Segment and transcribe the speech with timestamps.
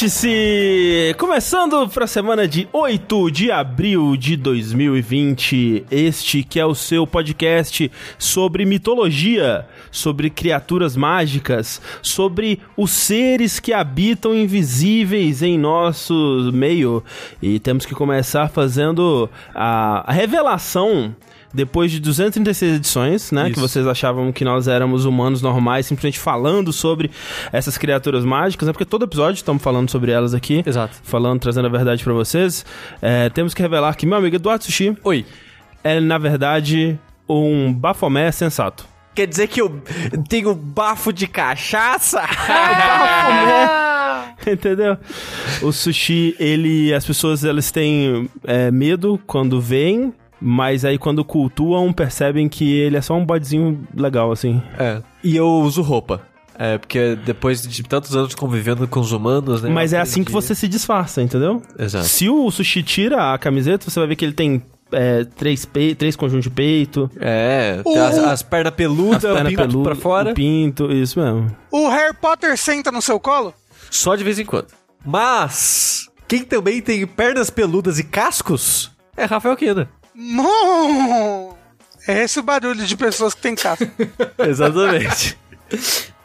[0.00, 1.14] Vértice!
[1.18, 5.84] Começando para a semana de 8 de abril de 2020.
[5.90, 13.74] Este que é o seu podcast sobre mitologia, sobre criaturas mágicas, sobre os seres que
[13.74, 17.04] habitam invisíveis em nosso meio.
[17.42, 21.14] E temos que começar fazendo a revelação
[21.52, 23.44] depois de 236 edições, né?
[23.44, 23.54] Isso.
[23.54, 27.10] Que vocês achavam que nós éramos humanos normais, simplesmente falando sobre
[27.52, 28.72] essas criaturas mágicas, né?
[28.72, 30.62] Porque todo episódio estamos falando sobre elas aqui.
[30.64, 30.96] Exato.
[31.02, 32.64] Falando, trazendo a verdade pra vocês.
[33.02, 35.26] É, temos que revelar que meu amigo Eduardo Sushi Oi.
[35.82, 38.84] é, na verdade, um bafomé sensato.
[39.14, 39.82] Quer dizer que eu
[40.28, 42.22] tenho bafo de cachaça?
[44.46, 44.96] Entendeu?
[45.62, 46.92] O sushi, ele.
[46.94, 52.96] As pessoas elas têm é, medo quando veem, mas aí quando cultuam, percebem que ele
[52.96, 54.62] é só um bodezinho legal, assim.
[54.78, 55.02] é.
[55.22, 56.22] E eu uso roupa.
[56.58, 59.70] É, porque depois de tantos anos convivendo com os humanos, né?
[59.70, 61.62] Mas é assim que você se disfarça, entendeu?
[61.78, 62.04] Exato.
[62.04, 65.94] Se o sushi tira a camiseta, você vai ver que ele tem é, três, pei
[65.94, 70.32] três conjuntos de peito, É, O- as, as pernas peludas, pernas pinto pra fora.
[70.32, 71.54] o pinto, isso mesmo.
[71.70, 73.54] O Harry Potter senta no seu colo?
[73.90, 74.66] Só de vez em quando.
[75.02, 79.88] Mas, quem também tem pernas peludas e cascos é Rafael Kina.
[80.20, 81.54] Mom!
[82.06, 83.84] É esse o barulho de pessoas que têm casco.
[84.38, 85.38] Exatamente.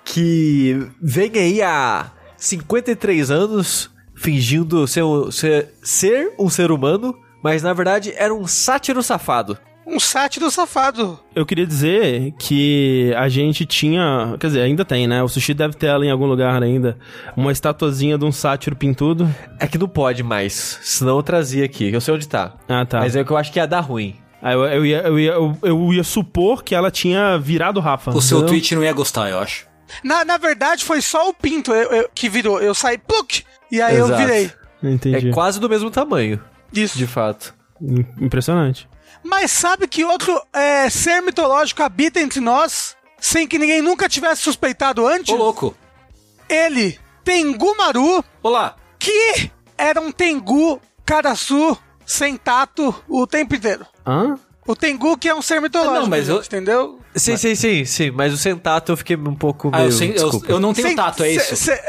[0.03, 7.61] que vem aí há 53 anos fingindo ser, um- ser, ser um ser humano, mas
[7.61, 9.57] na verdade era um sátiro safado.
[9.85, 11.19] Um sátiro safado.
[11.35, 14.35] Eu queria dizer que a gente tinha.
[14.39, 15.21] Quer dizer, ainda tem, né?
[15.21, 16.97] O sushi deve ter ela em algum lugar ainda.
[17.37, 19.29] Uma estatuazinha de um sátiro pintudo.
[19.59, 21.91] É que não pode mais, senão eu trazia aqui.
[21.93, 22.55] Eu sei onde tá.
[22.67, 22.99] Ah, tá.
[23.01, 24.15] Mas é que eu acho que ia dar ruim.
[24.41, 28.11] Ah, eu, eu, ia, eu, ia, eu, eu ia supor que ela tinha virado Rafa.
[28.11, 28.53] O seu entendeu?
[28.53, 29.67] tweet não ia gostar, eu acho.
[30.03, 32.59] Na, na verdade, foi só o pinto eu- eu- que virou.
[32.59, 33.43] Eu saí, pluk!
[33.71, 34.21] E aí eu Exato.
[34.21, 34.51] virei.
[34.83, 35.29] Entendi.
[35.29, 36.39] É quase do mesmo tamanho,
[36.73, 36.97] Isso.
[36.97, 37.53] de fato.
[37.81, 38.87] Im- Impressionante.
[39.27, 44.41] Mas sabe que outro é, ser mitológico habita entre nós, sem que ninguém nunca tivesse
[44.43, 45.33] suspeitado antes?
[45.33, 45.75] Ô, louco.
[46.47, 48.75] Ele, Tengu Maru, Olá.
[48.99, 51.75] que era um Tengu Karasu
[52.05, 53.85] sem tato o tempo inteiro.
[54.05, 54.37] Hã?
[54.67, 56.99] O Tengu que é um ser mitológico, Não, mas eu- entendeu?
[57.15, 58.11] Sim, sim, sim, sim.
[58.11, 59.87] Mas o sentato eu fiquei um pouco Ah, meio...
[59.87, 61.55] eu, sei- eu- eu não tenho Sem- tato, é cê- isso.
[61.55, 61.81] cê-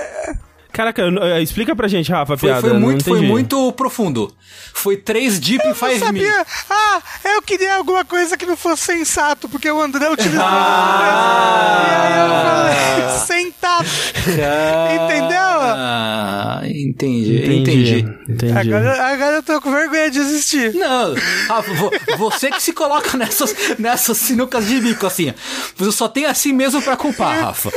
[0.76, 2.68] Caraca, eu- explica pra gente, Rafa, a Foi, piada.
[2.68, 4.30] foi muito, foi muito profundo.
[4.74, 6.20] Foi 3 deep e Eu 5 não me.
[6.22, 6.46] sabia.
[6.68, 11.88] Ah, eu queria alguma coisa que não fosse sensato, porque o André utilizou Ah.
[11.88, 13.86] E aí eu falei, sem tato.
[14.26, 15.38] Entendeu?
[15.40, 18.00] Ah, entendi, Entendi.
[18.00, 18.16] entendi.
[18.28, 18.52] Entendi.
[18.58, 20.74] Agora, agora eu tô com vergonha de existir.
[20.74, 21.14] Não,
[21.48, 25.32] Rafa, vo- você que se coloca nessas, nessas sinucas de bico assim.
[25.76, 27.70] Você só tem assim mesmo pra culpar, Rafa.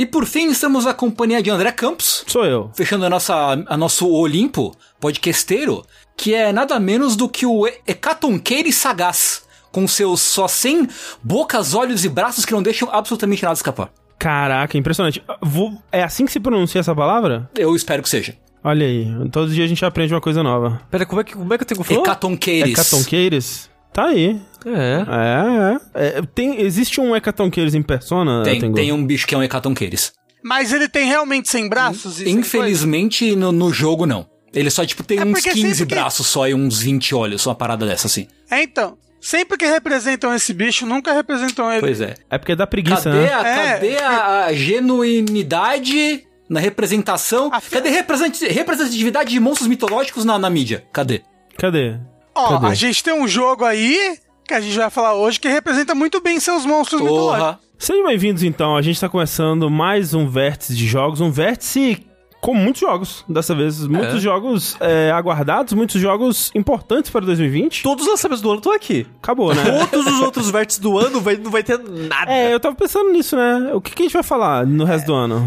[0.00, 2.70] E por fim, estamos na companhia de André Campos, Sou eu.
[2.72, 3.34] fechando a nossa,
[3.66, 5.84] a nosso Olimpo podcasteiro,
[6.16, 10.88] que é nada menos do que o E- Hecatonqueire Sagaz, com seus só 100
[11.22, 13.90] bocas, olhos e braços que não deixam absolutamente nada escapar.
[14.18, 15.22] Caraca, impressionante.
[15.42, 17.50] Vou- É assim que se pronuncia essa palavra?
[17.54, 18.34] Eu espero que seja.
[18.64, 20.80] Olha aí, todo dia a gente aprende uma coisa nova.
[20.90, 22.00] Pera, como é que, como é que eu tenho que falar?
[22.00, 22.72] Hecatonqueires.
[22.72, 23.69] Hecatonqueires?
[24.00, 24.40] Tá aí.
[24.64, 26.00] É.
[26.00, 26.18] É, é.
[26.18, 28.42] é tem, existe um Hecatonqueires em persona?
[28.42, 28.74] Tem, Tengu?
[28.74, 30.12] tem um bicho que é um Hecatonqueires.
[30.42, 32.20] Mas ele tem realmente 100 braços?
[32.20, 34.26] Infelizmente, no, no jogo, não.
[34.54, 37.14] Ele só, tipo, tem É uns porque 15 sempre que- braços só e uns 20
[37.14, 38.26] olhos, uma parada dessa, assim.
[38.50, 38.96] É, então.
[39.20, 41.80] Sempre que representam esse bicho, nunca representam ele.
[41.82, 42.14] Pois é.
[42.30, 43.34] É porque dá preguiça, Cadê, né?
[43.34, 43.72] a, É.
[43.74, 47.50] cadê a, a genuinidade na representação?
[47.52, 50.84] A- Cadê represent- representatividade de monstros mitológicos na, na mídia?
[50.90, 51.20] Cadê?
[51.58, 51.98] Cadê?
[52.34, 52.66] Ó, Cadê?
[52.66, 56.20] a gente tem um jogo aí, que a gente vai falar hoje, que representa muito
[56.20, 57.38] bem seus monstros mitológicos.
[57.38, 57.60] Porra.
[57.78, 62.06] Sejam bem-vindos então, a gente tá começando mais um vértice de jogos, um vértice
[62.40, 64.18] com muitos jogos, dessa vez, muitos É.
[64.18, 67.82] jogos é, aguardados, muitos jogos importantes para 2020.
[67.82, 69.06] Todos os lançamentos do ano estão aqui.
[69.22, 69.62] Acabou, né?
[69.90, 72.32] Todos os outros vértices do ano vai, não vai ter nada.
[72.32, 73.70] É, eu tava pensando nisso, né?
[73.74, 75.38] O que, que a gente vai falar no resto do ano?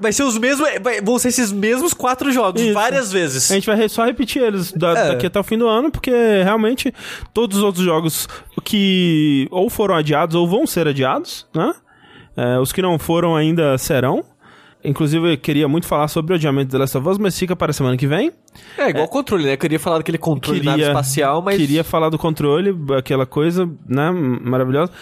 [0.00, 0.66] Vai ser os mesmos.
[0.82, 2.72] vai- vão ser esses mesmos quatro jogos, Isso.
[2.72, 3.50] várias vezes.
[3.50, 5.08] A gente vai só repetir eles da- É.
[5.08, 6.10] daqui até o fim do ano, porque
[6.42, 6.94] realmente
[7.34, 8.26] todos os outros jogos
[8.64, 11.74] que ou foram adiados ou vão ser adiados, né?
[12.36, 14.24] É, os que não foram ainda serão.
[14.84, 17.70] Inclusive, eu queria muito falar sobre o adiamento The Last of Us, mas fica para
[17.70, 18.32] a semana que vem.
[18.76, 19.54] É igual controle, né?
[19.54, 21.56] Eu queria falar daquele controle de nave espacial, mas.
[21.56, 24.92] Queria falar do controle, aquela coisa, né, maravilhosa.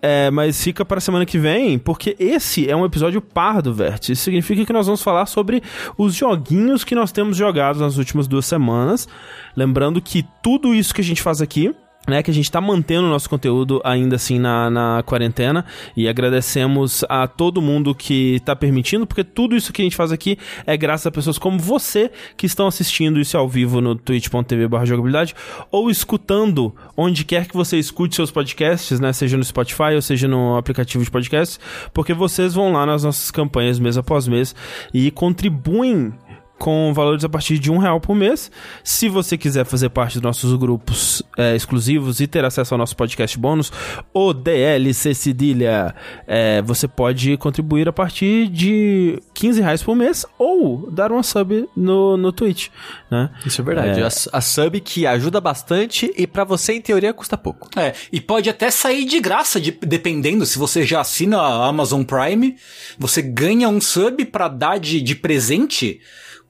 [0.00, 3.74] É, mas fica para a semana que vem, porque esse é um episódio par do
[3.74, 4.12] Vértice.
[4.12, 5.60] Isso significa que nós vamos falar sobre
[5.96, 9.08] os joguinhos que nós temos jogado nas últimas duas semanas.
[9.56, 11.74] Lembrando que tudo isso que a gente faz aqui
[12.08, 15.64] né, que a gente tá mantendo o nosso conteúdo ainda assim na, na quarentena.
[15.96, 20.10] E agradecemos a todo mundo que tá permitindo, porque tudo isso que a gente faz
[20.10, 24.68] aqui é graças a pessoas como você que estão assistindo isso ao vivo no twitch.tv
[24.84, 25.34] jogabilidade
[25.70, 30.26] ou escutando onde quer que você escute seus podcasts, né, seja no Spotify ou seja
[30.26, 31.60] no aplicativo de podcasts,
[31.92, 34.54] porque vocês vão lá nas nossas campanhas mês após mês
[34.94, 36.12] e contribuem
[36.58, 38.50] com valores a partir de um real por mês.
[38.82, 42.96] Se você quiser fazer parte dos nossos grupos é, exclusivos e ter acesso ao nosso
[42.96, 43.72] podcast bônus,
[44.12, 45.94] o DLC Cedilha,
[46.26, 51.68] é, você pode contribuir a partir de 15 reais por mês ou dar uma sub
[51.76, 52.68] no, no Twitch,
[53.10, 53.30] né?
[53.46, 54.00] Isso é verdade.
[54.00, 54.04] É.
[54.04, 57.68] A, a sub que ajuda bastante e pra você, em teoria, custa pouco.
[57.76, 62.02] É, e pode até sair de graça, de- dependendo, se você já assina a Amazon
[62.02, 62.56] Prime,
[62.98, 66.00] você ganha um sub pra dar de, de presente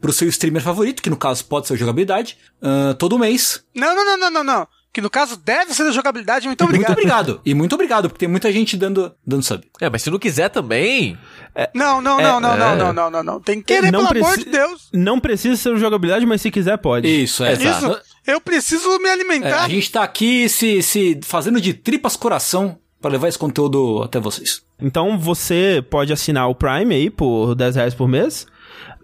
[0.00, 3.65] pro seu streamer favorito, que no caso pode ser a jogabilidade, uh, todo mês.
[3.75, 4.69] Não, não, não, não, não, não.
[4.93, 6.89] Que no caso deve ser a jogabilidade, muito obrigado.
[6.89, 7.41] Muito obrigado.
[7.45, 9.62] E muito obrigado, porque tem muita gente dando, dando sub.
[9.81, 11.17] É, mas se não quiser também.
[11.55, 13.93] É, não, não, é, não, não, é, não, não, não, não, não, Tem que querer,
[13.93, 14.89] não pelo amor de Deus.
[14.93, 17.06] Não precisa ser jogabilidade, mas se quiser, pode.
[17.06, 17.53] Isso, é.
[17.53, 18.00] Isso.
[18.27, 19.49] Eu preciso me alimentar.
[19.49, 24.03] É, a gente tá aqui se, se fazendo de tripas coração para levar esse conteúdo
[24.03, 24.62] até vocês.
[24.81, 28.47] Então você pode assinar o Prime aí por 10 reais por mês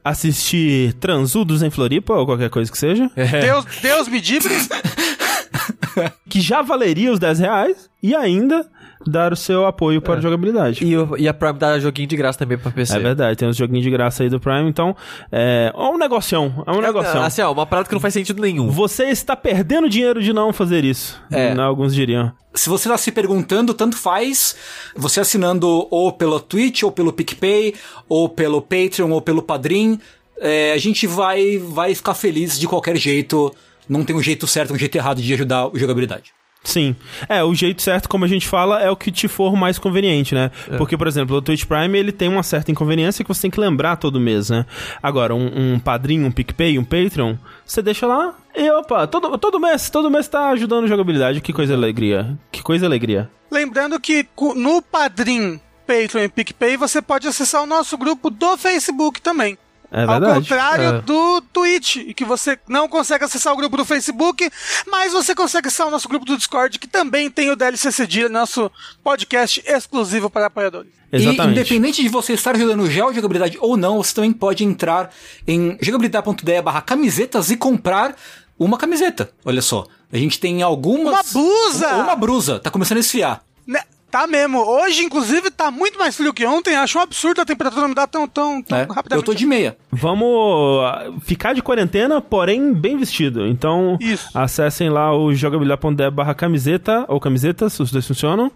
[0.05, 4.55] assistir Transudos em Floripa ou qualquer coisa que seja, Deus, Deus me livre.
[6.29, 8.69] que já valeria os 10 reais, e ainda
[9.07, 10.85] dar o seu apoio para a jogabilidade.
[10.85, 12.97] E, o- e a Prime dá joguinho de graça também pra PC.
[12.97, 14.97] É verdade, tem uns joguinhos de graça aí do Prime, então
[15.31, 17.23] é, é um negocião, é um negocião.
[17.23, 18.69] Assim, ó, uma parada que não faz sentido nenhum.
[18.71, 21.55] Você está perdendo dinheiro de não fazer isso, É.
[21.55, 22.33] né, alguns diriam.
[22.55, 24.55] Se você tá se perguntando, tanto faz,
[24.95, 27.75] você assinando ou pelo Twitch, ou pelo PicPay,
[28.09, 29.99] ou pelo Patreon, ou pelo Padrim,
[30.39, 33.53] é, a gente vai, vai ficar feliz de qualquer jeito.
[33.89, 36.33] Não tem um jeito certo, um jeito errado de ajudar a jogabilidade.
[36.65, 36.97] Sim.
[37.29, 40.35] É, o jeito certo, como a gente fala, é o que te for mais conveniente,
[40.35, 40.51] né?
[40.79, 43.61] Porque, por exemplo, o Twitch Prime, ele tem uma certa inconveniência que você tem que
[43.61, 44.65] lembrar todo mês, né?
[45.03, 49.61] Agora, um, um padrinho, um PicPay, um Patreon, você deixa lá e, opa, todo, todo
[49.61, 51.41] mês, todo mês tá ajudando a jogabilidade.
[51.41, 52.39] Que coisa alegria.
[52.51, 53.29] Que coisa alegria.
[53.51, 54.27] Lembrando que
[54.57, 59.59] no Padrim, Patreon e PicPay você pode acessar o nosso grupo do Facebook também.
[59.97, 60.41] É Ao verdade.
[60.41, 61.01] contrário É.
[61.03, 64.51] do Twitch, e que você não consegue acessar o grupo do Facebook,
[64.91, 68.29] mas você consegue acessar o nosso grupo do Discord, que também tem o DLC Cedilha,
[68.29, 68.69] nosso
[69.05, 70.91] podcast exclusivo para apoiadores.
[71.13, 71.61] E Exatamente.
[71.61, 75.11] independente de você estar jogando gel jogabilidade ou não, você também pode entrar
[75.47, 78.17] em jogabilidade.de barra camisetas e comprar
[78.59, 79.31] uma camiseta.
[79.45, 79.87] Olha só.
[80.13, 81.13] A gente tem algumas.
[81.13, 81.89] Uma blusa!
[81.95, 82.59] Uma, uma brusa.
[82.59, 83.43] Tá começando a esfriar.
[84.15, 84.61] Tá mesmo.
[84.61, 86.77] Hoje, inclusive, tá muito mais frio que ontem.
[86.77, 89.17] Acho um absurdo a temperatura mudar tão, tão, tão É, rapidamente.
[89.17, 89.77] eu tô de meia.
[89.91, 93.45] Vamos ah, ficar de quarentena, porém bem vestido.
[93.45, 94.31] Então, Isso.
[94.33, 98.53] acessem lá o jogabilidade.de barra camiseta ou camisetas, os dois funcionam.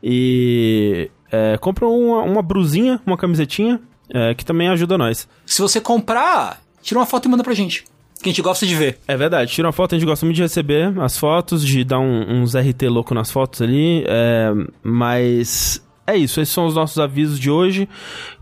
[0.00, 3.80] E é, compram uma, uma brusinha, uma camisetinha,
[4.14, 5.26] é, que também ajuda nós.
[5.44, 7.82] Se você comprar, tira uma foto e manda pra gente.
[8.22, 8.98] Que a gente gosta de ver.
[9.08, 11.98] É verdade, tira uma foto, a gente gosta muito de receber as fotos, de dar
[11.98, 14.52] um- uns RT louco nas fotos ali, é,
[14.82, 17.88] mas é isso, esses são os nossos avisos de hoje.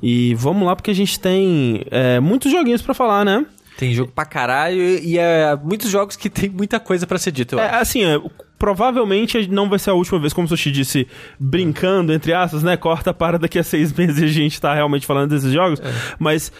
[0.02, 3.46] E vamos lá, porque a gente tem é, muitos joguinhos pra falar, né?
[3.76, 7.30] Tem jogo pra caralho e e é muitos jogos que tem muita coisa pra ser
[7.30, 7.56] dito.
[7.56, 7.74] É, acho.
[7.76, 8.20] assim, é,
[8.58, 11.06] provavelmente não vai ser a última vez, como o Sushi disse,
[11.38, 12.76] brincando, entre aspas, né?
[12.76, 15.80] Corta para daqui a seis meses e a gente tá realmente falando desses jogos.
[16.18, 16.50] Mas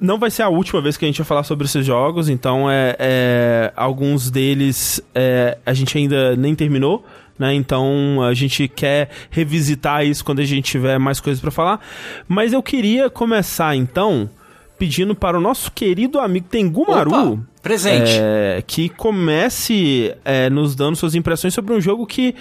[0.00, 2.70] não vai ser a última vez que a gente vai falar sobre esses jogos, então
[2.70, 7.04] é, é, alguns deles é, a gente ainda nem terminou.
[7.38, 7.54] Né?
[7.54, 11.80] Então a gente quer revisitar isso quando a gente tiver mais coisas pra falar.
[12.26, 14.30] Mas eu queria começar então
[14.78, 18.12] pedindo para o nosso querido amigo Tengu Maru Opa, presente.
[18.18, 22.34] é, que comece é, nos dando suas impressões sobre um jogo que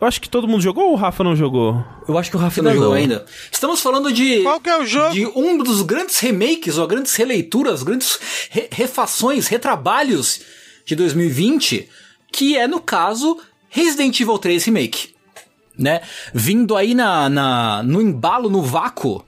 [0.00, 1.82] eu acho que todo mundo jogou ou o Rafa não jogou?
[2.06, 3.00] Eu acho que o Rafa não ainda jogou não.
[3.02, 3.26] ainda.
[3.50, 4.42] Estamos falando de.
[4.42, 5.12] Qual que é o jogo?
[5.14, 8.18] De um dos grandes remakes, ou grandes releituras, grandes
[8.50, 10.40] re- refações, retrabalhos
[10.84, 11.88] de 2020,
[12.32, 13.38] que é, no caso,
[13.70, 15.14] Resident Evil 3 Remake.
[15.78, 16.02] Né?
[16.32, 19.24] Vindo aí na, na, no embalo, no vácuo,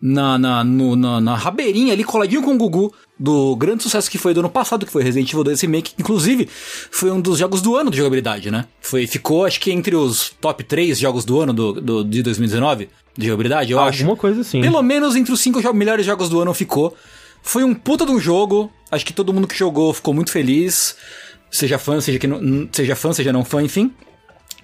[0.00, 4.16] na, na, no- na, na rabeirinha ali, coladinho com o Gugu, do grande sucesso que
[4.16, 6.48] foi do ano passado, que foi Resident Evil 2 Remake, que inclusive
[6.90, 8.64] foi um dos jogos do ano de jogabilidade, né?
[8.80, 12.88] Foi, ficou, acho que entre os top 3 jogos do ano do, do, de 2019
[13.18, 13.98] de jogabilidade, eu acho.
[14.00, 14.62] Alguma coisa assim.
[14.62, 16.96] Pelo menos entre os cinco jo- melhores jogos do ano ficou.
[17.42, 18.72] Foi um puta de um jogo.
[18.90, 20.96] Acho que todo mundo que jogou ficou muito feliz.
[21.50, 23.92] Seja fã, seja, que não, seja fã, seja não fã, enfim.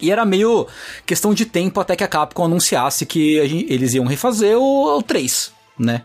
[0.01, 0.67] E era meio
[1.05, 4.99] questão de tempo até que a Capcom anunciasse que a gen- eles iam refazer o,
[4.99, 6.03] o 3, né?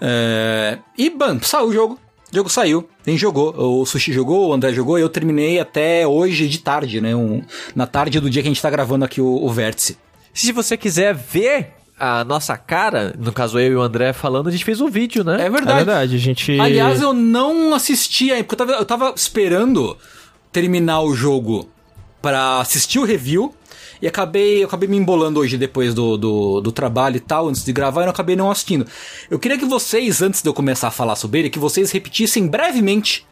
[0.00, 1.98] É, e, bam, saiu o jogo.
[2.32, 3.52] O jogo saiu, nem jogou.
[3.80, 7.14] O Sushi jogou, o André jogou, eu terminei até hoje de tarde, né?
[7.14, 7.42] Um,
[7.74, 9.98] na tarde do dia que a gente tá gravando aqui o, o Vértice.
[10.32, 14.52] Se você quiser ver a nossa cara, no caso eu e o André falando, a
[14.52, 15.42] gente fez um vídeo, né?
[15.42, 15.76] É É verdade.
[15.78, 16.58] verdade, a gente.
[16.60, 19.98] Aliás, eu não assisti ainda, porque eu tava, eu tava esperando
[20.52, 21.68] terminar o jogo
[22.22, 23.52] pra assistir o review.
[24.00, 27.64] E acabei, eu acabei me embolando hoje depois do, do, do trabalho e tal, antes
[27.64, 28.86] de gravar, e eu acabei não assistindo.
[29.30, 32.46] Eu queria que vocês, antes de eu começar a falar sobre ele, que vocês repetissem
[32.46, 33.26] brevemente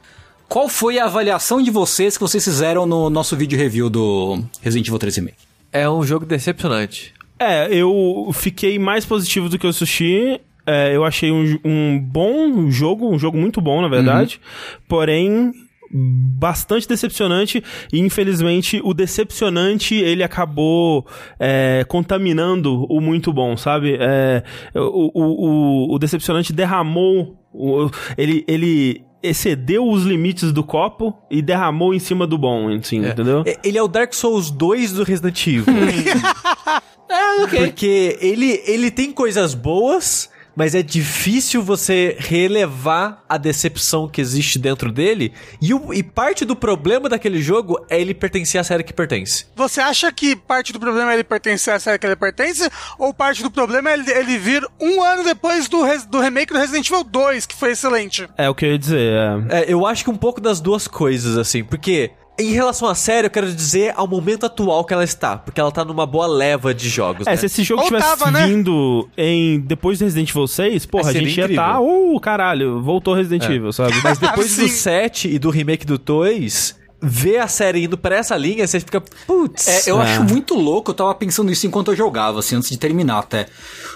[0.48, 4.86] qual foi a avaliação de vocês que vocês fizeram no nosso vídeo review do Resident
[4.86, 5.36] Evil 3 Remake.
[5.72, 7.14] É um jogo decepcionante.
[7.38, 10.40] É, eu fiquei mais positivo do que o Sushi.
[10.66, 14.40] É, eu achei um, um bom jogo, um jogo muito bom, na verdade.
[14.88, 15.52] Porém,
[15.92, 17.62] bastante decepcionante.
[17.92, 21.06] E infelizmente, o decepcionante ele acabou
[21.38, 23.96] é, contaminando o muito bom, sabe?
[24.00, 24.42] É,
[24.74, 27.36] o, o, o, o decepcionante derramou.
[27.52, 33.04] o- ele, ele excedeu os limites do copo e derramou em cima do bom, assim,
[33.04, 33.42] entendeu?
[33.44, 35.64] É, Ele é o Dark Souls 2 do Resident Evil.
[37.10, 37.58] É, ok.
[37.68, 44.58] Porque ele, ele tem coisas boas, mas é difícil você relevar a decepção que existe
[44.58, 45.32] dentro dele.
[45.62, 49.46] E, o- e parte do problema daquele jogo é ele pertencer à série que pertence.
[49.54, 52.68] Você acha que parte do problema é ele pertencer à série que ele pertence?
[52.98, 56.52] Ou parte do problema é ele, ele vir um ano depois do, res- do remake
[56.52, 58.28] do Resident Evil 2, que foi excelente?
[58.36, 59.12] É o que eu ia dizer.
[59.50, 59.60] é.
[59.60, 62.10] É, eu acho que um pouco das duas coisas, assim, porque.
[62.38, 65.72] Em relação à série, eu quero dizer ao momento atual que ela está, porque ela
[65.72, 67.36] tá numa boa leva de jogos, É, né?
[67.36, 68.46] se esse jogo Ou tivesse tava, né?
[68.46, 71.56] vindo em depois do Resident Evil 6, porra, a gente ia incrível.
[71.56, 73.52] tá, uh, caralho, voltou Resident É.
[73.54, 73.94] Evil, sabe?
[74.04, 74.68] Mas depois do Sim.
[74.68, 79.00] 7 e do remake do 2, ver a série indo pra essa linha, você fica,
[79.26, 79.66] putz.
[79.66, 80.04] É, eu É.
[80.04, 83.46] acho muito louco, eu tava pensando isso enquanto eu jogava, assim, antes de terminar até.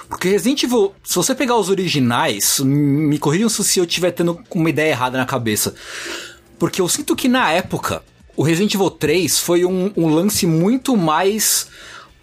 [0.09, 4.69] Porque Resident Evil, se você pegar os originais, me corrijam se eu estiver tendo uma
[4.69, 5.75] ideia errada na cabeça.
[6.59, 8.03] Porque eu sinto que na época,
[8.37, 11.69] o Resident Evil 3 foi um, um lance muito mais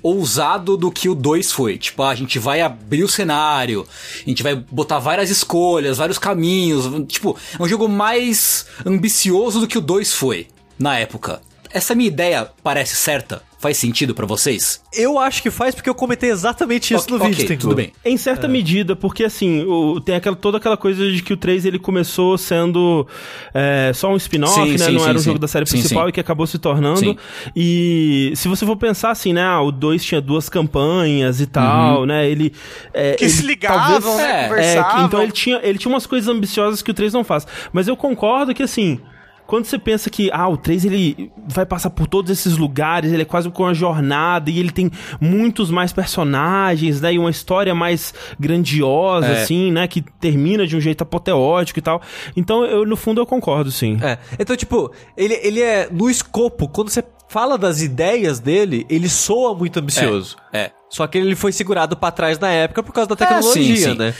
[0.01, 1.78] ousado do que o 2 foi.
[1.78, 3.86] Tipo, a gente vai abrir o cenário,
[4.25, 6.86] a gente vai botar várias escolhas, vários caminhos.
[7.08, 10.48] Tipo, é um jogo mais ambicioso do que o 2 foi
[10.78, 11.42] na época.
[11.72, 13.44] Essa minha ideia parece certa?
[13.60, 14.82] Faz sentido pra vocês?
[14.94, 17.92] Eu acho que faz porque eu comentei exatamente isso no vídeo, tudo bem.
[18.06, 21.66] Em certa medida, porque assim, o- tem aquela, toda aquela coisa de que o 3
[21.66, 23.06] ele começou sendo
[23.54, 24.78] é, só um spin-off, né?
[24.78, 25.25] sim, não sim, era um sim.
[25.25, 26.10] jogo da série principal sim.
[26.10, 27.00] e que acabou se tornando.
[27.00, 27.18] Sim.
[27.54, 29.44] E se você for pensar assim, né?
[29.44, 32.30] Ah, o 2 tinha duas campanhas e tal, né?
[32.30, 32.54] Ele.
[32.94, 34.50] é, Que ele se ligavam, talvez- né?
[34.63, 37.46] é, É, então ele tinha, ele tinha umas coisas ambiciosas que o 3 não faz.
[37.74, 39.01] Mas eu concordo que assim.
[39.50, 43.24] Quando você pensa que, ah, o 3 ele vai passar por todos esses lugares, ele
[43.24, 47.15] é quase com uma jornada e ele tem muitos mais personagens, né?
[47.15, 49.41] E uma história mais grandiosa, É.
[49.41, 49.88] assim, né?
[49.88, 52.00] Que termina de um jeito apoteótico e tal.
[52.38, 53.98] Então, eu, no fundo, eu concordo, sim.
[54.03, 54.20] É.
[54.38, 59.56] Então, tipo, ele, ele é no escopo, quando você fala das ideias dele, ele soa
[59.56, 60.38] muito ambicioso.
[60.53, 60.70] É.
[60.91, 63.91] Só que ele foi segurado pra trás na época por causa da É, tecnologia, sim,
[63.94, 63.98] sim.
[63.98, 64.13] né?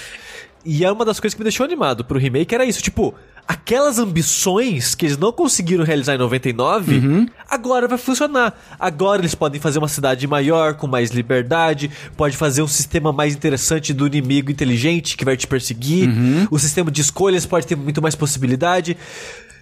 [0.66, 3.14] E é uma das coisas que me deixou animado pro remake, era isso, tipo,
[3.52, 7.28] aquelas ambições que eles não conseguiram realizar em 99, Uhum.
[7.50, 8.56] agora vai funcionar.
[8.80, 13.34] Agora eles podem fazer uma cidade maior, com mais liberdade, pode fazer um sistema mais
[13.34, 16.48] interessante do inimigo inteligente que vai te perseguir, Uhum.
[16.52, 18.96] o sistema de escolhas pode ter muito mais possibilidade.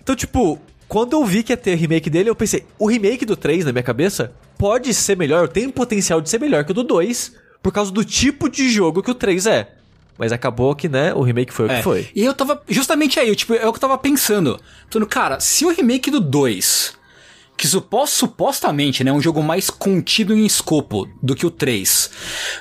[0.03, 3.38] Então, tipo, quando eu vi que ia ter remake dele, eu pensei, o remake do
[3.38, 6.84] 3, na minha cabeça, pode ser melhor, tem potencial de ser melhor que o do
[6.84, 7.32] 2,
[7.63, 9.76] por causa do tipo de jogo que o 3 é.
[10.17, 11.77] Mas acabou que, né, o remake foi o É.
[11.77, 12.09] que foi.
[12.15, 14.59] E eu tava justamente aí, eu, tipo, é o que eu tava pensando.
[14.86, 16.93] Pensando, cara, se o remake do 2,
[17.55, 22.09] que supos, supostamente, né, é um jogo mais contido em escopo do que o 3,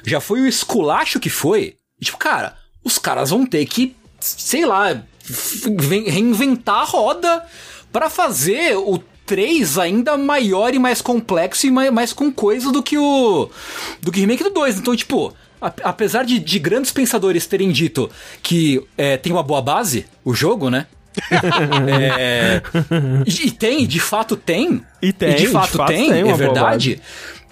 [0.05, 5.03] já foi o esculacho que foi, tipo, cara, os caras vão ter que, sei lá,
[6.07, 7.45] reinventar a roda
[7.93, 12.83] pra fazer o 3 ainda maior e mais complexo e mais, mais com coisa do
[12.83, 13.49] que o
[14.01, 14.79] do que o remake do 2.
[14.79, 18.11] Então, tipo, apesar de, de grandes pensadores terem dito
[18.43, 20.87] que é, tem uma boa base, o jogo, né?
[22.19, 22.63] É,
[23.27, 24.83] e, e tem, de fato tem.
[25.01, 27.01] E tem, de fato, de fato tem, tem é verdade.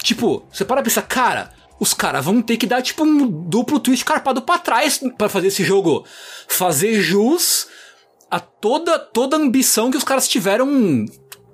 [0.03, 3.81] Tipo, você para pra pensar, cara, os caras vão ter que dar tipo um duplo
[3.81, 6.05] twist carpado pra trás pra fazer esse jogo
[6.47, 7.67] fazer jus
[8.31, 11.07] a toda toda a ambição que os caras tiveram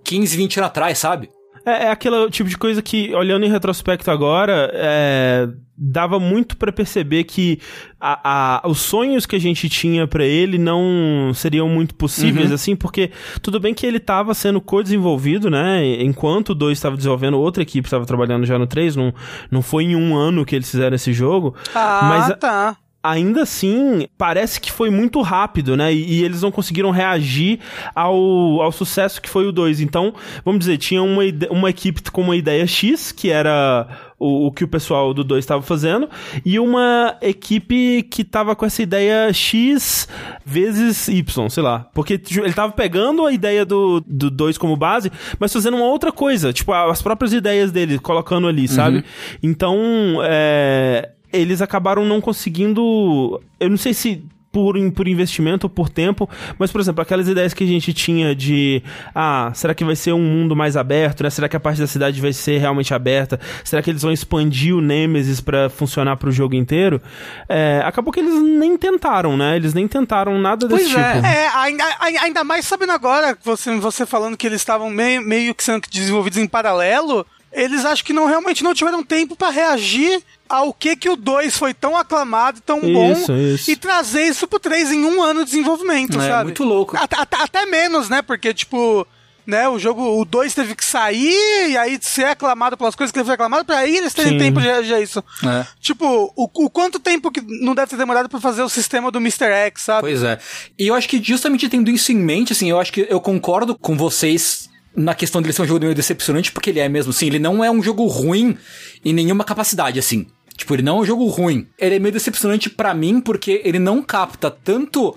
[0.04, 1.30] 15, 20 anos atrás, sabe?
[1.70, 6.70] É, é aquele tipo de coisa que, olhando em retrospecto agora, é, dava muito pra
[6.72, 7.58] perceber que
[8.00, 12.76] a, a- os sonhos que a gente tinha pra ele não seriam muito possíveis, assim,
[12.76, 13.10] porque
[13.40, 15.84] tudo bem que ele tava sendo co-desenvolvido, né?
[16.02, 19.12] Enquanto o 2 estava desenvolvendo, outra equipe estava trabalhando já no 3, não,
[19.50, 21.54] não foi em um ano que eles fizeram esse jogo.
[21.74, 22.76] Ah, mas, tá.
[23.02, 25.92] Ainda assim, parece que foi muito rápido, né?
[25.92, 27.60] E, e, eles não conseguiram reagir
[27.94, 29.80] ao, ao sucesso que foi o 2.
[29.80, 30.14] Então,
[30.44, 33.88] vamos dizer, tinha uma, uma equipe com uma ideia X, que era
[34.18, 36.08] o, o que o pessoal do 2 estava fazendo,
[36.44, 40.06] e uma equipe que tava com essa ideia X
[40.44, 41.86] vezes Y, sei lá.
[41.94, 46.52] Porque ele tava pegando a ideia do 2 como base, mas fazendo uma outra coisa,
[46.52, 48.98] tipo, as próprias ideias dele, colocando ali, sabe?
[48.98, 49.02] Uhum.
[49.42, 49.78] Então,
[50.22, 53.40] é eles acabaram não conseguindo.
[53.58, 57.54] Eu não sei se por, por investimento ou por tempo, mas, por exemplo, aquelas ideias
[57.54, 58.82] que a gente tinha de,
[59.14, 61.30] ah, será que vai ser um mundo mais aberto, né?
[61.30, 63.38] Será que a parte da cidade vai ser realmente aberta?
[63.64, 67.00] Será que eles vão expandir o Nemesis para funcionar para o jogo inteiro?
[67.48, 69.56] É, acabou que eles nem tentaram, né?
[69.56, 71.14] Eles nem tentaram nada desse pois é.
[71.14, 71.26] tipo.
[71.26, 75.62] É, ainda, ainda mais sabendo agora, você, você falando que eles estavam meio, meio que
[75.62, 80.72] sendo desenvolvidos em paralelo, eles acho que não realmente não tiveram tempo para reagir ao
[80.72, 83.70] que que o 2 foi tão aclamado, tão bom, isso, isso.
[83.70, 86.44] e trazer isso pro 3 em um ano de desenvolvimento, é, sabe?
[86.44, 86.96] muito louco.
[86.96, 88.20] Até, até menos, né?
[88.22, 89.06] Porque, tipo,
[89.46, 93.18] né, o jogo, o 2 teve que sair e aí ser aclamado pelas coisas que
[93.18, 94.38] ele foi aclamado, pra aí eles terem Sim.
[94.38, 95.22] tempo de reagir a isso.
[95.44, 95.66] É.
[95.80, 99.18] Tipo, o, o, quanto tempo que não deve ter demorado pra fazer o sistema do
[99.18, 99.46] Mr.
[99.46, 100.02] X, sabe?
[100.02, 100.38] Pois é.
[100.78, 103.76] E eu acho que justamente tendo isso em mente, assim, eu acho que eu concordo
[103.76, 104.69] com vocês
[105.00, 107.64] na questão dele ser um jogo meio decepcionante, porque ele é mesmo, assim, ele não
[107.64, 108.56] é um jogo ruim
[109.04, 110.26] em nenhuma capacidade, assim.
[110.56, 111.66] Tipo, ele não é um jogo ruim.
[111.78, 115.16] Ele é meio decepcionante para mim, porque ele não capta tanto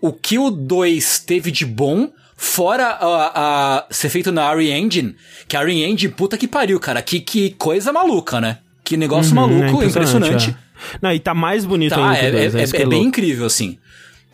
[0.00, 5.14] o que o 2 teve de bom, fora a, a, ser feito na Ari Engine,
[5.46, 8.58] que a Ari Engine, puta que pariu, cara, que, que coisa maluca, né?
[8.82, 10.28] Que negócio uhum, maluco, é impressionante.
[10.28, 10.50] impressionante.
[10.94, 10.98] É.
[11.02, 13.78] Não, e tá mais bonito tá, ainda é, dois, é, é, é bem incrível, assim.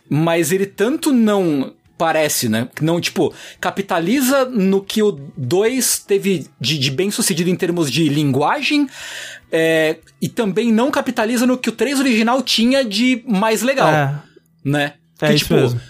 [0.09, 2.69] Mas ele tanto não parece, né?
[2.81, 8.07] Não, tipo, capitaliza no que o 2 teve de, de, bem sucedido em termos de
[8.07, 8.87] linguagem,
[9.51, 14.15] é, e também não capitaliza no que o 3 original tinha de mais legal, é.
[14.63, 14.93] né?
[15.21, 15.81] É isso tipo, mesmo.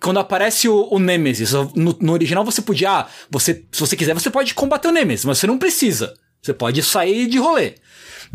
[0.00, 4.12] quando aparece o, o Nemesis, no, no, original você podia, ah, você, se você quiser,
[4.12, 6.12] você pode combater o Nemesis, mas você não precisa.
[6.42, 7.76] Você pode sair de rolê.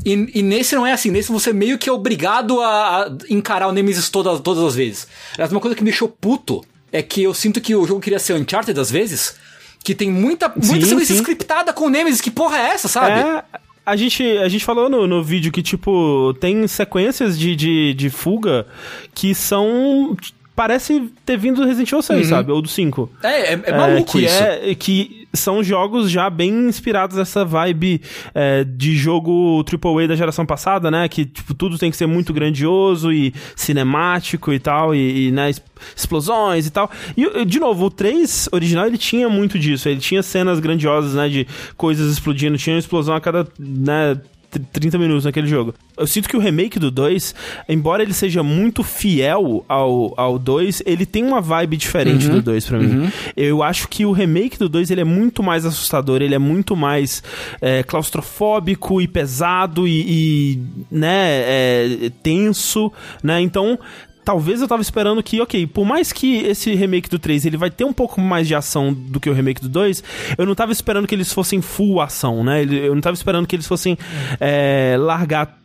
[0.04, 3.68] E, e, nesse não é assim, nesse você meio que é obrigado a, a encarar
[3.68, 5.08] o Nemesis todas, todas as vezes.
[5.38, 8.20] Mas uma coisa que me deixou puto é que eu sinto que o jogo queria
[8.20, 9.36] ser Uncharted às vezes,
[9.84, 13.20] que tem muita, muita sequência scriptada com o Nemesis, que porra é essa, sabe?
[13.20, 13.44] É,
[13.86, 18.10] a gente, a gente falou no, no vídeo que, tipo, tem sequências de, de, de
[18.10, 18.68] fuga
[19.16, 20.16] que são
[20.56, 22.30] parece ter vindo do Resident Evil 6, uhum.
[22.30, 22.52] sabe?
[22.52, 23.10] Ou do 5.
[23.24, 24.44] É, é, é maluco é, que isso.
[24.44, 28.02] É, que são jogos já bem inspirados nessa vibe
[28.34, 31.08] é, de jogo AAA da geração passada, né?
[31.08, 35.52] Que, tipo, tudo tem que ser muito grandioso e cinemático e tal, e, e né,
[35.96, 36.90] explosões e tal.
[37.16, 39.88] E, de novo, o 3 original, ele tinha muito disso.
[39.88, 41.30] Ele tinha cenas grandiosas, né?
[41.30, 45.74] De coisas explodindo, tinha uma explosão a cada, né 30 minutos naquele jogo.
[45.98, 47.36] Eu sinto que o remake do 2,
[47.68, 52.36] embora ele seja muito fiel ao, ao 2, ele tem uma vibe diferente uhum.
[52.36, 53.00] do 2 para mim.
[53.00, 53.12] Uhum.
[53.36, 56.76] Eu acho que o remake do 2 ele é muito mais assustador, ele é muito
[56.76, 57.22] mais
[57.62, 60.60] é, claustrofóbico e pesado e, e
[60.92, 63.42] né, é, tenso, né?
[63.42, 63.78] Então
[64.24, 67.70] talvez eu tava esperando que, ok, por mais que esse remake do 3 ele vai
[67.70, 70.04] ter um pouco mais de ação do que o remake do 2,
[70.38, 72.64] eu não tava esperando que eles fossem full ação, né?
[72.64, 73.98] Eu não tava esperando que eles fossem
[74.40, 75.59] é, largar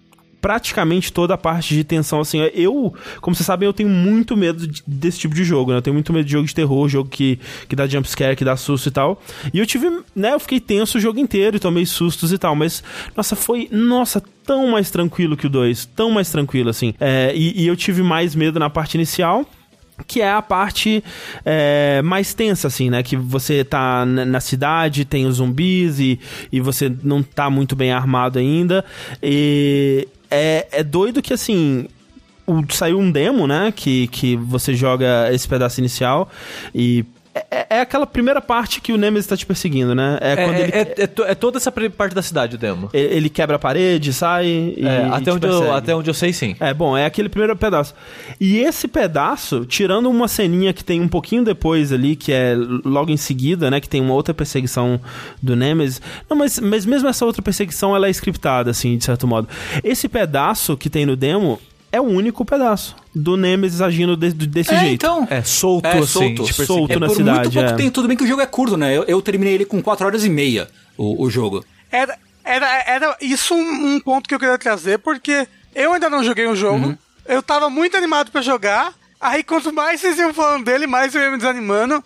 [0.44, 4.68] praticamente toda a parte de tensão, assim, eu, como vocês sabem, eu tenho muito medo
[4.87, 5.78] desse tipo de jogo, né?
[5.78, 8.54] Eu tenho muito medo de jogo de terror, jogo que, que dá jumpscare, que dá
[8.54, 9.22] susto e tal.
[9.54, 12.54] E eu tive, né, eu fiquei tenso o jogo inteiro e tomei sustos e tal,
[12.54, 12.85] mas,
[13.16, 16.92] nossa, foi, nossa, tão mais tranquilo que o 2, tão mais tranquilo, assim.
[17.00, 19.46] É, e, e eu tive mais medo na parte inicial,
[20.07, 21.02] que é a parte
[21.42, 23.02] é, mais tensa, assim, né?
[23.02, 26.20] Que você tá na cidade, tem os zumbis e,
[26.52, 28.85] e você não tá muito bem armado ainda.
[29.22, 31.88] E é, é doido que, assim,
[32.46, 33.72] o, saiu um demo, né?
[33.74, 36.28] Que, que você joga esse pedaço inicial
[36.74, 40.18] e é, é, aquela primeira parte que o Nemesis tá te perseguindo, né?
[40.20, 40.62] É, é, ele...
[40.62, 42.88] é, é, é, toda essa parte da cidade, o demo.
[42.92, 46.54] Ele quebra a parede, sai e, até, e onde eu, até onde eu sei, sim.
[46.60, 47.92] É, bom, é aquele primeiro pedaço.
[48.40, 53.10] E esse pedaço, tirando uma ceninha que tem um pouquinho depois ali, que é logo
[53.10, 53.80] em seguida, né?
[53.80, 55.00] Que tem uma outra perseguição
[55.42, 56.00] do Nemesis.
[56.30, 59.48] Não, mas, mas mesmo essa outra perseguição, ela é scriptada, assim, de certo modo.
[59.82, 61.58] Esse pedaço que tem no demo
[61.94, 64.94] é o único pedaço do Nemesis agindo de, desse é, jeito.
[64.94, 67.38] Então, é solto é, assim, solto, tipo, solto é, na por cidade.
[67.42, 67.76] Muito pouco é.
[67.76, 68.96] tem, tudo bem que o jogo é curto, né?
[68.96, 71.64] Eu, eu terminei ele com 4 horas e meia, o, o jogo.
[71.92, 76.24] Era, era, era isso um, um, ponto que eu queria trazer, porque eu ainda não
[76.24, 76.98] joguei o jogo, uhum.
[77.26, 81.22] eu tava muito animado para jogar, aí quanto mais vocês iam falando dele, mais eu
[81.22, 82.02] ia me desanimando,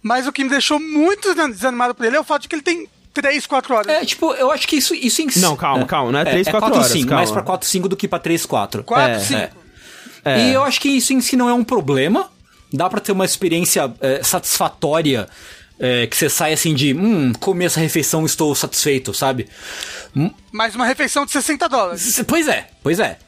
[0.00, 2.62] mas o que me deixou muito desanimado por ele é o fato de que ele
[2.62, 3.86] tem 3, 4 horas.
[3.88, 5.40] É, tipo, eu acho que isso, isso em si.
[5.40, 7.16] Não, calma, calma, não é três, é quatro 4, horas, 5, calma.
[7.16, 8.84] mais pra 4, 5 do que pra 3, 4.
[8.84, 9.40] 4, é, 5.
[10.24, 10.48] é.
[10.48, 12.30] E eu acho que isso em si não é um problema.
[12.72, 15.28] Dá pra ter uma experiência é, satisfatória.
[15.78, 19.48] é, que você sai assim de, hum, comi essa refeição, estou satisfeito, sabe?
[20.52, 22.22] Mais uma refeição de 60 dólares.
[22.26, 23.18] Pois é, pois é.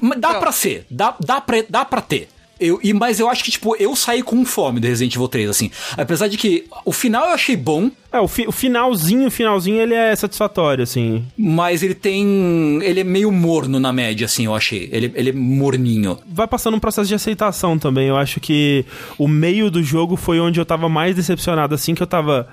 [0.00, 0.40] Mas Dá Não.
[0.40, 2.28] pra ser, dá, dá, pra, dá pra ter.
[2.58, 5.50] Eu, e, mas eu acho que, tipo, eu saí com fome do Resident Evil 3,
[5.50, 5.70] assim.
[5.96, 9.80] Apesar de que o final eu achei bom, É, o, fi- o finalzinho, o finalzinho,
[9.80, 11.22] ele é satisfatório, assim.
[11.36, 12.78] mas ele tem.
[12.82, 14.88] Ele é meio morno na média, assim, eu achei.
[14.90, 16.18] Ele, ele é morninho.
[16.26, 18.08] Vai passando um processo de aceitação também.
[18.08, 18.84] Eu acho que
[19.18, 22.48] o meio do jogo foi onde eu tava mais decepcionado, assim, que eu tava...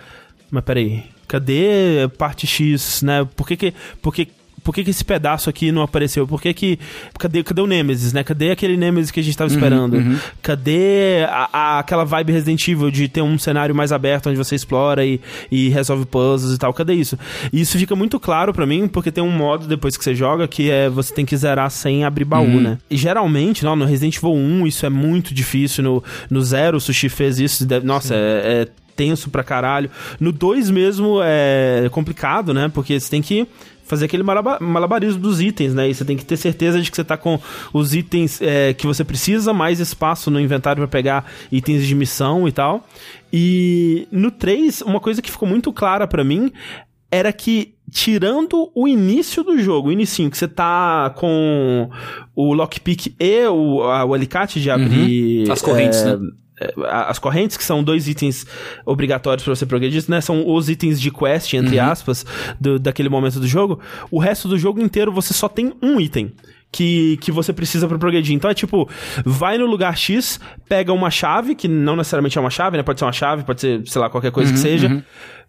[0.52, 3.28] Mas peraí, cadê parte X, né?
[3.36, 3.74] Por que que...
[4.02, 4.28] Por que
[4.64, 6.26] por que, que esse pedaço aqui não apareceu?
[6.26, 6.80] Por que que...
[7.20, 8.24] Cadê, cadê o Nemesis, né?
[8.24, 9.98] Cadê aquele Nemesis que a gente tava esperando?
[10.42, 14.56] Cadê a, a- aquela vibe Resident Evil de ter um cenário mais aberto onde você
[14.56, 15.20] explora e,
[15.52, 16.74] e resolve puzzles e tal?
[16.74, 17.18] Cadê isso?
[17.52, 20.48] E isso fica muito claro pra mim, porque tem um modo depois que você joga
[20.48, 22.78] que é você tem que zerar sem abrir baú, né?
[22.90, 25.84] E geralmente, não, no Resident Evil 1 isso é muito difícil.
[25.84, 27.66] No, no Zero o Sushi fez isso.
[27.66, 29.90] deve- nossa, é, é tenso pra caralho.
[30.20, 32.70] No 2 mesmo é complicado, né?
[32.74, 33.48] Porque você tem que
[33.86, 35.90] fazer aquele malaba- malabarismo dos itens, né?
[35.90, 37.40] E você tem que ter certeza de que você tá com
[37.74, 42.48] os itens é, que você precisa, mais espaço no inventário pra pegar itens de missão
[42.48, 42.88] e tal.
[43.32, 46.52] E no 3, uma coisa que ficou muito clara pra mim
[47.12, 51.90] era que tirando o início do jogo, o inicinho, que você tá com
[52.36, 55.50] o lockpick e o, a- o alicate de abrir...
[55.52, 56.28] As correntes, é, né?
[56.60, 58.46] É, as correntes, que são dois itens
[58.86, 60.22] obrigatórios pra você progredir, né?
[60.22, 62.26] São os itens de quest, entre aspas,
[62.60, 63.80] do- daquele momento do jogo.
[64.12, 66.32] O resto do jogo inteiro você só tem um item.
[66.76, 68.34] Que, que você precisa pra progredir.
[68.36, 68.90] Então é tipo,
[69.24, 72.82] vai no lugar X, pega uma chave, que não necessariamente é uma chave, né?
[72.82, 75.06] Pode ser uma chave, pode ser, sei lá, qualquer coisa que seja,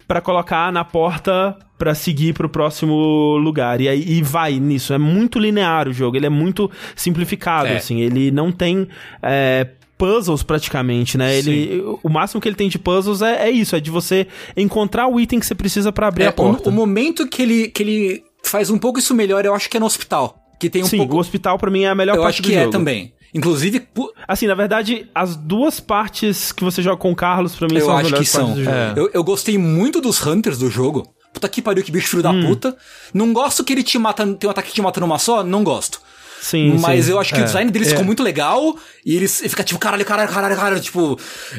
[0.06, 3.80] pra colocar na porta pra seguir pro próximo lugar.
[3.80, 4.92] E aí e vai nisso.
[4.92, 7.76] É muito linear o jogo, ele é muito simplificado, É.
[7.78, 8.00] assim.
[8.00, 8.86] Ele não tem.
[9.22, 9.66] é,
[9.98, 11.36] puzzles praticamente, né?
[11.36, 14.26] Ele, o máximo que ele tem de puzzles é, é isso, é de você
[14.56, 16.68] encontrar o item que você precisa pra abrir É, a porta.
[16.68, 19.76] o, o momento que ele, que ele faz um pouco isso melhor, eu acho que
[19.76, 20.36] é no hospital.
[20.60, 21.16] Que tem um Sim, pouco.
[21.16, 22.72] o hospital pra mim é a melhor Eu parte acho do que é jogo.
[22.72, 23.12] também.
[23.34, 27.66] Inclusive, pu- Assim, na verdade, as duas partes que você joga com o Carlos, pra
[27.66, 28.54] mim, eu são as acho que melhores partes são.
[28.56, 28.76] do jogo.
[28.76, 28.92] É.
[28.96, 31.12] Eu, eu gostei muito dos Hunters do jogo.
[31.32, 32.40] Puta que pariu, que bicho filho Hum.
[32.40, 32.76] da puta.
[33.12, 35.64] Não gosto que ele te mata, tem um ataque que te mata numa só, não
[35.64, 36.00] gosto.
[36.44, 37.12] Sim, Mas sim.
[37.12, 37.90] eu acho que o design deles É.
[37.92, 40.78] ficou muito legal e eles e fica tipo, caralho, caralho, caralho, caralho.
[40.80, 41.18] Tipo,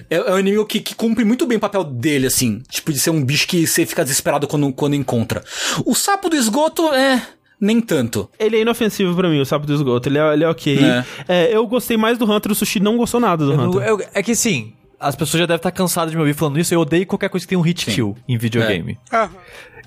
[0.10, 2.62] é, é um inimigo que, que cumpre muito bem o papel dele, assim.
[2.70, 5.44] Tipo, de ser um bicho que você fica desesperado quando, quando encontra.
[5.86, 7.20] O sapo do esgoto é.
[7.60, 8.30] Nem tanto.
[8.38, 10.08] Ele é inofensivo pra mim, o sapo do esgoto.
[10.08, 10.78] Ele é, ele é ok.
[10.78, 11.06] É.
[11.28, 13.88] É, eu gostei mais do Hunter, o Sushi não gostou nada do Eu não- Hunter.
[13.88, 16.74] eu- é que assim, as pessoas já devem estar cansadas de me ouvir falando isso.
[16.74, 18.98] Eu odeio qualquer coisa que tem um hit kill em videogame.
[19.12, 19.32] Aham.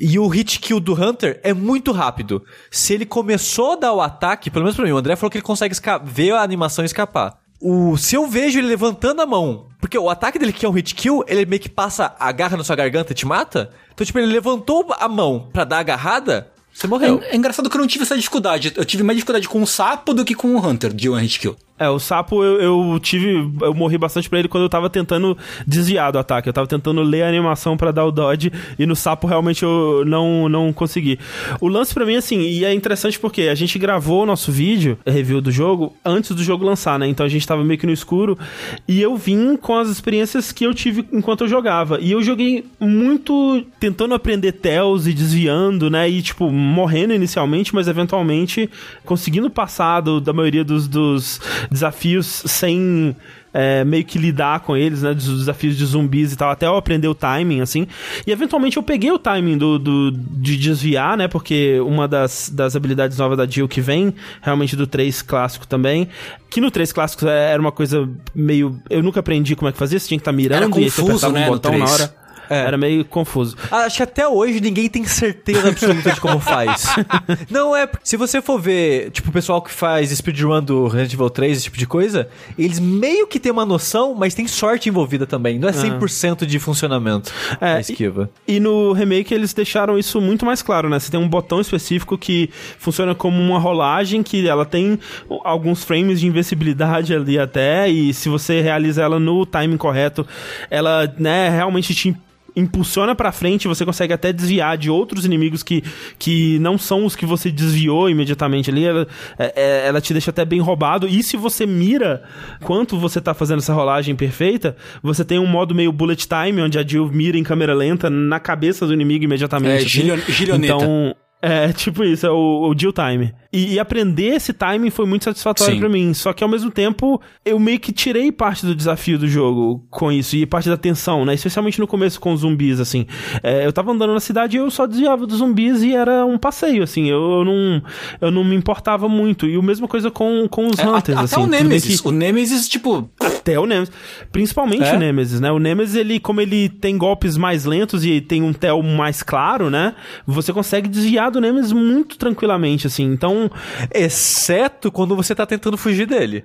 [0.00, 2.44] E o hit kill do Hunter é muito rápido.
[2.70, 5.38] Se ele começou a dar o ataque, pelo menos pra mim, o André falou que
[5.38, 7.38] ele consegue ver a animação e escapar.
[7.60, 10.72] O, se eu vejo ele levantando a mão, porque o ataque dele que é um
[10.72, 13.70] hit kill, ele meio que passa a garra na sua garganta e te mata.
[13.92, 17.20] Então, tipo, ele levantou a mão pra dar a agarrada, você morreu.
[17.24, 18.72] É, é engraçado que eu não tive essa dificuldade.
[18.76, 21.40] Eu tive mais dificuldade com o sapo do que com o Hunter de One Hit
[21.40, 21.56] Kill.
[21.78, 22.60] É, o sapo eu,
[22.92, 23.48] eu tive.
[23.62, 25.36] Eu morri bastante pra ele quando eu tava tentando
[25.66, 26.48] desviar do ataque.
[26.48, 30.02] Eu tava tentando ler a animação pra dar o dodge e no sapo realmente eu
[30.06, 31.18] não, não consegui.
[31.60, 34.98] O lance pra mim, assim, e é interessante porque a gente gravou o nosso vídeo,
[35.06, 37.06] review do jogo, antes do jogo lançar, né?
[37.06, 38.38] Então a gente tava meio que no escuro
[38.86, 41.98] e eu vim com as experiências que eu tive enquanto eu jogava.
[42.00, 46.08] E eu joguei muito tentando aprender tells e desviando, né?
[46.08, 48.68] E, tipo, morrendo inicialmente, mas eventualmente
[49.04, 53.14] conseguindo passar do- da maioria dos, dos desafios sem
[53.52, 55.14] é, meio que lidar com eles, né?
[55.14, 57.86] Dos desafios de zumbis e tal, até eu aprender o timing, assim.
[58.26, 61.26] E eventualmente eu peguei o timing do, do- de desviar, né?
[61.28, 66.08] Porque uma das, das habilidades novas da Jill que vem, realmente do 3 clássico também,
[66.50, 68.78] que no 3 clássico é, era uma coisa meio.
[68.90, 70.90] Eu nunca aprendi como é que fazia, você tinha que estar mirando Era e aí
[70.90, 71.90] você confuso, apertava né, um botão na 3.
[72.00, 72.27] hora.
[72.48, 72.60] É.
[72.60, 73.56] Era meio confuso.
[73.70, 76.86] Ah, Acho que até hoje ninguém tem certeza absoluta de como faz.
[77.50, 77.88] Não é.
[78.02, 81.64] Se você for ver, tipo, o pessoal que faz speedrun do Resident Evil 3, esse
[81.64, 85.58] tipo de coisa, eles meio que têm uma noção, mas tem sorte envolvida também.
[85.58, 88.30] Não é 100% de funcionamento É, a esquiva.
[88.46, 90.98] E no remake eles deixaram isso muito mais claro, né?
[90.98, 94.98] Você tem um botão específico que funciona como uma rolagem, que ela tem
[95.44, 100.26] alguns frames de invencibilidade ali até, e se você realiza ela no timing correto,
[100.70, 102.16] ela, né, realmente te
[102.58, 105.82] impulsiona pra frente, você consegue até desviar de outros inimigos que,
[106.18, 108.84] que não são os que você desviou imediatamente ali.
[108.84, 109.06] Ela,
[109.38, 111.06] é, é, ela te deixa até bem roubado.
[111.06, 112.22] E se você mira
[112.62, 116.78] quanto você tá fazendo essa rolagem perfeita, você tem um modo meio bullet time, onde
[116.78, 119.72] a Jill mira em câmera lenta na cabeça do inimigo imediatamente.
[119.72, 119.88] É, assim.
[119.88, 120.74] gilio- gilioneta.
[120.74, 123.32] Então, é, tipo isso, é o, o Jill Time.
[123.50, 126.12] E, e aprender esse timing foi muito satisfatório pra mim.
[126.12, 130.12] Só que ao mesmo tempo, eu meio que tirei parte do desafio do jogo com
[130.12, 130.36] isso.
[130.36, 131.32] E parte da tensão, né?
[131.32, 133.06] Especialmente no começo com os zumbis, assim.
[133.42, 136.36] É, eu tava andando na cidade e eu só desviava dos zumbis e era um
[136.36, 137.06] passeio, assim.
[137.08, 137.82] Eu, eu não,
[138.20, 139.46] eu não me importava muito.
[139.46, 141.34] E a mesma coisa com, com os É, Hunters, até assim.
[141.36, 142.00] o Tudo bem Nemesis.
[142.02, 143.94] que- O Nemesis, tipo, até o Nemesis.
[144.30, 144.94] Principalmente É?
[144.94, 145.50] o Nemesis, né?
[145.50, 149.70] O Nemesis, ele, como ele tem golpes mais lentos e tem um tel mais claro,
[149.70, 149.94] né?
[150.26, 153.04] Você consegue desviar do Nemesis muito tranquilamente, assim.
[153.04, 153.50] Então,
[153.92, 156.44] Exceto quando você tá tentando fugir dele.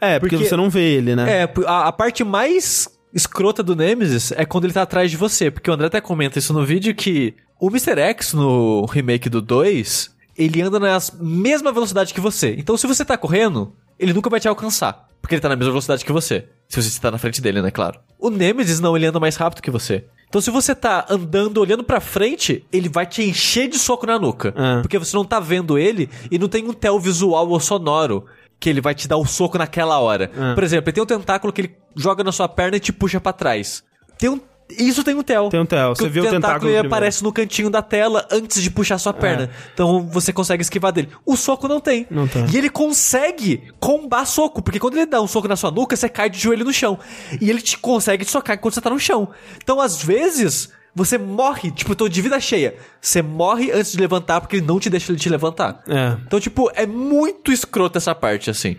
[0.00, 1.42] é, porque, Porque- você não vê ele, né?
[1.42, 5.50] É, a, a parte mais escrota do Nemesis é quando ele tá atrás de você.
[5.50, 7.98] Porque o André até comenta isso no vídeo que o Mr.
[8.00, 12.54] X no remake do 2, ele anda na mesma velocidade que você.
[12.58, 15.06] Então se você tá correndo, ele nunca vai te alcançar.
[15.20, 16.46] Porque ele tá na mesma velocidade que você.
[16.68, 17.98] Se você tá na frente dele, né, claro.
[18.18, 20.04] O Nemesis não, ele anda mais rápido que você.
[20.30, 24.16] Então se você tá andando, olhando pra frente, ele vai te encher de soco na
[24.16, 24.54] nuca.
[24.56, 24.78] Ah.
[24.80, 28.24] Porque você não tá vendo ele e não tem um tel visual ou sonoro
[28.60, 30.30] que ele vai te dar o soco naquela hora.
[30.38, 30.54] Ah.
[30.54, 33.20] Por exemplo, ele tem um tentáculo que ele joga na sua perna e te puxa
[33.20, 33.82] pra trás.
[34.16, 34.40] Tem um
[34.78, 35.48] isso tem um tel.
[35.48, 35.94] Tem um tel.
[35.94, 36.86] Você vê o tentáculo ele primeiro.
[36.88, 39.50] aparece no cantinho da tela antes de puxar sua perna.
[39.72, 41.08] Então você consegue esquivar dele.
[41.24, 42.06] O soco não tem.
[42.10, 42.46] Não tem.
[42.50, 46.08] E ele consegue combar soco, porque quando ele dá um soco na sua nuca, você
[46.08, 46.98] cai de joelho no chão.
[47.40, 49.28] E ele te consegue te socar enquanto você tá no chão.
[49.62, 52.74] Então, às vezes, você morre, tipo, eu tô de vida cheia.
[53.00, 55.82] Você morre antes de levantar porque ele não te deixa ele te levantar.
[55.88, 56.16] É.
[56.26, 58.76] Então, tipo, é muito escroto essa parte, assim.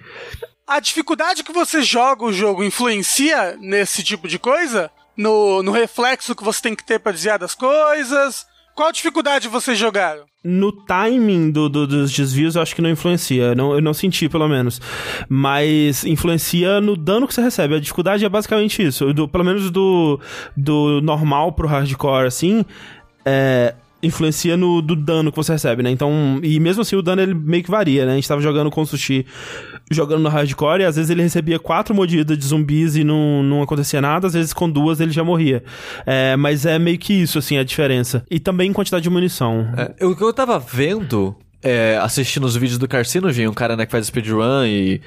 [0.67, 4.89] A dificuldade que você joga o jogo influencia nesse tipo de coisa?
[5.21, 8.45] No, no reflexo que você tem que ter pra desviar das coisas?
[8.75, 10.23] Qual dificuldade vocês jogaram?
[10.43, 13.53] No timing do, do- dos desvios, eu acho que não influencia.
[13.53, 14.81] Não, eu não senti, pelo menos.
[15.29, 17.75] Mas influencia no dano que você recebe.
[17.75, 19.13] A dificuldade é basicamente isso.
[19.13, 20.19] Do- pelo menos do,
[20.57, 22.65] do normal pro hardcore, assim.
[23.23, 25.91] É, influencia no do dano que você recebe, né?
[25.91, 28.13] Então, e mesmo assim o dano ele meio que varia, né?
[28.13, 29.27] A gente tava jogando com o Sushi,
[29.93, 33.62] jogando no hardcore, e às vezes ele recebia quatro mordidas de zumbis e não, não
[33.62, 35.63] acontecia nada, às vezes com duas ele já morria.
[36.06, 38.23] É, mas é meio que isso, assim, a diferença.
[38.30, 39.67] E também quantidade de munição.
[39.77, 43.86] É, o que eu tava vendo, é, assistindo os vídeos do Carcinogen, um cara né,
[43.86, 45.01] que faz speedrun e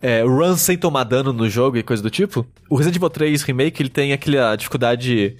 [0.00, 2.46] é, run sem tomar dano no jogo e coisa do tipo.
[2.68, 5.36] O Resident Evil 3 Remake, ele tem aquela dificuldade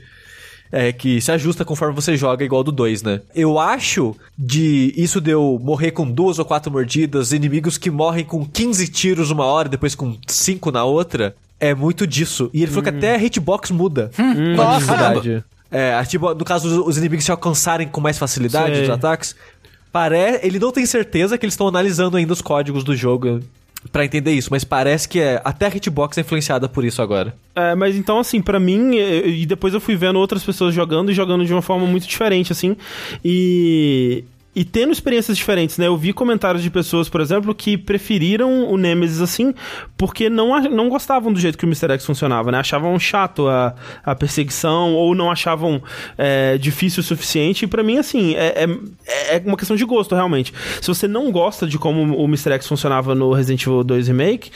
[0.71, 3.21] é, que se ajusta conforme você joga, igual do 2, né?
[3.35, 8.25] Eu acho de isso de eu morrer com duas ou quatro mordidas, inimigos que morrem
[8.25, 12.51] com 15 tiros uma hora e depois com 5 na outra, é muito disso.
[12.53, 14.11] E ele falou que até a hitbox muda.
[14.17, 15.45] com a Nossa, dificuldade.
[15.71, 18.85] É, hitbo- no caso, os- os inimigos se alcançarem com mais facilidade Sei.
[18.85, 19.35] os ataques.
[19.93, 20.39] Pare...
[20.43, 23.41] Ele não tem certeza que eles estão analisando ainda os códigos do jogo
[23.93, 25.41] pra entender isso, mas parece que é...
[25.45, 27.35] até a hitbox é influenciada por isso agora.
[27.55, 31.15] É, mas então, assim, pra mim, e depois eu fui vendo outras pessoas jogando e
[31.15, 32.77] jogando de uma forma muito diferente, assim,
[33.25, 34.25] e.
[34.55, 35.87] E tendo experiências diferentes, né?
[35.87, 39.55] Eu vi comentários de pessoas, por exemplo, que preferiram o Nemesis assim,
[39.97, 41.93] porque não, não gostavam do jeito que o Mr.
[41.93, 42.59] X funcionava, né?
[42.59, 45.81] Achavam chato a, a perseguição, ou não achavam
[46.17, 47.67] é, difícil o suficiente.
[47.67, 48.65] E pra mim, assim, é,
[49.07, 50.53] é, é uma questão de gosto, realmente.
[50.81, 52.53] Se você não gosta de como o Mr.
[52.55, 54.51] X funcionava no Resident Evil 2 Remake,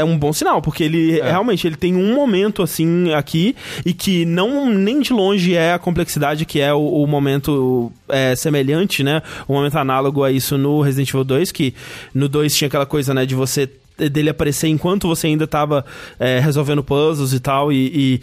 [0.00, 3.54] é um bom sinal, porque ele realmente ele tem um momento assim aqui
[3.84, 8.34] e que não nem de longe é a complexidade que é o, o momento é,
[8.34, 9.22] semelhante, né?
[9.46, 11.74] O momento análogo a isso no Resident Evil 2, que
[12.14, 15.84] no 2 tinha aquela coisa, né, de você dele aparecer enquanto você ainda tava
[16.18, 18.20] é, resolvendo puzzles e tal e, e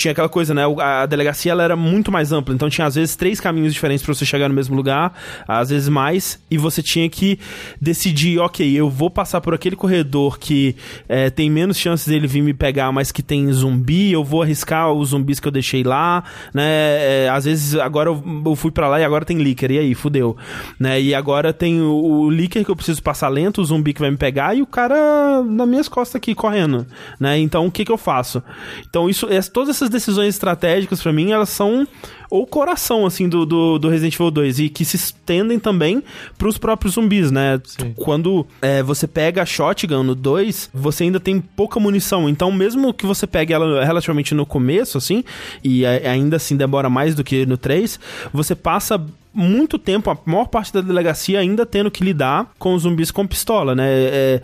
[0.00, 0.62] tinha aquela coisa, né?
[0.78, 4.14] A delegacia ela era muito mais ampla, então tinha às vezes três caminhos diferentes pra
[4.14, 5.12] você chegar no mesmo lugar,
[5.46, 7.38] às vezes mais, e você tinha que
[7.78, 10.74] decidir, ok, eu vou passar por aquele corredor que
[11.06, 14.90] é, tem menos chances dele vir me pegar, mas que tem zumbi, eu vou arriscar
[14.90, 16.64] os zumbis que eu deixei lá, né?
[16.70, 19.94] É, às vezes agora eu, eu fui pra lá e agora tem Licker, e aí,
[19.94, 20.34] fudeu,
[20.78, 20.98] né?
[20.98, 24.10] E agora tem o, o Licker que eu preciso passar lento, o zumbi que vai
[24.10, 26.86] me pegar e o cara nas minhas costas aqui correndo,
[27.18, 27.38] né?
[27.38, 28.42] Então o que que eu faço?
[28.88, 31.86] Então isso, todas essas decisões estratégicas pra mim, elas são
[32.30, 36.00] o coração assim do, do, do Resident Evil 2 e que se estendem também
[36.38, 37.60] pros próprios zumbis, né?
[37.96, 42.94] Quando é, você pega a shotgun no 2, você ainda tem pouca munição, então mesmo
[42.94, 45.24] que você pegue ela relativamente no começo assim,
[45.64, 47.98] e a- ainda assim demora mais do que no 3,
[48.32, 53.10] você passa muito tempo, a maior parte da delegacia ainda tendo que lidar com zumbis
[53.10, 53.86] com pistola, né?
[53.88, 54.42] É,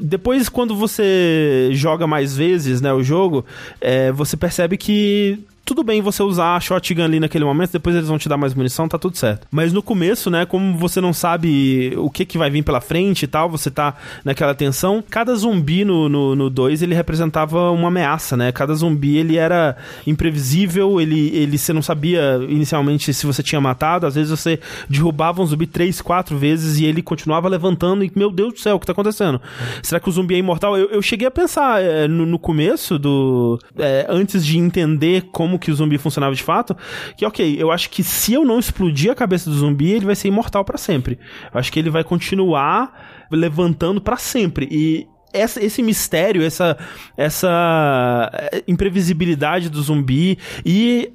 [0.00, 3.44] depois, quando você joga mais vezes, né, o jogo,
[3.80, 8.08] é, você percebe que tudo bem você usar a shotgun ali naquele momento, depois eles
[8.08, 9.46] vão te dar mais munição, tá tudo certo.
[9.50, 13.24] Mas no começo, né, como você não sabe o que que vai vir pela frente
[13.24, 17.70] e tal, você tá naquela tensão, cada zumbi no 2 no, no dois, ele representava
[17.70, 18.52] uma ameaça, né?
[18.52, 24.06] Cada zumbi ele era imprevisível, ele, ele você não sabia inicialmente se você tinha matado,
[24.06, 28.30] às vezes você derrubava um zumbi três, quatro vezes e ele continuava levantando e, meu
[28.30, 29.40] Deus do céu, o que tá acontecendo?
[29.82, 30.76] Será que o zumbi é imortal?
[30.76, 33.58] Eu, eu cheguei a pensar é, no, no, começo do...
[33.78, 36.76] É, antes de entender como que o zumbi funcionava de fato,
[37.16, 40.14] que ok, eu acho que se eu não explodir a cabeça do zumbi, ele vai
[40.14, 41.18] ser imortal para sempre.
[41.52, 44.68] Eu acho que ele vai continuar levantando para sempre.
[44.70, 46.78] E essa, esse mistério, essa,
[47.16, 51.12] essa é, imprevisibilidade do zumbi e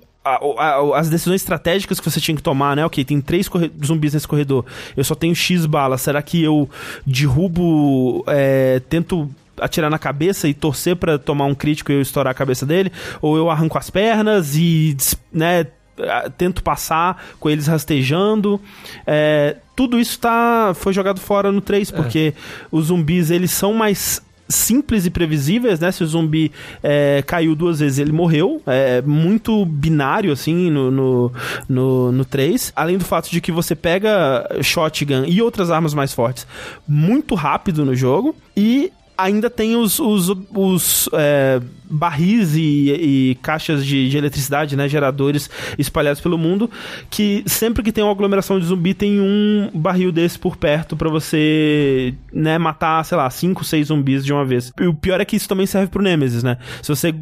[0.94, 2.86] as decisões estratégicas que você tinha que tomar, né?
[2.86, 3.50] Ok, tem três
[3.84, 4.66] zumbis nesse corredor.
[4.96, 6.02] Eu só tenho X balas.
[6.02, 6.70] Será que eu
[7.06, 8.24] derrubo.
[8.28, 9.30] É, tento
[9.62, 12.92] atirar na cabeça e torcer para tomar um crítico e eu estourar a cabeça dele?
[13.22, 14.96] Ou eu arranco as pernas e,
[15.32, 15.68] né?
[16.38, 18.60] Tento passar com eles rastejando.
[19.06, 21.96] É, tudo isso tá, foi jogado fora no 3, é.
[21.96, 22.42] porque é.
[22.72, 25.92] os zumbis eles são mais simples e previsíveis, né?
[25.92, 28.62] Se o zumbi é, caiu duas vezes, ele morreu.
[28.66, 31.32] É muito binário, assim, no, no,
[31.70, 32.74] no, no 3.
[32.76, 36.48] Além do fato de que você pega shotgun e outras armas mais fortes
[36.88, 38.36] muito rápido no jogo.
[38.58, 38.92] E
[39.24, 45.50] ainda tem os, os, os é, barris e, e caixas de, de, eletricidade, né, geradores
[45.78, 46.70] espalhados pelo mundo,
[47.10, 51.10] que sempre que tem uma aglomeração de zumbi tem um barril desse por perto para
[51.10, 54.72] você, né, matar, sei lá, 5, 6 zumbis de uma vez.
[54.80, 56.58] E o pior é que isso também serve pro Nemesis, né?
[56.82, 57.14] Se você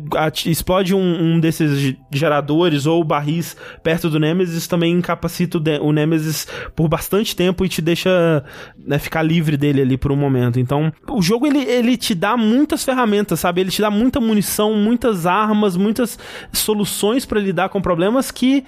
[0.45, 6.47] explode um, um desses geradores ou barris perto do Nemesis, também incapacita o, o Nemesis
[6.75, 8.43] por bastante tempo e te deixa
[8.77, 10.59] né, ficar livre dele ali por um momento.
[10.59, 13.61] Então, o jogo ele, ele te dá muitas ferramentas, sabe?
[13.61, 16.17] Ele te dá muita munição são muitas armas, muitas
[16.51, 18.65] soluções para lidar com problemas que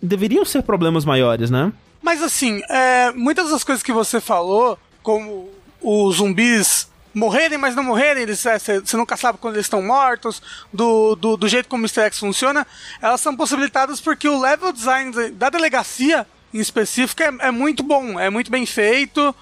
[0.00, 1.72] deveriam ser problemas maiores, né?
[2.02, 5.48] Mas assim, é, muitas das coisas que você falou, como
[5.80, 10.42] os zumbis morrerem, mas não morrerem, eles, é, você nunca sabe quando eles estão mortos,
[10.70, 12.02] do, do, do, jeito como o Mr.
[12.02, 12.66] X funciona,
[13.00, 18.20] elas são possibilitadas porque o level design da delegacia, em específico, é, é muito bom,
[18.20, 19.34] é muito bem feito.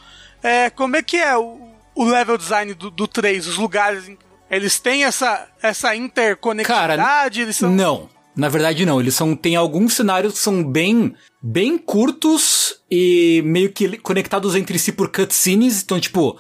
[0.43, 1.59] É, como é que é o,
[1.93, 4.09] o level design do, do 3, os lugares
[4.53, 7.03] eles têm essa, essa interconectividade?
[7.03, 7.71] Cara, eles são...
[7.71, 8.09] não.
[8.37, 9.01] Na verdade, não.
[9.01, 9.35] Eles são.
[9.35, 11.15] Tem alguns cenários que são bem.
[11.43, 15.83] bem curtos e meio que conectados entre si por cutscenes.
[15.83, 16.39] Então, tipo,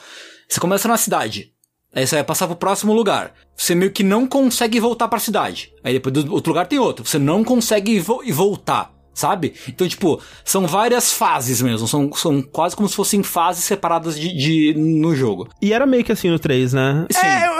[0.48, 1.52] você começa na cidade.
[1.94, 3.34] Aí você vai passar pro próximo lugar.
[3.56, 5.72] Você meio que não consegue voltar pra cidade.
[5.84, 7.04] Aí depois do outro lugar tem outro.
[7.04, 9.54] Você não consegue vo voltar sabe?
[9.68, 14.34] Então, tipo, são várias fases mesmo, são, são quase como se fossem fases separadas de,
[14.34, 15.48] de no jogo.
[15.60, 17.06] E era meio que assim no 3, né?
[17.10, 17.26] Sim.
[17.26, 17.52] É, eu,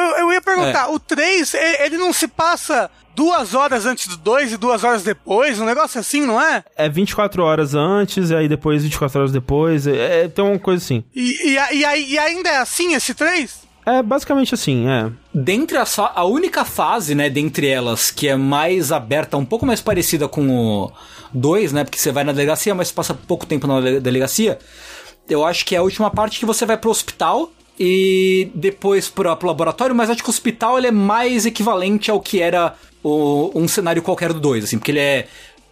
[0.55, 0.91] perguntar, é.
[0.91, 5.61] o 3, ele não se passa duas horas antes do 2 e duas horas depois,
[5.61, 6.65] um negócio assim, não é?
[6.77, 10.83] É 24 horas antes, e aí depois 24 horas depois, é, é, tem uma coisa
[10.83, 11.05] assim.
[11.15, 13.63] E, e, e, e ainda é assim esse 3?
[13.85, 15.11] É basicamente assim, é.
[15.35, 15.85] Dentre a,
[16.15, 20.49] a única fase, né, dentre elas, que é mais aberta, um pouco mais parecida com
[20.49, 20.93] o
[21.35, 24.59] 2, né, porque você vai na delegacia, mas passa pouco tempo na delegacia,
[25.29, 29.35] eu acho que é a última parte que você vai pro hospital e depois pro,
[29.37, 33.51] pro laboratório, mas acho que o hospital ele é mais equivalente ao que era o,
[33.55, 35.27] um cenário qualquer do 2, assim, porque ele é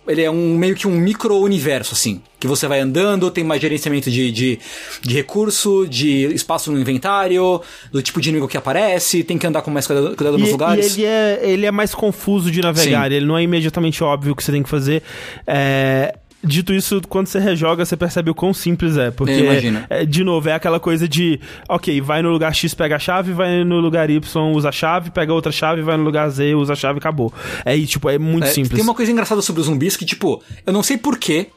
[0.09, 2.21] ele é um meio que um micro-universo, assim.
[2.39, 4.59] Que você vai andando, tem mais gerenciamento de, de,
[5.03, 7.61] de, recurso, de espaço no inventário,
[7.93, 10.97] do tipo de inimigo que aparece, tem que andar com mais cuidado, cuidado nos lugares.
[10.97, 13.17] E ele é, ele é mais confuso de navegar, Sim.
[13.17, 15.03] ele não é imediatamente óbvio o que você tem que fazer.
[15.47, 19.11] É, Dito isso, quando você rejoga, você percebe o quão simples é.
[19.11, 19.45] Porque,
[19.91, 23.33] é, de novo, é aquela coisa de, ok, vai no lugar X, pega a chave,
[23.33, 26.73] vai no lugar Y, usa a chave, pega outra chave, vai no lugar Z, usa
[26.73, 27.33] a chave e acabou.
[27.63, 28.73] É, tipo, é muito é, simples.
[28.73, 31.49] Tem uma coisa engraçada sobre os zumbis que, tipo, eu não sei porquê,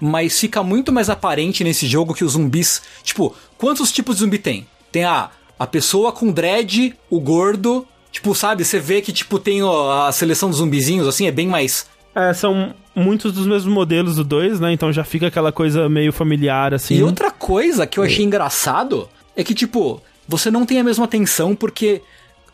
[0.00, 2.80] mas fica muito mais aparente nesse jogo que os zumbis.
[3.02, 4.66] Tipo, quantos tipos de zumbi tem?
[4.90, 7.86] Tem a, a pessoa com dread, o gordo.
[8.10, 11.46] Tipo, sabe, você vê que, tipo, tem ó, a seleção dos zumbizinhos, assim, é bem
[11.46, 14.72] mais é, são muitos dos mesmos modelos do 2, né?
[14.72, 16.96] Então já fica aquela coisa meio familiar, assim.
[16.96, 21.04] E outra coisa que eu achei engraçado é que, tipo, você não tem a mesma
[21.04, 22.02] atenção porque.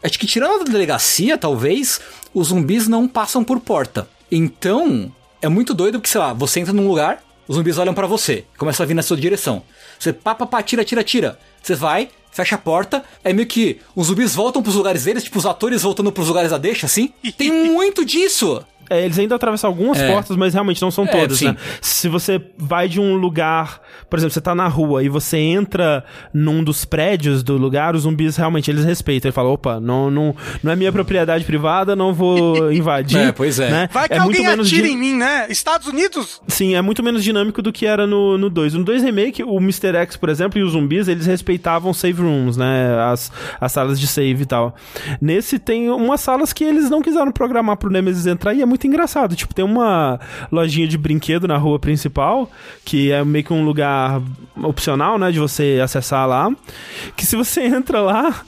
[0.01, 2.01] Acho que tirando a delegacia, talvez,
[2.33, 4.09] os zumbis não passam por porta.
[4.31, 5.11] Então,
[5.43, 8.45] é muito doido porque, sei lá, você entra num lugar, os zumbis olham para você,
[8.57, 9.63] começam a vir na sua direção.
[9.99, 11.39] Você pá, pá, pá, tira, tira, tira.
[11.61, 15.39] Você vai, fecha a porta, é meio que os zumbis voltam pros lugares deles, tipo
[15.39, 17.13] os atores voltando pros lugares da deixa, assim.
[17.37, 18.65] Tem muito disso!
[18.91, 20.11] É, eles ainda atravessam algumas É.
[20.13, 21.47] portas, mas realmente não são É, todas, sim.
[21.49, 21.57] né?
[21.81, 26.05] Se você vai de um lugar, por exemplo, você tá na rua e você entra
[26.33, 29.29] num dos prédios do lugar, os zumbis realmente eles respeitam.
[29.29, 33.19] Ele fala, opa, não, não, não é minha propriedade privada, não vou invadir.
[33.19, 33.71] É, pois é.
[33.71, 33.89] Né?
[33.93, 35.47] Vai que é alguém muito menos atira em mim, né?
[35.51, 36.41] Estados Unidos?
[36.47, 38.75] Sim, é muito menos dinâmico do que era no, no 2.
[38.75, 39.95] No 2 Remake, o Mr.
[39.97, 42.99] X, por exemplo, e os zumbis, eles respeitavam save rooms, né?
[43.11, 43.31] As,
[43.61, 44.75] as salas de save e tal.
[45.21, 48.78] Nesse tem umas salas que eles não quiseram programar pro Nemesis entrar e é muito
[48.87, 49.35] engraçado.
[49.35, 50.21] Tipo, tem uma
[50.51, 52.51] lojinha de brinquedo na rua principal,
[52.85, 54.21] que é meio que um lugar
[54.63, 55.31] opcional, né?
[55.31, 56.51] De você acessar lá.
[57.17, 58.43] Que se você entra lá,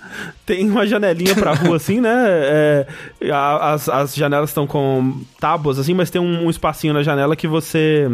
[0.47, 2.11] tem uma janelinha pra rua assim, né?
[2.15, 2.87] É,
[3.33, 7.49] as, as janelas estão com tábuas assim, mas tem um, um espacinho na janela que
[7.49, 8.09] você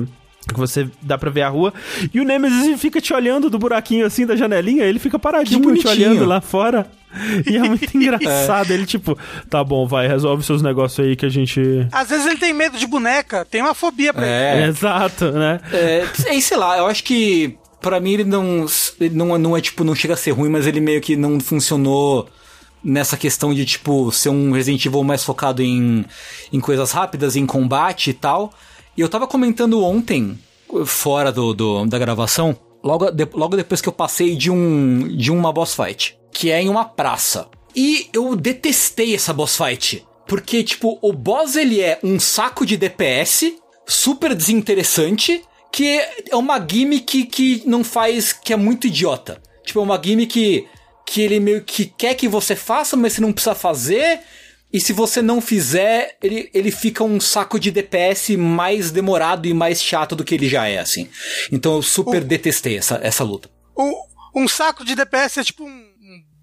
[0.53, 1.75] que você dá pra ver a rua.
[2.13, 5.89] E o Nemesis fica te olhando do buraquinho assim da janelinha, ele fica paradinho te
[5.89, 6.87] olhando lá fora.
[7.51, 8.71] E é muito engraçado.
[8.71, 11.61] Ele, tipo, tá bom, vai, resolve seus negócios aí que a gente.
[11.93, 14.63] Às vezes ele tem medo de boneca, tem uma fobia pra ele.
[14.65, 14.67] É.
[14.69, 15.61] Exato, né?
[15.73, 18.67] É, é, sei lá, eu acho que pra mim ele não,
[19.01, 21.39] ele não, não é tipo, não chega a ser ruim, mas ele meio que não
[21.41, 22.29] funcionou
[22.83, 26.05] nessa questão de tipo ser um Resident Evil mais focado em,
[26.53, 28.53] em coisas rápidas, em combate e tal.
[28.97, 30.39] E eu tava comentando ontem,
[30.85, 35.31] fora do, do- da gravação, logo, de- logo depois que eu passei de um de
[35.31, 37.49] uma boss fight, que é em uma praça.
[37.75, 40.07] E eu detestei essa boss fight.
[40.27, 43.55] Porque, tipo, o boss ele é um saco de DPS,
[43.87, 45.99] super desinteressante, que
[46.31, 49.41] é uma gimmick que não faz, que é muito idiota.
[49.65, 50.69] Tipo, é uma gimmick
[51.07, 54.21] que ele meio que quer que você faça, mas você não precisa fazer.
[54.71, 59.55] E se você não fizer, ele, ele fica um saco de DPS mais demorado e
[59.55, 61.09] mais chato do que ele já é, assim.
[61.51, 63.49] Então eu super detestei essa, essa luta.
[63.79, 63.95] Um,
[64.43, 65.86] um saco de DPS é tipo um, um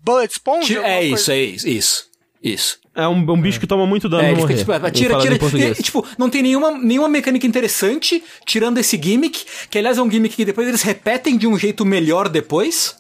[0.04, 0.78] bullet sponge?
[0.78, 1.16] É coisa?
[1.16, 2.14] isso, é isso, isso.
[2.44, 2.80] Isso.
[2.96, 4.58] É um, um bicho que toma muito dano É, ele morrer.
[4.58, 5.68] fica, tipo, tira, tira.
[5.70, 10.12] e, tipo, não tem nenhuma, nenhuma mecânica interessante, tirando esse gimmick, que aliás é um
[10.12, 12.96] gimmick que depois eles repetem de um jeito melhor depois.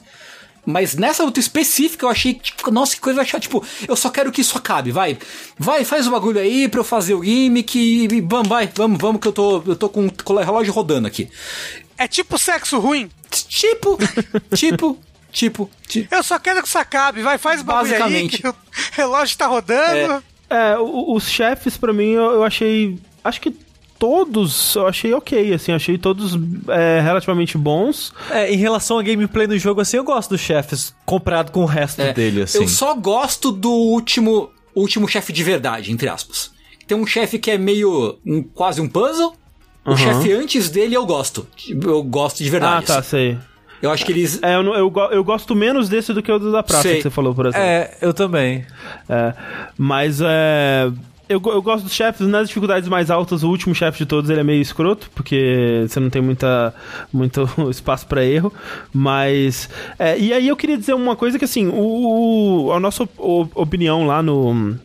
[0.66, 3.42] Mas nessa luta específica eu achei, tipo, nossa, que coisa chata.
[3.42, 5.18] Tipo, eu só quero que isso acabe, vai.
[5.60, 8.98] Vai, faz o bagulho aí pra eu fazer o gimmick e, e vamos, vai, vamos,
[8.98, 11.30] vamos, que eu tô, eu tô com o relógio rodando aqui.
[11.98, 13.12] É tipo sexo ruim.
[13.30, 13.98] Tipo,
[14.56, 14.98] tipo,
[15.34, 16.14] tipo, tipo.
[16.16, 17.22] Eu só quero que isso acabe.
[17.22, 18.42] Vai, faz o bagulho aí Basicamente.
[18.42, 18.56] que o
[18.94, 20.24] relógio tá rodando.
[20.50, 22.98] É, o- os chefes, pra mim, eu, eu achei.
[23.24, 23.54] Acho que
[23.98, 28.14] todos eu achei ok, assim, achei todos é, relativamente bons.
[28.30, 31.66] É, em relação a gameplay no jogo, assim, eu gosto dos chefes comparado com o
[31.66, 32.58] resto É, dele, assim.
[32.60, 36.52] Eu só gosto do último, último chefe de verdade, entre aspas.
[36.86, 39.34] Tem um chefe que é meio um, quase um puzzle.
[39.86, 39.98] O Uhum.
[39.98, 41.48] chefe antes dele eu gosto.
[41.70, 42.86] Eu gosto de Ah, verdade.
[42.88, 43.10] tá, assim.
[43.10, 43.38] sei.
[43.84, 44.42] Eu acho que eles.
[44.42, 46.96] É, eu, não- eu, eu gosto menos desse do que o da praça Sei.
[46.96, 47.64] que você falou, por exemplo.
[47.68, 48.66] É, eu também.
[49.10, 49.34] É,
[49.78, 50.90] mas é.
[51.30, 54.42] Eu, eu gosto dos chefes, nas dificuldades mais altas, o último chefe de todos ele
[54.42, 56.74] é meio escroto, porque você não tem muita,
[57.14, 58.54] muito espaço pra erro.
[58.94, 59.70] Mas.
[60.00, 63.08] é, e aí eu queria dizer uma coisa que assim, o, o- a nossa
[63.56, 64.78] opinião lá no.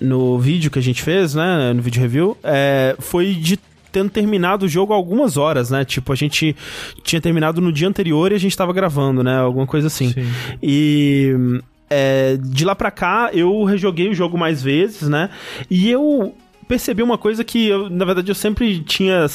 [0.00, 1.72] No vídeo que a gente fez, né?
[1.72, 3.56] No vídeo review, é, foi de
[3.90, 5.84] tendo terminado o jogo algumas horas, né?
[5.84, 6.54] Tipo, a gente
[7.02, 9.38] tinha terminado no dia anterior e a gente tava gravando, né?
[9.38, 10.12] Alguma coisa assim.
[10.12, 10.26] Sim.
[10.62, 11.60] E
[11.90, 15.30] é, de lá pra cá eu rejoguei o jogo mais vezes, né?
[15.70, 16.34] E eu
[16.68, 19.26] percebi uma coisa que, eu, na verdade, eu sempre tinha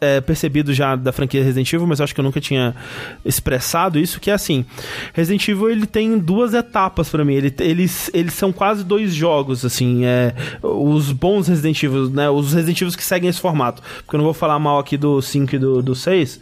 [0.00, 2.74] é, percebido já da franquia Resident Evil, mas eu acho que eu nunca tinha
[3.24, 4.64] expressado isso, que é assim,
[5.12, 9.64] Resident Evil ele tem duas etapas pra mim, ele, eles, eles são quase dois jogos,
[9.64, 10.32] assim, é,
[10.62, 14.24] os bons Resident Evil, né, os Resident Evil que seguem esse formato, porque eu não
[14.24, 16.40] vou falar mal aqui do 5 e do, do 6,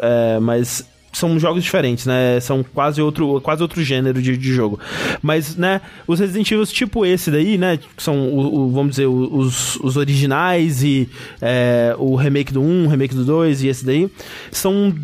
[0.00, 0.84] é, mas
[1.14, 2.38] são jogos diferentes, né?
[2.40, 4.78] São quase outro, quase outro gênero de, de jogo.
[5.22, 7.76] Mas, né, os Resident Evil tipo esse daí, né?
[7.78, 11.08] que São, o, o- vamos dizer, os, os originais e
[11.40, 14.08] é, o remake do 1, o remake do 2 e esse daí,
[14.50, 14.94] são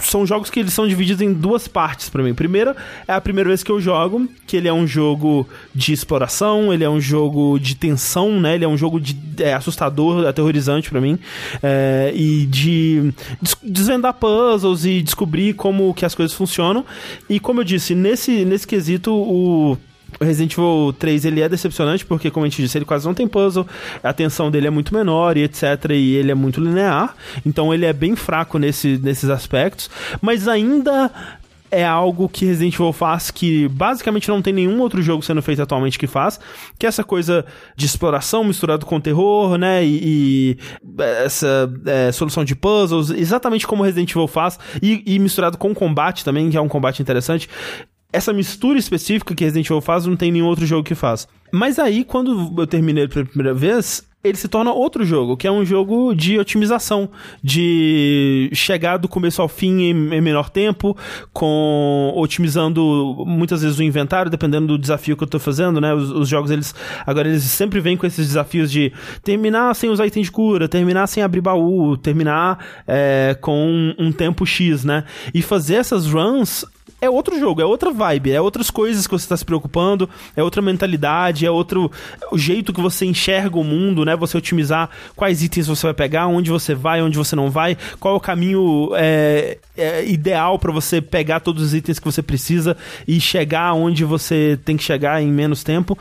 [0.00, 2.34] são jogos que eles são divididos em duas partes pra mim.
[2.34, 2.74] Primeiro,
[3.06, 6.84] é a primeira vez que eu jogo, que ele é um jogo de exploração, ele
[6.84, 8.54] é um jogo de tensão, né?
[8.54, 11.18] Ele é um jogo de é, assustador, aterrorizante pra mim,
[11.62, 16.84] é, e de des- desvendar puzzles e descobrir como que as coisas funcionam.
[17.28, 19.76] E como eu disse, nesse nesse quesito o
[20.20, 23.28] Resident Evil 3 ele é decepcionante porque, como a gente disse, ele quase não tem
[23.28, 23.66] puzzle,
[24.02, 25.90] a tensão dele é muito menor e etc.
[25.90, 29.90] E ele é muito linear, então ele é bem fraco nesse, nesses aspectos,
[30.20, 31.10] mas ainda
[31.70, 35.62] é algo que Resident Evil faz que basicamente não tem nenhum outro jogo sendo feito
[35.62, 36.40] atualmente que faz,
[36.78, 37.44] que é essa coisa
[37.76, 39.84] de exploração misturado com terror, né?
[39.84, 45.58] E, e essa é, solução de puzzles, exatamente como Resident Evil faz, e, e misturado
[45.58, 47.48] com combate também, que é um combate interessante
[48.12, 51.28] essa mistura específica que Resident Evil faz não tem nenhum outro jogo que faz.
[51.52, 55.52] Mas aí, quando eu terminei pela primeira vez, ele se torna outro jogo, que é
[55.52, 57.08] um jogo de otimização,
[57.42, 60.96] de chegar do começo ao fim em, menor tempo,
[61.32, 65.94] com otimizando muitas vezes o inventário, dependendo do desafio que eu tô fazendo, né?
[65.94, 66.74] Os, os jogos, eles
[67.06, 68.92] agora eles sempre vêm com esses desafios de
[69.22, 74.12] terminar sem usar item de cura, terminar sem abrir baú, terminar é, com um, um
[74.12, 75.04] tempo X, né?
[75.32, 76.64] E fazer essas runs
[77.00, 80.42] é outro jogo, é outra vibe, é outras coisas que você está se preocupando, é
[80.42, 81.90] outra mentalidade, é outro
[82.32, 84.16] o jeito que você enxerga o mundo, né?
[84.16, 88.14] Você otimizar quais itens você vai pegar, onde você vai, onde você não vai, qual
[88.14, 92.76] é o caminho é, é, ideal para você pegar todos os itens que você precisa
[93.06, 95.96] e chegar onde você tem que chegar em menos tempo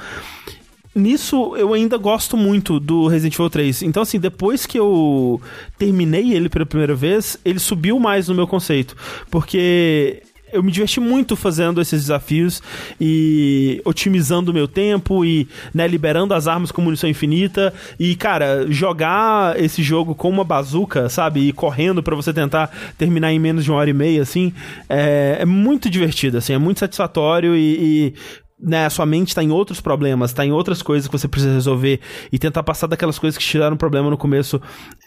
[0.98, 3.84] nisso eu ainda gosto muito do Resident Evil 3.
[3.84, 5.40] Então, assim, depois que eu
[5.78, 8.96] terminei ele pela primeira vez, ele subiu mais no meu conceito.
[9.30, 12.62] Porque eu me diverti muito fazendo esses desafios
[13.00, 17.74] e otimizando o meu tempo e né, liberando as armas com munição infinita.
[18.00, 21.48] E, cara, jogar esse jogo com uma bazuca, sabe?
[21.48, 24.54] E correndo para você tentar terminar em menos de uma hora e meia, assim,
[24.90, 28.14] é, é muito divertido, assim, é muito satisfatório e, e
[28.60, 31.54] né, a sua mente está em outros problemas, está em outras coisas que você precisa
[31.54, 32.00] resolver
[32.32, 34.60] e tentar passar daquelas coisas que te tiraram problema no começo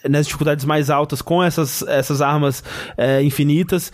[0.07, 2.63] nas dificuldades mais altas com essas, essas armas
[2.97, 3.91] é, infinitas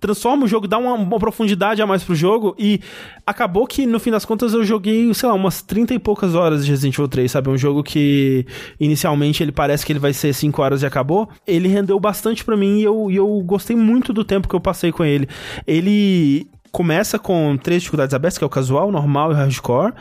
[0.00, 2.80] transforma o jogo, dá uma, uma, profundidade a mais pro jogo e
[3.26, 6.64] acabou que no fim das contas eu joguei, sei lá, umas 30 e poucas horas
[6.64, 7.50] de Resident Evil 3, sabe?
[7.50, 8.46] Um jogo que
[8.78, 11.28] inicialmente ele parece que ele vai ser 5 horas e acabou.
[11.46, 14.60] Ele rendeu bastante para mim e eu, e eu gostei muito do tempo que eu
[14.60, 15.28] passei com ele.
[15.66, 19.92] Ele começa com três dificuldades abertas, que é o casual, normal e hardcore.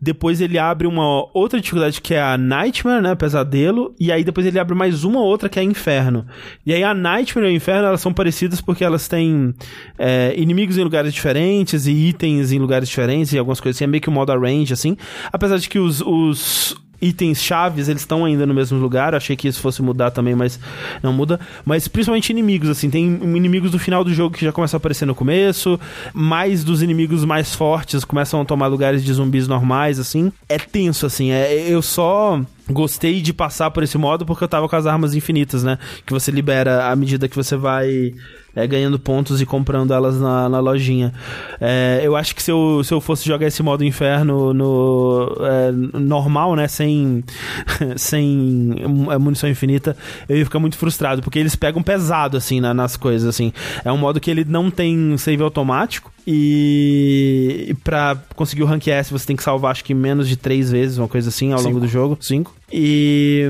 [0.00, 3.14] Depois ele abre uma outra dificuldade que é a Nightmare, né?
[3.14, 3.94] Pesadelo.
[3.98, 6.26] E aí depois ele abre mais uma outra que é Inferno.
[6.64, 9.54] E aí a Nightmare e o Inferno, elas são parecidas porque elas têm
[9.98, 13.84] é, inimigos em lugares diferentes e itens em lugares diferentes e algumas coisas assim.
[13.84, 14.96] É meio que um modo arrange, assim.
[15.32, 19.14] Apesar de que os, os itens chaves, eles estão ainda no mesmo lugar.
[19.14, 20.58] Achei que isso fosse mudar também, mas
[21.02, 21.38] não muda.
[21.64, 25.06] Mas principalmente inimigos, assim, tem inimigos do final do jogo que já começam a aparecer
[25.06, 25.78] no começo,
[26.12, 30.32] mais dos inimigos mais fortes começam a tomar lugares de zumbis normais, assim.
[30.48, 32.40] É tenso, assim, é, eu só
[32.70, 35.78] gostei de passar por esse modo porque eu tava com as armas infinitas, né?
[36.04, 38.12] Que você libera à medida que você vai
[38.58, 41.12] é, ganhando pontos e comprando elas na, na lojinha.
[41.60, 45.70] É, eu acho que se eu, se eu fosse jogar esse modo inferno no é,
[45.98, 47.22] normal, né, sem,
[47.96, 48.74] sem
[49.10, 49.96] é, munição infinita,
[50.28, 53.52] eu ia ficar muito frustrado, porque eles pegam pesado, assim, na, nas coisas, assim.
[53.84, 59.10] É um modo que ele não tem save automático, e para conseguir o rank S
[59.10, 61.70] você tem que salvar acho que menos de três vezes, uma coisa assim, ao Cinco.
[61.70, 62.18] longo do jogo.
[62.20, 62.57] Cinco.
[62.70, 63.44] E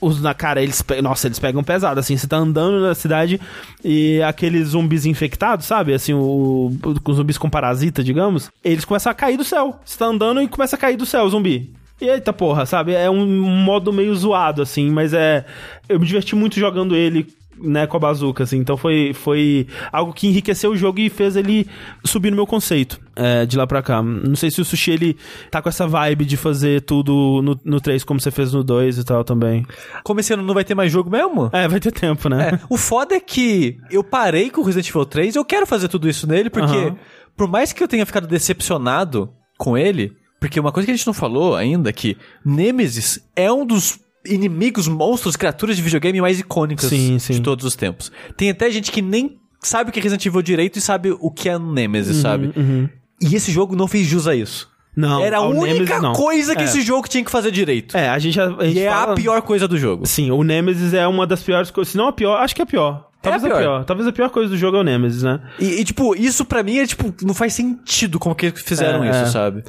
[0.00, 3.40] os na cara, eles nossa, eles pegam pesado assim, você tá andando na cidade
[3.84, 5.94] e aqueles zumbis infectados, sabe?
[5.94, 6.72] Assim, o,
[7.02, 9.78] com zumbis com parasita, digamos, eles começam a cair do céu.
[9.84, 11.72] Você tá andando e começa a cair do céu o zumbi.
[12.00, 12.92] E eita porra, sabe?
[12.92, 15.44] É um modo meio zoado assim, mas é
[15.88, 17.28] eu me diverti muito jogando ele
[17.58, 18.58] né, com a bazuca, assim.
[18.58, 21.66] Então foi, foi algo que enriqueceu o jogo e fez ele
[22.04, 24.02] subir no meu conceito é, de lá pra cá.
[24.02, 25.16] Não sei se o Sushi, ele
[25.50, 28.98] tá com essa vibe de fazer tudo no, no 3 como você fez no 2
[28.98, 29.66] e tal também.
[30.02, 31.50] Como esse ano não vai ter mais jogo mesmo?
[31.52, 32.50] É, vai ter tempo, né?
[32.54, 32.60] É.
[32.68, 36.08] O foda é que eu parei com o Resident Evil 3 eu quero fazer tudo
[36.08, 36.96] isso nele, porque uhum.
[37.36, 41.06] por mais que eu tenha ficado decepcionado com ele, porque uma coisa que a gente
[41.06, 46.40] não falou ainda é que Nemesis é um dos inimigos, monstros, criaturas de videogame mais
[46.40, 47.34] icônicas sim, sim.
[47.34, 48.10] de todos os tempos.
[48.36, 51.30] Tem até gente que nem sabe o que é Resident Evil direito e sabe o
[51.30, 52.52] que é Nemesis, uhum, sabe?
[52.56, 52.88] Uhum.
[53.20, 54.72] E esse jogo não fez jus a isso.
[54.96, 56.64] Não, Era a única Nemesis, coisa que é.
[56.64, 57.96] esse jogo tinha que fazer direito.
[57.96, 58.40] É, a gente.
[58.40, 59.10] A gente e fala...
[59.10, 60.06] é a pior coisa do jogo.
[60.06, 61.90] Sim, o Nemesis é uma das piores coisas.
[61.92, 63.10] Se não a pior, acho que é a pior.
[63.20, 63.56] Talvez é a pior.
[63.56, 63.84] a pior.
[63.84, 65.40] Talvez a pior coisa do jogo é o Nemesis, né?
[65.58, 69.10] E, e, tipo, isso pra mim é tipo, não faz sentido como que fizeram é,
[69.10, 69.26] isso, é.
[69.26, 69.64] sabe?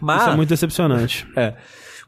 [0.00, 0.22] Mas...
[0.22, 1.26] Isso é muito decepcionante.
[1.36, 1.54] É.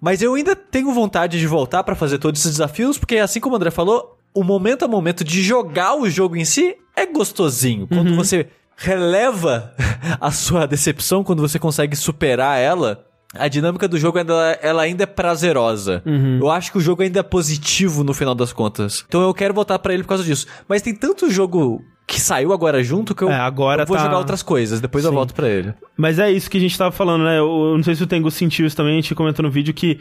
[0.00, 3.54] Mas eu ainda tenho vontade de voltar para fazer todos esses desafios, porque assim como
[3.54, 7.86] o André falou, o momento a momento de jogar o jogo em si é gostosinho.
[7.86, 8.16] Quando uhum.
[8.16, 9.74] você releva
[10.20, 15.02] a sua decepção, quando você consegue superar ela, a dinâmica do jogo ainda, ela ainda
[15.02, 16.02] é prazerosa.
[16.06, 16.38] Uhum.
[16.40, 19.04] Eu acho que o jogo ainda é positivo no final das contas.
[19.06, 20.46] Então eu quero voltar para ele por causa disso.
[20.68, 24.02] Mas tem tanto jogo que saiu agora junto que eu, é, agora eu vou tá...
[24.02, 25.10] jogar outras coisas, depois Sim.
[25.10, 25.74] eu volto para ele.
[25.94, 27.38] Mas é isso que a gente tava falando, né?
[27.38, 30.00] Eu não sei se o Tengu sentiu isso também, a gente comentou no vídeo que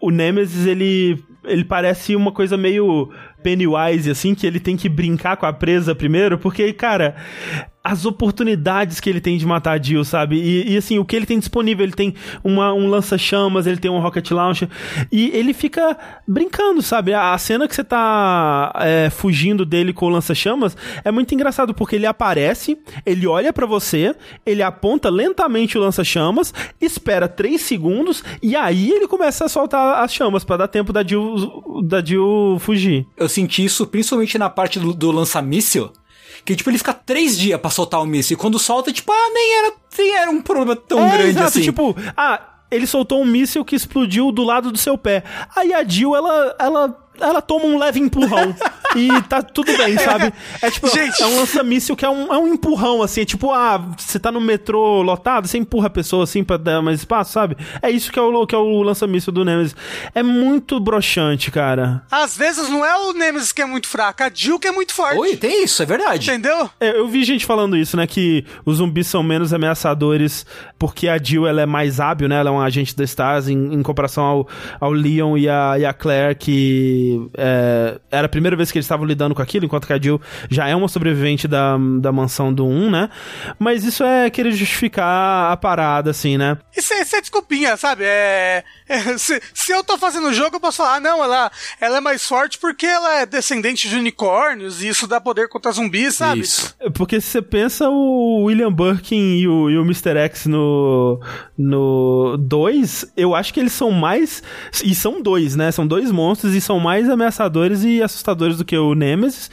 [0.00, 3.08] o Nemesis, ele, ele parece uma coisa meio
[3.40, 7.14] Pennywise, assim, que ele tem que brincar com a presa primeiro, porque, cara,
[7.84, 10.36] as oportunidades que ele tem de matar a Jill, sabe?
[10.36, 13.90] E, e, assim, o que ele tem disponível, ele tem uma, um lança-chamas, ele tem
[13.90, 14.70] um rocket launcher,
[15.12, 15.94] e ele fica
[16.26, 17.12] brincando, sabe?
[17.12, 20.74] A, a cena que você tá é, fugindo dele com o lança-chamas
[21.04, 24.14] é muito engraçado, porque ele aparece, ele olha para você,
[24.46, 30.10] ele aponta lentamente o lança-chamas, espera 3 segundos, e aí ele começa a soltar as
[30.10, 33.06] chamas para dar tempo da Jill, da Jill fugir.
[33.14, 35.92] Eu senti isso principalmente na parte do, do lança-míssil,
[36.44, 38.34] que, tipo, ele fica três dias pra soltar o míssil.
[38.34, 41.46] E quando solta, tipo, ah, nem era, nem era um problema tão É, grande exato,
[41.46, 41.62] assim.
[41.62, 42.40] Tipo, ah,
[42.70, 45.22] ele soltou um míssil que explodiu do lado do seu pé.
[45.56, 48.54] Aí a Jill, ela, ela, ela toma um leve empurrão.
[48.94, 50.32] e tá tudo bem, sabe?
[50.60, 51.22] É tipo, Gente.
[51.22, 53.22] é um lança-míssil que é um, é um empurrão, assim.
[53.22, 56.82] É tipo, ah, você tá no metrô lotado, você empurra a pessoa assim pra dar
[56.82, 57.56] mais espaço, sabe?
[57.82, 59.74] É isso que é o, que é o lança-míssil do Nemesis.
[60.14, 62.02] É muito broxante, cara.
[62.10, 64.92] Às vezes não é o Nemesis que é muito fraco, a Jill que é muito
[64.94, 65.18] forte.
[65.18, 66.30] Oi, tem isso, é verdade.
[66.30, 66.70] Entendeu?
[66.80, 68.06] É, Eu vi gente falando isso, né?
[68.06, 70.46] Que os zumbis são menos ameaçadores
[70.78, 72.36] porque a Jill ela é mais hábil, né?
[72.36, 74.48] Ela é um agente da Stars em, em comparação ao,
[74.80, 78.83] ao Leon e a, e a Claire, que é, era a primeira vez que eles
[78.84, 80.20] estavam lidando com aquilo, enquanto que a Jill
[80.50, 83.10] já é uma sobrevivente da, da mansão do 1, né?
[83.58, 86.58] Mas isso é querer justificar a parada, assim, né?
[86.76, 88.04] Isso é, isso é desculpinha, sabe?
[88.04, 91.50] É, é, se, se eu tô fazendo o jogo, eu posso falar, ah, não, ela,
[91.80, 95.72] ela é mais forte porque ela é descendente de unicórnios e isso dá poder contra
[95.72, 96.40] zumbis, sabe?
[96.40, 96.74] Isso.
[96.94, 100.16] Porque se você pensa o William Birkin e o, e o Mr.
[100.18, 101.20] X no,
[101.56, 104.42] no 2, eu acho que eles são mais.
[104.84, 105.70] E são dois, né?
[105.72, 109.50] São dois monstros e são mais ameaçadores e assustadores do que o Nemesis.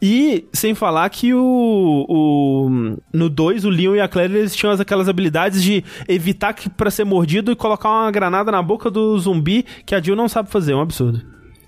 [0.00, 2.06] E sem falar que o.
[2.08, 6.52] o no 2, o Leon e a Claire eles tinham as- aquelas habilidades de evitar
[6.52, 10.16] que pra ser mordido e colocar uma granada na boca do zumbi que a Jill
[10.16, 10.72] não sabe fazer.
[10.72, 11.20] É um absurdo.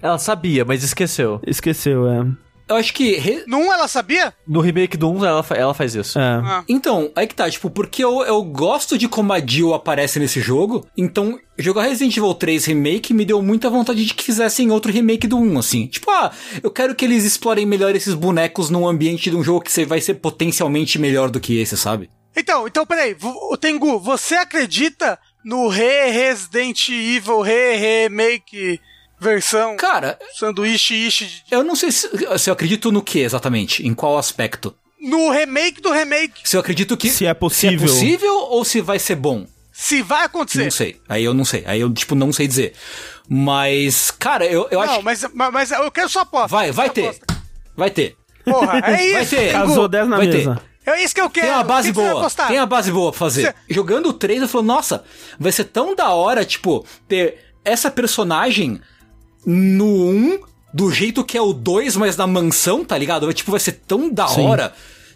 [0.02, 1.40] Ela sabia, mas esqueceu.
[1.46, 2.26] Esqueceu, é.
[2.68, 3.16] Eu acho que.
[3.16, 4.32] re- Num ela sabia?
[4.46, 6.18] No remake do 1, ela, fa- ela faz isso.
[6.18, 6.22] É.
[6.22, 6.64] Ah.
[6.68, 10.40] Então, aí que tá, tipo, porque eu, eu gosto de como a Jill aparece nesse
[10.40, 14.90] jogo, então jogar Resident Evil 3 Remake me deu muita vontade de que fizessem outro
[14.90, 15.86] remake do 1, assim.
[15.86, 19.60] Tipo, ah, eu quero que eles explorem melhor esses bonecos num ambiente de um jogo
[19.60, 22.08] que vai ser potencialmente melhor do que esse, sabe?
[22.36, 23.14] Então, então, peraí,
[23.60, 28.80] Tengu, você acredita no Re-Resident Evil Re-Remake
[29.20, 31.42] versão Cara, sanduíche ishi?
[31.50, 32.08] eu não sei se,
[32.38, 34.74] se eu acredito no que exatamente, em qual aspecto.
[35.00, 37.10] No remake do remake, Se eu acredito que.
[37.10, 37.78] Se é possível.
[37.80, 39.46] Se é possível ou se vai ser bom.
[39.70, 40.64] se vai acontecer.
[40.64, 41.00] Não sei.
[41.08, 41.62] Aí eu não sei.
[41.66, 42.72] Aí eu, tipo, não sei dizer.
[43.28, 45.02] Mas, cara, eu, eu Não, acho.
[45.02, 46.48] mas, mas, mas eu quero sua aposta.
[46.48, 47.04] Vai, vai ter.
[47.08, 47.26] aposta.
[47.76, 48.16] Vai ter.
[48.44, 48.80] Porra, é
[49.12, 49.30] Vai isso.
[49.36, 49.52] ter.
[49.52, 49.66] Tengu.
[49.68, 50.36] Casou 10 na Vai ter.
[50.38, 50.62] mesa.
[50.86, 51.46] É isso que eu quero.
[51.46, 52.20] Tem uma base que que você vai boa.
[52.22, 52.48] apostar?
[52.48, 53.54] Tem uma base boa pra fazer.
[53.68, 55.02] Jogando o 3, eu falo, nossa,
[55.38, 58.80] vai ser tão da hora, tipo, ter essa personagem
[59.47, 60.38] no 1,
[60.72, 63.32] do jeito que é o 2, mas na mansão, tá ligado?
[63.32, 64.47] Tipo, vai ser tão da Sim.
[64.47, 64.72] hora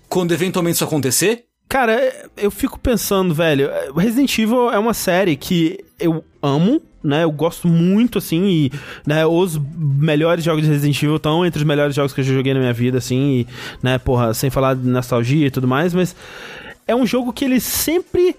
[0.09, 1.45] quando eventualmente isso acontecer.
[1.68, 6.81] Cara, é, eu fico pensando, velho, é, Resident Evil é uma série que eu amo,
[7.05, 7.24] né?
[7.24, 8.72] Eu gosto muito, assim, e
[9.07, 12.33] né, os melhores jogos de Resident Evil estão entre os melhores jogos que eu já
[12.33, 13.47] joguei na minha vida, assim, e,
[13.83, 16.16] né, porra, sem falar de nostalgia e tudo mais, mas
[16.87, 18.35] é um jogo que ele sempre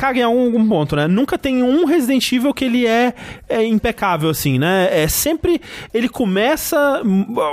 [0.00, 1.06] caga em algum, algum ponto, né?
[1.06, 3.12] Nunca tem um Resident Evil que ele é,
[3.46, 4.88] é impecável, assim, né?
[4.90, 5.60] É sempre.
[5.92, 7.02] Ele começa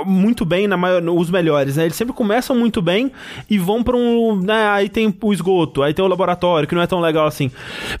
[0.06, 1.84] muito bem, na maior, os melhores, né?
[1.84, 3.12] Eles sempre começam muito bem
[3.50, 4.40] e vão pra um.
[4.40, 4.66] Né?
[4.70, 7.50] Aí tem o esgoto, aí tem o laboratório, que não é tão legal assim.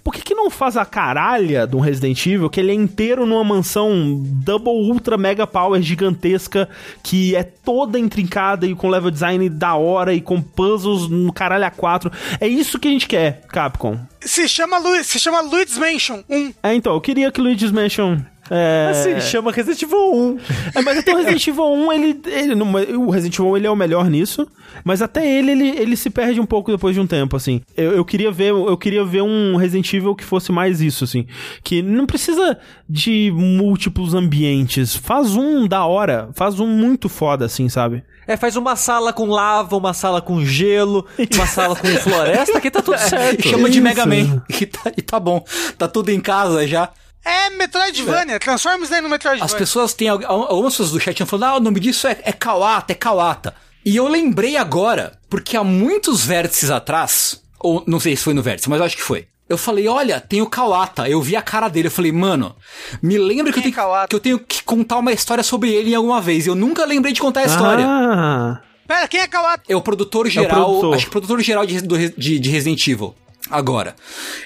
[0.02, 3.26] Por que, que não faz a caralha de um Resident Evil que ele é inteiro
[3.26, 6.70] numa mansão double ultra mega power gigantesca
[7.02, 11.66] que é toda intrincada e com level design da hora e com puzzles no caralho
[11.66, 12.10] a quatro?
[12.40, 13.98] É isso que a gente quer, Capcom.
[14.20, 15.02] Se chama, Lu...
[15.04, 16.54] se chama Luigi's Mansion 1.
[16.62, 18.18] É, então, eu queria que Luigi's Mansion.
[18.50, 20.38] É, Assim, chama Resident Evil 1.
[20.74, 22.54] é, mas até o Resident Evil 1, ele, ele
[22.96, 24.46] o Resident Evil 1 ele é o melhor nisso,
[24.84, 27.60] mas até ele, ele, ele se perde um pouco depois de um tempo, assim.
[27.76, 31.26] Eu, eu queria ver, eu queria ver um Resident Evil que fosse mais isso, assim,
[31.62, 37.68] que não precisa de múltiplos ambientes, faz um da hora, faz um muito foda, assim,
[37.68, 38.02] sabe?
[38.26, 42.70] É, faz uma sala com lava, uma sala com gelo, uma sala com floresta, que
[42.70, 43.48] tá tudo certo.
[43.48, 43.80] Chama de.
[43.80, 44.42] Mega Man.
[44.60, 45.42] E tá, e tá bom.
[45.78, 46.90] Tá tudo em casa já.
[47.24, 49.44] É Metroidvania, transforma isso daí no Metroidvania.
[49.44, 50.08] As pessoas têm.
[50.08, 52.94] al- Algumas pessoas do chat estão falando, ah, o nome disso é, é Kawata, é
[52.94, 53.54] Kawata.
[53.84, 58.42] E eu lembrei agora, porque há muitos vértices atrás, ou não sei se foi no
[58.42, 59.26] vértice, mas eu acho que foi.
[59.48, 61.08] Eu falei, olha, tem o Kawata.
[61.08, 62.54] Eu vi a cara dele, eu falei, mano,
[63.02, 65.92] me lembra que eu, é tenho, que eu tenho que contar uma história sobre ele
[65.92, 66.44] em alguma vez.
[66.46, 67.84] E eu nunca lembrei de contar a história.
[67.86, 69.62] Ah, Pera, quem é Kawata?
[69.68, 70.94] É o produtor geral, produtor.
[70.94, 71.80] acho que o produtor geral de,
[72.16, 73.14] de, de Resident Evil.
[73.50, 73.94] Agora.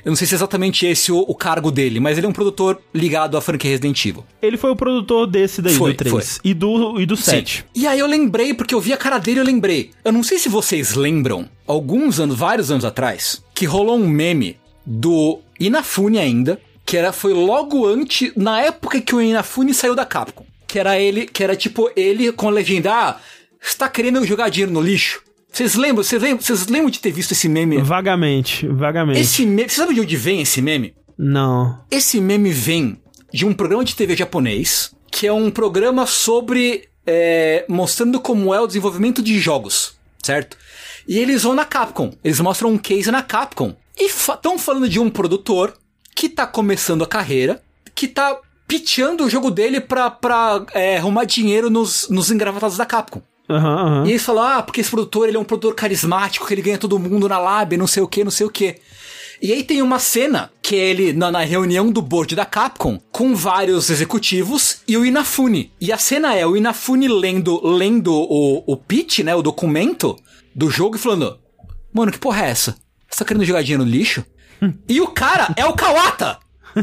[0.05, 2.33] Eu não sei se é exatamente esse o, o cargo dele, mas ele é um
[2.33, 4.25] produtor ligado à franquia Resident Evil.
[4.41, 6.11] Ele foi o produtor desse daí, Foi, do 3.
[6.13, 6.23] foi.
[6.45, 7.65] E do, e do 7.
[7.75, 9.91] E aí eu lembrei, porque eu vi a cara dele eu lembrei.
[10.05, 14.57] Eu não sei se vocês lembram, alguns anos, vários anos atrás, que rolou um meme
[14.85, 20.05] do Inafune ainda, que era, foi logo antes, na época que o Inafune saiu da
[20.05, 20.45] Capcom.
[20.67, 23.17] Que era ele, que era tipo ele com a legenda, ah,
[23.61, 25.23] você tá querendo jogar dinheiro no lixo?
[25.53, 27.77] Vocês lembram, vocês lembram, vocês lembram de ter visto esse meme?
[27.83, 29.21] Vagamente, vagamente.
[29.21, 30.95] Esse meme, você sabe de onde vem esse meme?
[31.19, 31.79] Não.
[31.91, 32.99] Esse meme vem
[33.31, 36.89] de um programa de TV japonês, que é um programa sobre.
[37.07, 40.57] é, mostrando como é o desenvolvimento de jogos, certo?
[41.07, 43.77] E eles vão na Capcom, eles mostram um case na Capcom.
[43.99, 45.75] E estão falando de um produtor
[46.15, 47.63] que tá começando a carreira,
[47.95, 52.87] que tá pitchando o jogo dele pra, pra é, arrumar dinheiro nos, nos engravatados da
[52.87, 53.21] Capcom.
[53.49, 54.07] Aham, aham.
[54.07, 56.79] E eles falam, ah, porque esse produtor ele é um produtor carismático, que ele ganha
[56.79, 58.77] todo mundo na lab, não sei o que, não sei o que.
[59.41, 63.01] E aí tem uma cena que é ele na, na reunião do board da Capcom
[63.11, 65.73] com vários executivos e o Inafune.
[65.81, 70.17] E a cena é o Inafune lendo, lendo o, o pitch, né, o documento
[70.55, 71.39] do jogo e falando:
[71.93, 72.77] Mano, que porra é essa?
[73.11, 74.25] Você tá querendo jogar dinheiro no lixo?
[74.89, 76.39] e o cara é o Kawata!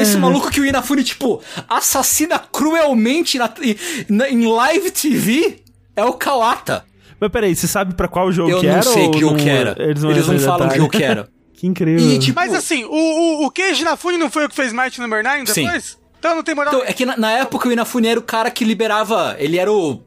[0.00, 3.48] Esse maluco que o Inafune, tipo, assassina cruelmente na,
[4.08, 5.62] na- em live TV
[5.96, 6.84] é o Kawata.
[7.20, 8.82] Mas peraí, você sabe pra qual jogo Eu que não era?
[8.82, 9.74] sei ou que jogo que era.
[9.78, 11.28] Eles não, entram em falam que jogo que era.
[11.56, 12.04] Que incrível.
[12.04, 15.00] E, tipo, Mas assim, o, o, o Keiji Inafune não foi o que fez Might
[15.00, 15.64] Number 9 Sim.
[15.64, 15.96] depois?
[16.18, 16.74] Então não tem moral.
[16.74, 19.36] Então, é que na, na época o Inafune era o cara que liberava.
[19.38, 20.00] Ele era o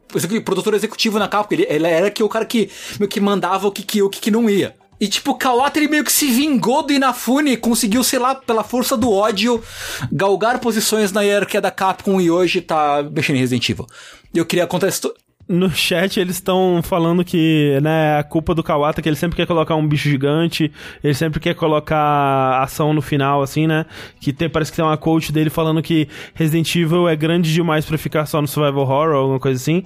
[0.44, 1.56] produtor executivo na Capcom.
[1.56, 2.70] Ele, ele era que o cara que
[3.00, 4.76] meio que mandava o que, que, o que, que não ia.
[5.00, 8.36] E tipo, o Kawata ele meio que se vingou do Inafune e conseguiu, sei lá,
[8.36, 9.64] pela força do ódio,
[10.12, 13.88] galgar posições na hierarquia da Capcom e hoje tá mexendo em Resident Evil.
[14.34, 15.14] E eu queria contar histo-
[15.48, 19.38] No chat eles estão falando que, né, a culpa do Kawata é que ele sempre
[19.38, 20.72] quer colocar um bicho gigante,
[21.04, 23.86] ele sempre quer colocar ação no final, assim, né?
[24.20, 27.86] Que tem, parece que tem uma quote dele falando que Resident Evil é grande demais
[27.86, 29.86] pra ficar só no survival horror, alguma coisa assim.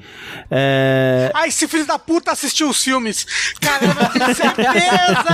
[0.49, 1.31] É...
[1.33, 3.25] Ai, esse filho da puta assistiu os filmes.
[3.59, 5.25] Caramba, eu tenho certeza!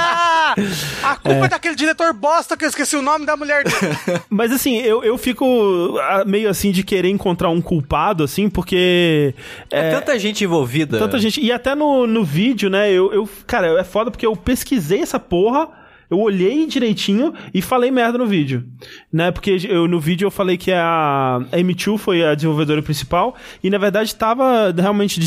[1.03, 1.49] A culpa é.
[1.49, 4.21] daquele diretor bosta que eu esqueci o nome da mulher dele.
[4.30, 9.34] Mas assim, eu, eu fico ah, meio assim de querer encontrar um culpado, assim, porque.
[9.71, 10.97] É, tanta gente envolvida.
[10.99, 11.41] Tanta gente.
[11.41, 12.91] E até no, no vídeo, né?
[12.91, 13.30] Eu, eu.
[13.45, 15.70] Cara, é foda porque eu pesquisei essa porra.
[16.09, 18.63] Eu olhei direitinho e falei merda no vídeo,
[19.11, 19.30] né?
[19.30, 23.78] Porque eu, no vídeo eu falei que a M2 foi a desenvolvedora principal e na
[23.78, 25.20] verdade estava realmente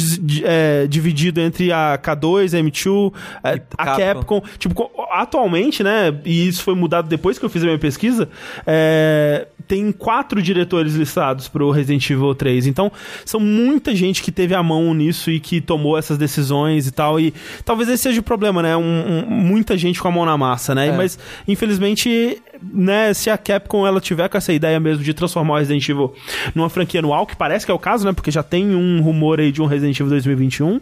[0.43, 3.13] é, dividido entre a K2, a M2,
[3.45, 4.41] a, a Capcom.
[4.41, 4.43] Capcom.
[4.59, 6.15] Tipo, atualmente, né?
[6.25, 8.29] E isso foi mudado depois que eu fiz a minha pesquisa.
[8.67, 12.67] é, tem quatro diretores listados pro Resident Evil 3.
[12.67, 12.91] Então,
[13.25, 17.21] são muita gente que teve a mão nisso e que tomou essas decisões e tal.
[17.21, 17.33] E
[17.65, 18.77] talvez esse seja o problema, né?
[18.77, 20.89] Um- um- muita gente com a mão na massa, né?
[20.89, 20.93] É.
[20.93, 25.59] Mas, infelizmente, né, se a Capcom ela tiver com essa ideia mesmo de transformar o
[25.59, 26.15] Resident Evil
[26.55, 28.13] numa franquia anual, que parece que é o caso, né?
[28.13, 30.81] Porque já tem um rumor aí de um Resident Evil 2021,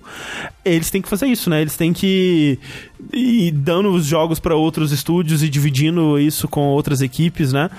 [0.65, 1.61] eles têm que fazer isso, né?
[1.61, 2.59] Eles têm que
[3.13, 7.71] ir dando os jogos para outros estúdios e dividindo isso com outras equipes, né?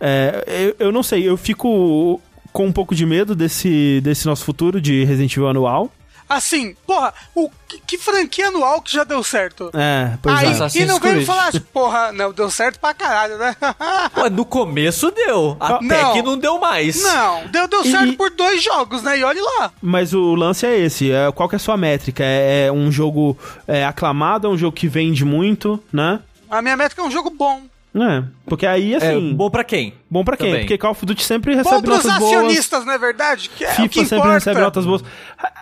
[0.00, 0.44] É,
[0.78, 2.20] eu, eu não sei, eu fico
[2.52, 5.90] com um pouco de medo desse, desse nosso futuro de Resident Evil anual.
[6.30, 9.68] Assim, porra, o, que, que franquia anual que já deu certo?
[9.74, 10.50] É, pois Aí, é.
[10.50, 13.56] Assassin's e não veio falar, assim, porra, não, deu certo pra caralho, né?
[14.14, 15.56] Pô, no começo deu.
[15.58, 16.12] Até Não.
[16.12, 17.02] que não deu mais.
[17.02, 19.18] não, deu, deu E- certo por dois jogos, né?
[19.18, 19.72] E olhe lá.
[19.82, 22.22] Mas o lance é esse, é, qual que é a sua métrica?
[22.24, 26.20] É, é um jogo é, aclamado, é um jogo que vende muito, né?
[26.48, 27.62] A minha métrica é um jogo bom.
[27.92, 29.94] É, porque aí, É, assim, bom, bom pra quem?
[30.24, 30.46] pra quem?
[30.46, 30.60] também.
[30.62, 32.34] Porque Call of Duty sempre Bom recebe pros notas boas.
[32.36, 33.50] acionistas, não é verdade?
[33.50, 34.34] Que é o FIFA que sempre importa.
[34.34, 35.04] recebe notas boas.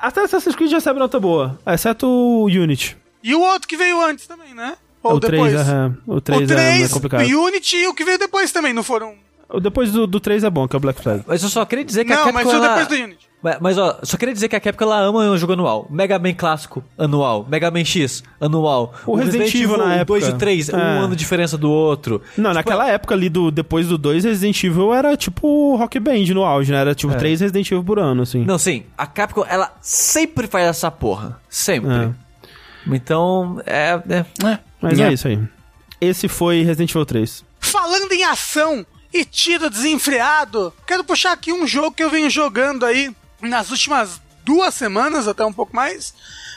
[0.03, 2.97] Até Assassin's Creed recebe nota boa, exceto o Unity.
[3.25, 4.77] E o outro que veio antes também, né?
[5.03, 5.53] Ou o depois.
[5.55, 7.23] 3, é, o 3, o é 3, mais complicado.
[7.27, 9.15] o Unity e o que veio depois também, não foram...
[9.51, 11.25] O Depois do, do 3 é bom, que é o Black Flag.
[11.27, 12.39] Mas eu só queria dizer que a Não, Capcom...
[12.45, 13.28] mas o ela- depois do Unity.
[13.41, 15.87] Mas, mas, ó, só queria dizer que a Capcom ela ama um jogo anual.
[15.89, 17.47] Mega Man clássico, anual.
[17.49, 18.93] Mega Man X, anual.
[19.07, 20.37] O Resident Evil na 2 época.
[20.37, 20.99] e 3, um É.
[20.99, 22.21] ano de diferença do outro.
[22.37, 26.25] Não, Tipo, naquela época ali, do, depois do 2, Resident Evil era tipo Rock Band
[26.35, 26.79] no auge, né?
[26.81, 28.45] Era tipo 3 Resident Evil por ano, assim.
[28.45, 28.83] Não, sim.
[28.97, 31.41] A Capcom, ela sempre faz essa porra.
[31.49, 31.95] Sempre.
[31.95, 32.11] É.
[32.93, 34.01] Então, é...
[34.09, 34.47] é.
[34.47, 34.59] É.
[34.81, 35.09] Mas É.
[35.09, 35.39] é isso aí.
[36.01, 37.45] Esse foi Resident Evil 3.
[37.61, 38.85] Falando em ação
[39.15, 44.21] e tiro desenfreado, quero puxar aqui um jogo que eu venho jogando aí nas últimas
[44.45, 46.15] duas semanas, até um pouco mais.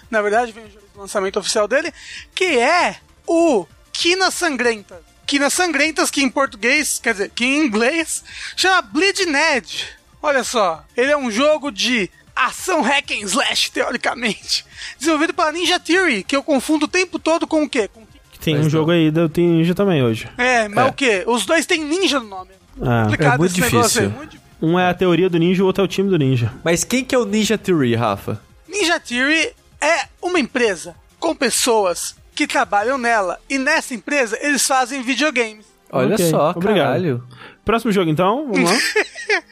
[0.09, 1.93] Na verdade, jogando o lançamento oficial dele,
[2.35, 4.99] que é o Quinas Sangrentas.
[5.25, 8.23] Quinas Sangrentas, que em português, quer dizer, que em inglês,
[8.57, 9.85] chama Bleeding Edge.
[10.21, 14.65] Olha só, ele é um jogo de ação hack and slash, teoricamente.
[14.97, 17.87] Desenvolvido pela Ninja Theory, que eu confundo o tempo todo com o quê?
[17.87, 18.05] Com
[18.41, 18.69] Tem Mas um não.
[18.71, 20.27] jogo aí do Team Ninja também hoje.
[20.37, 20.89] É, mas É.
[20.89, 21.23] o quê?
[21.27, 22.51] Os dois têm ninja no nome.
[22.81, 24.09] Ah, Complicado é muito esse negócio difícil.
[24.09, 24.40] muito difícil.
[24.61, 26.51] Um é a teoria do ninja, o outro é o time do ninja.
[26.63, 28.41] Mas quem que é o Ninja Theory, Rafa?
[28.67, 33.39] Ninja Theory é uma empresa com pessoas que trabalham nela.
[33.49, 35.65] E nessa empresa eles fazem videogames.
[35.91, 36.77] Olha Ok, só, obrigado.
[36.77, 37.23] caralho.
[37.65, 38.77] Próximo jogo então, vamos lá.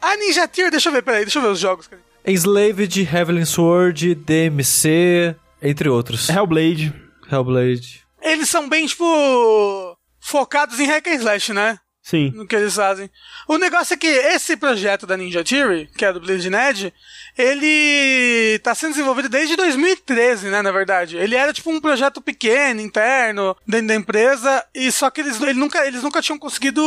[0.00, 1.86] A Ninja Theory, deixa eu ver, peraí, deixa eu ver os jogos.
[1.86, 2.00] cara.
[2.26, 6.28] Enslaved, Heavenly Sword, DMC, entre outros.
[6.28, 6.92] Hellblade.
[7.30, 8.04] Hellblade.
[8.22, 11.78] Eles são bem, tipo, focados em hack and slash, né?
[12.08, 12.32] Sim.
[12.34, 13.10] no que eles fazem.
[13.46, 16.94] O negócio é que esse projeto da Ninja Theory, que é do Bleeding Edge,
[17.36, 21.16] ele tá sendo desenvolvido desde 2013, né, na verdade.
[21.18, 25.54] Ele era tipo um projeto pequeno, interno, dentro da empresa, e só que eles, ele
[25.54, 26.82] nunca, eles nunca tinham conseguido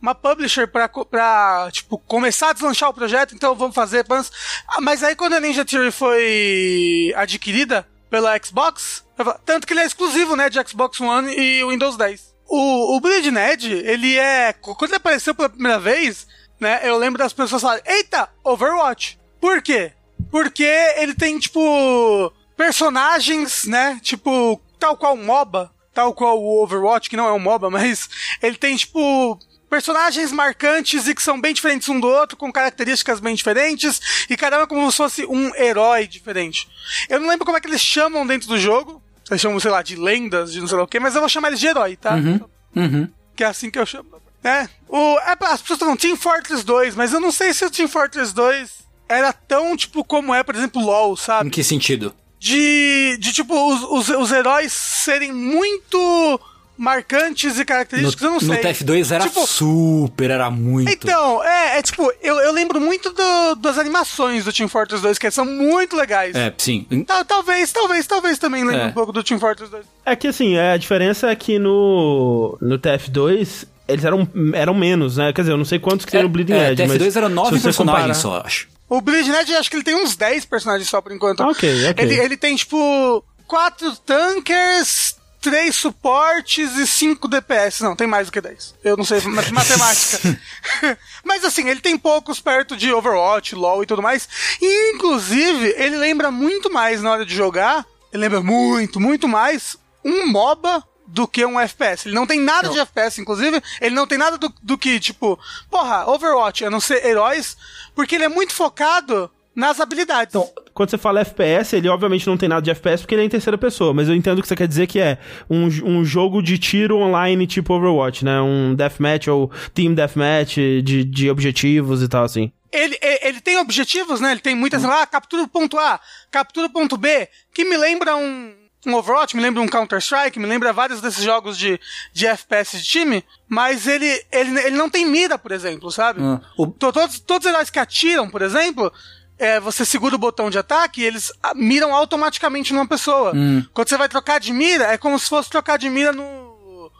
[0.00, 4.04] uma publisher pra, pra, tipo, começar a deslanchar o projeto, então vamos fazer.
[4.08, 4.30] vamos-
[4.68, 9.04] Ah, Mas aí quando a Ninja Theory foi adquirida pela Xbox,
[9.44, 12.31] tanto que ele é exclusivo, né, de Xbox One e Windows 10.
[12.54, 14.52] O, o Bleeding Edge, ele é.
[14.52, 16.26] Quando ele apareceu pela primeira vez,
[16.60, 16.80] né?
[16.82, 19.18] Eu lembro das pessoas falarem: Eita, Overwatch!
[19.40, 19.92] Por quê?
[20.30, 20.62] Porque
[20.98, 22.30] ele tem, tipo.
[22.54, 23.98] Personagens, né?
[24.02, 28.10] Tipo, tal qual o MOBA, tal qual o Overwatch, que não é um MOBA, mas
[28.42, 29.38] ele tem, tipo.
[29.70, 34.36] Personagens marcantes e que são bem diferentes um do outro, com características bem diferentes, e
[34.36, 36.68] cada um é como se fosse um herói diferente.
[37.08, 39.02] Eu não lembro como é que eles chamam dentro do jogo,
[39.32, 41.28] eles chamam, sei lá, de lendas, de não sei lá o quê, mas eu vou
[41.28, 42.14] chamar eles de herói, tá?
[42.14, 43.08] Uhum.
[43.34, 44.10] Que é assim que eu chamo.
[44.44, 44.68] É.
[44.88, 47.88] O, é as pessoas falam Team Fortress 2, mas eu não sei se o Team
[47.88, 51.50] Fortress 2 era tão, tipo, como é, por exemplo, LoL, Em sabe?
[51.50, 52.14] que sentido?
[52.38, 56.40] De, de tipo, os, os, os heróis serem muito
[56.82, 58.48] marcantes e No, característicos, eu não sei.
[58.48, 60.90] no TF2 era Tipo, super, era muito.
[60.90, 65.16] Então, é, é tipo, eu, eu lembro muito do- das animações do Team Fortress 2,
[65.18, 66.34] que são muito legais.
[66.34, 66.86] É, sim.
[67.06, 68.86] Tal- Talvez, talvez, talvez também lembre É.
[68.86, 69.84] um pouco do Team Fortress 2.
[70.04, 75.32] É que assim, a diferença é que no, no TF2 eles eram, eram menos, né?
[75.32, 77.28] Quer dizer, eu não sei quantos que tem no Bleeding é, Edge, TF2 mas era
[77.28, 78.68] nove personagens só, acho.
[78.88, 81.40] O Bleed Ned, acho que ele tem uns 10 personagens só por enquanto.
[81.40, 82.04] Ok, ok.
[82.04, 87.82] Ele, ele tem, tipo, quatro tankers, três suportes e cinco DPS.
[87.82, 88.76] Não, tem mais do que 10.
[88.82, 90.40] Eu não sei ma- matemática.
[91.22, 94.28] Mas assim, ele tem poucos perto de Overwatch, LoL e tudo mais.
[94.60, 97.84] E, inclusive, ele lembra muito mais na hora de jogar.
[98.12, 102.06] Ele lembra muito, muito mais um MOBA do que um FPS.
[102.08, 103.60] Ele não tem nada de FPS, inclusive.
[103.80, 105.38] Ele não tem nada do, do que, tipo,
[105.70, 107.56] porra, Overwatch, a não ser heróis,
[107.94, 110.34] porque ele é muito focado nas habilidades.
[110.34, 113.24] Então, quando você fala FPS, ele obviamente não tem nada de FPS porque ele é
[113.26, 115.18] em terceira pessoa, mas eu entendo o que você quer dizer que é
[115.50, 118.40] um, um jogo de tiro online tipo Overwatch, né?
[118.40, 122.50] Um deathmatch ou team deathmatch de, de objetivos e tal, assim.
[122.72, 124.30] Ele, ele, ele tem objetivos, né?
[124.32, 124.82] Ele tem muitas.
[124.84, 126.00] Ah, captura o ponto A,
[126.30, 128.54] captura o ponto B, que me lembra um,
[128.86, 131.78] um Overwatch, me lembra um Counter-Strike, me lembra vários desses jogos de,
[132.14, 136.22] de FPS de time, mas ele, ele, ele não tem mira, por exemplo, sabe?
[136.22, 138.90] Ah, o- To- Todos, todos os heróis que atiram, por exemplo,
[139.38, 143.32] é, você segura o botão de ataque e eles miram automaticamente numa pessoa.
[143.34, 143.64] Hum.
[143.72, 146.90] Quando você vai trocar de mira, é como se fosse trocar de mira no,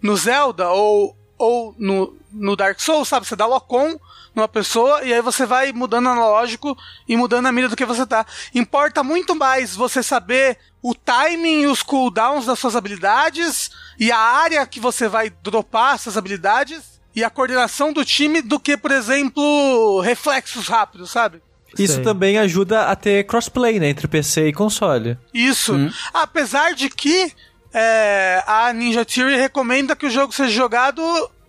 [0.00, 3.26] no Zelda ou, ou no, no Dark Souls, sabe?
[3.26, 3.98] Você dá lock-on
[4.34, 6.76] numa pessoa e aí você vai mudando analógico
[7.06, 8.26] e mudando a mira do que você tá.
[8.54, 14.18] Importa muito mais você saber o timing e os cooldowns das suas habilidades e a
[14.18, 18.90] área que você vai dropar essas habilidades e a coordenação do time do que, por
[18.90, 21.42] exemplo, reflexos rápidos, sabe?
[21.78, 22.02] Isso Sei.
[22.02, 25.16] também ajuda a ter crossplay, né, entre PC e console.
[25.32, 25.74] Isso.
[26.12, 27.32] Apesar de que
[27.72, 31.02] é, a Ninja Theory recomenda que o jogo seja jogado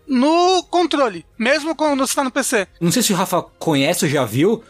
[0.08, 2.68] no controle, mesmo quando você está no PC.
[2.80, 4.64] Não sei se o Rafa conhece ou já viu,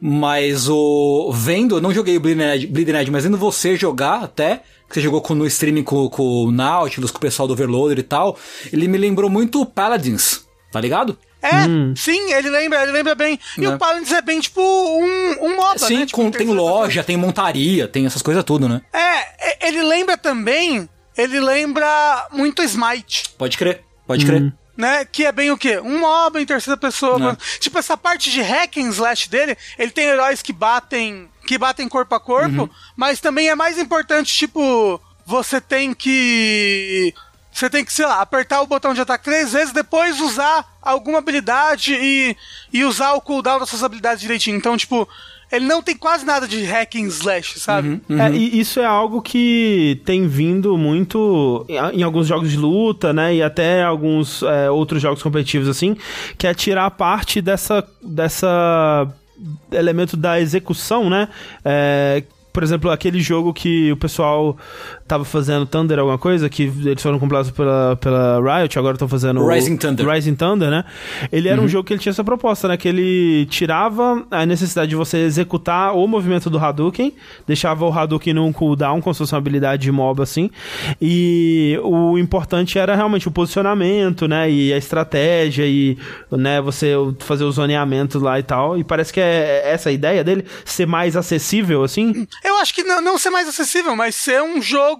[0.00, 1.30] mas o.
[1.32, 5.20] Vendo, eu não joguei o Bleeding Edge, mas vendo você jogar até, que você jogou
[5.20, 8.38] com, no streaming com, com o Nautilus, com o pessoal do Overloader e tal,
[8.72, 11.18] ele me lembrou muito o Paladins, tá ligado?
[11.46, 13.38] É, sim, ele lembra, ele lembra bem.
[13.58, 13.68] E Né?
[13.68, 16.06] o Paladins é bem tipo um, um MOBA, Sim, né?
[16.06, 18.80] Tipo, com- tem terceira loja, tem montaria, tem essas coisas tudo, né?
[18.92, 18.98] É,
[19.50, 23.30] é, ele lembra também, ele lembra muito Smite.
[23.36, 24.52] Pode crer, pode crer.
[24.76, 25.04] Né?
[25.04, 25.78] Que é bem o quê?
[25.78, 27.16] Um MOBA em terceira pessoa.
[27.18, 27.36] Né.
[27.60, 31.86] Tipo, essa parte de hack and slash dele, ele tem heróis que batem que batem
[31.90, 32.68] corpo a corpo, Uhum.
[32.96, 37.12] mas também é mais importante, tipo, você tem que.
[37.54, 41.18] Você tem que, sei lá, apertar o botão de ataque três vezes, depois usar alguma
[41.18, 42.36] habilidade e,
[42.72, 44.56] e usar o cooldown das suas habilidades direitinho.
[44.56, 45.08] Então, tipo,
[45.52, 48.00] ele não tem quase nada de hack and slash, sabe?
[48.08, 48.20] Uhum.
[48.20, 53.12] É, e isso é algo que tem vindo muito em, em alguns jogos de luta,
[53.12, 53.36] né?
[53.36, 55.96] E até alguns é, outros jogos competitivos, assim,
[56.36, 59.06] que é tirar parte dessa, dessa
[59.70, 61.28] elemento da execução, né?
[61.64, 64.56] É, por exemplo, aquele jogo que o pessoal
[65.06, 69.46] tava fazendo Thunder alguma coisa, que eles foram comprados pela, pela Riot, agora estão fazendo...
[69.46, 70.08] Rising Thunder.
[70.08, 70.84] Rising Thunder, né?
[71.30, 72.76] Ele era um jogo que ele tinha essa proposta, né?
[72.76, 77.12] Que ele tirava a necessidade de você executar o movimento do Hadouken,
[77.46, 80.50] deixava o Hadouken num cooldown, como se fosse uma habilidade de mob, assim,
[81.00, 84.50] e o importante era realmente o posicionamento, né?
[84.50, 85.98] E a estratégia, e
[86.30, 90.24] né, você fazer os zoneamentos lá e tal, e parece que é essa a ideia
[90.24, 92.26] dele, ser mais acessível, assim?
[92.42, 94.93] Eu acho que não, não ser mais acessível, mas ser um jogo.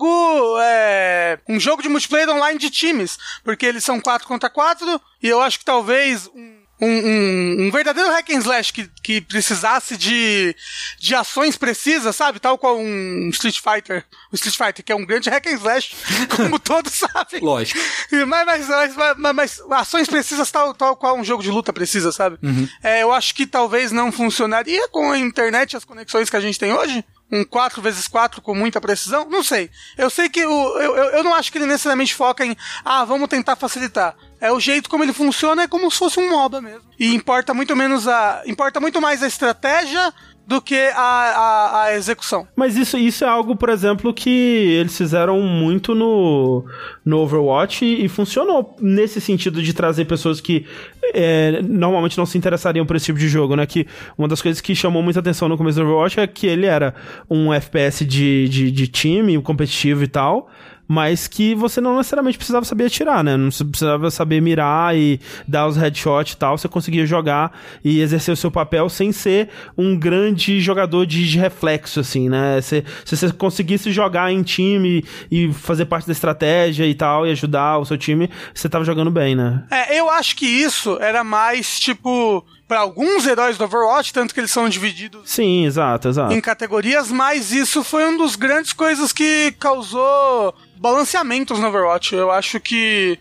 [0.60, 3.18] É, um jogo de multiplayer online de times.
[3.42, 6.28] Porque eles são 4 contra 4, e eu acho que talvez.
[6.34, 10.54] Um, um, um, um verdadeiro hack and slash que, que precisasse de,
[10.98, 12.40] de ações precisas, sabe?
[12.40, 14.04] Tal qual um Street Fighter.
[14.32, 15.94] O Street Fighter, que é um grande hack and slash,
[16.36, 17.40] como todos sabem.
[17.40, 17.80] Lógico.
[18.26, 22.38] Mas, mas, mas, mas, ações precisas tal, tal qual um jogo de luta precisa, sabe?
[22.82, 26.40] É, eu acho que talvez não funcionaria com a internet e as conexões que a
[26.40, 27.04] gente tem hoje.
[27.34, 29.28] Um 4x4 com muita precisão?
[29.28, 29.68] Não sei.
[29.98, 33.04] Eu sei que o, eu, eu, eu não acho que ele necessariamente foca em, ah,
[33.04, 34.14] vamos tentar facilitar.
[34.40, 36.82] É o jeito como ele funciona, é como se fosse um MOBA mesmo.
[36.98, 38.42] E importa muito menos a.
[38.46, 40.12] Importa muito mais a estratégia
[40.46, 42.46] do que a, a, a execução.
[42.54, 46.64] Mas isso, isso é algo, por exemplo, que eles fizeram muito no,
[47.04, 50.66] no Overwatch e, e funcionou nesse sentido de trazer pessoas que
[51.12, 53.66] é, normalmente não se interessariam por esse tipo de jogo, né?
[53.66, 53.86] Que
[54.16, 56.94] uma das coisas que chamou muita atenção no começo do Overwatch é que ele era
[57.28, 60.48] um FPS de, de, de time, competitivo e tal,
[60.86, 63.36] mas que você não necessariamente precisava saber atirar, né?
[63.36, 67.52] Não precisava saber mirar e dar os headshots e tal, você conseguia jogar
[67.82, 72.60] e exercer o seu papel sem ser um grande jogador de, de reflexo, assim, né?
[72.60, 77.30] Se, se você conseguisse jogar em time e fazer parte da estratégia e tal, e
[77.30, 79.64] ajudar o seu time, você tava jogando bem, né?
[79.70, 84.40] É, eu acho que isso era mais, tipo, para alguns heróis do Overwatch, tanto que
[84.40, 86.32] eles são divididos Sim, exato, exato.
[86.32, 92.14] em categorias, mas isso foi um dos grandes coisas que causou balanceamentos no Overwatch.
[92.14, 93.18] Eu acho que,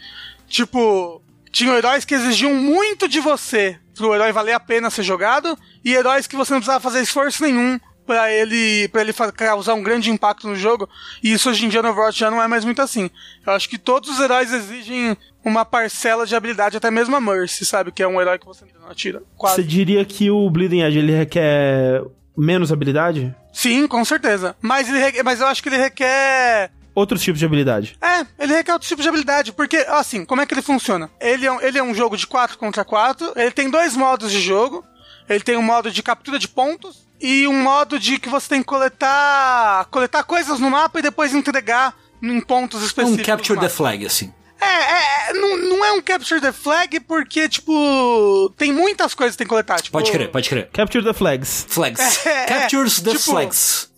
[0.47, 1.21] tipo,
[1.51, 5.93] tinham heróis que exigiam muito de você pro herói valer a pena ser jogado, e
[5.93, 10.09] heróis que você não precisava fazer esforço nenhum pra ele, pra ele causar um grande
[10.09, 10.89] impacto no jogo.
[11.21, 13.09] E isso hoje em dia no Overwatch já não é mais muito assim.
[13.45, 17.65] Eu acho que todos os heróis exigem uma parcela de habilidade, até mesmo a Mercy,
[17.65, 17.91] sabe?
[17.91, 19.21] Que é um herói que você não atira.
[19.37, 19.55] Quase.
[19.57, 22.01] Você diria que o Bleeding Edge ele requer
[22.37, 23.35] menos habilidade?
[23.51, 24.55] Sim, com certeza.
[24.61, 27.97] Mas, ele requer- mas eu acho que ele requer Outros tipos de habilidade.
[27.99, 31.09] É, ele requer outro tipo de habilidade, porque, assim, como é que ele funciona?
[31.19, 34.31] Ele é um, ele é um jogo de 4 contra 4, ele tem dois modos
[34.31, 34.83] de jogo,
[35.27, 38.59] ele tem um modo de captura de pontos e um modo de que você tem
[38.61, 43.25] que coletar, coletar coisas no mapa e depois entregar em pontos Um específicos.
[43.25, 44.31] capture do the flag, assim.
[44.64, 49.34] É, é, é, não, não é um capture the flag porque, tipo, tem muitas coisas
[49.36, 49.82] que tem que coletar.
[49.82, 50.70] Tipo, Pode crer, pode crer.
[50.72, 51.66] Capture the flags.
[51.70, 52.26] Flags.
[52.26, 53.89] É, é, Captures the tipo- flags.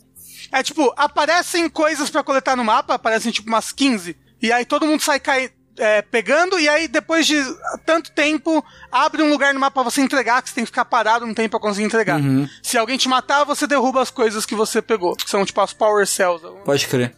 [0.51, 4.16] É tipo, aparecem coisas pra coletar no mapa, aparecem tipo umas 15.
[4.41, 7.43] E aí todo mundo sai cai, é, pegando, e aí depois de
[7.86, 10.86] tanto tempo, abre um lugar no mapa pra você entregar, que você tem que ficar
[10.86, 12.22] parado um tempo pra conseguir entregar.
[12.63, 15.74] Se alguém te matar, você derruba as coisas que você pegou, que são tipo as
[15.74, 16.41] power cells.
[16.63, 17.13] Pode crer.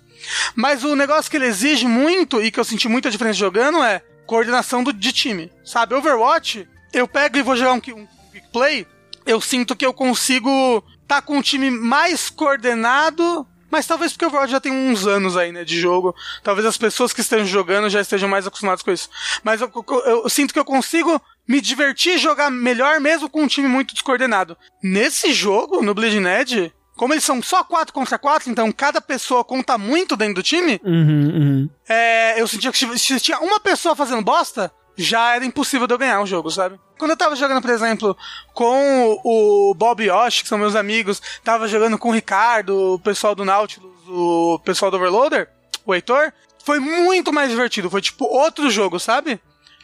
[0.55, 4.01] Mas o negócio que ele exige muito, e que eu senti muita diferença jogando, é
[4.25, 5.51] coordenação do, de time.
[5.63, 8.85] Sabe, Overwatch, eu pego e vou jogar um, um quick play,
[9.25, 14.27] eu sinto que eu consigo tá com um time mais coordenado, mas talvez porque o
[14.29, 16.13] Overwatch já tem uns anos aí, né, de jogo.
[16.43, 19.09] Talvez as pessoas que estejam jogando já estejam mais acostumadas com isso.
[19.43, 23.43] Mas eu, eu- eu sinto que eu consigo me divertir e jogar melhor mesmo com
[23.43, 24.57] um time muito descoordenado.
[24.83, 29.43] Nesse jogo, no Bleeding Edge, como eles são só 4 contra 4, então cada pessoa
[29.43, 31.69] conta muito dentro do time, Uhum, uhum.
[31.87, 35.97] é, eu sentia que se- tinha uma pessoa fazendo bosta, já era impossível de eu
[35.97, 36.79] ganhar o jogo, sabe?
[36.97, 38.17] Quando eu tava jogando, por exemplo,
[38.53, 43.35] com o Bob Yoshi, que são meus amigos, tava jogando com o Ricardo, o pessoal
[43.35, 45.47] do Nautilus, o pessoal do Overloader,
[45.85, 46.33] o Heitor,
[46.65, 47.89] foi muito mais divertido.
[47.91, 49.39] Foi tipo outro jogo, sabe?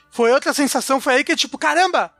[0.09, 2.11] Foi outra sensação, foi aí que tipo, caramba!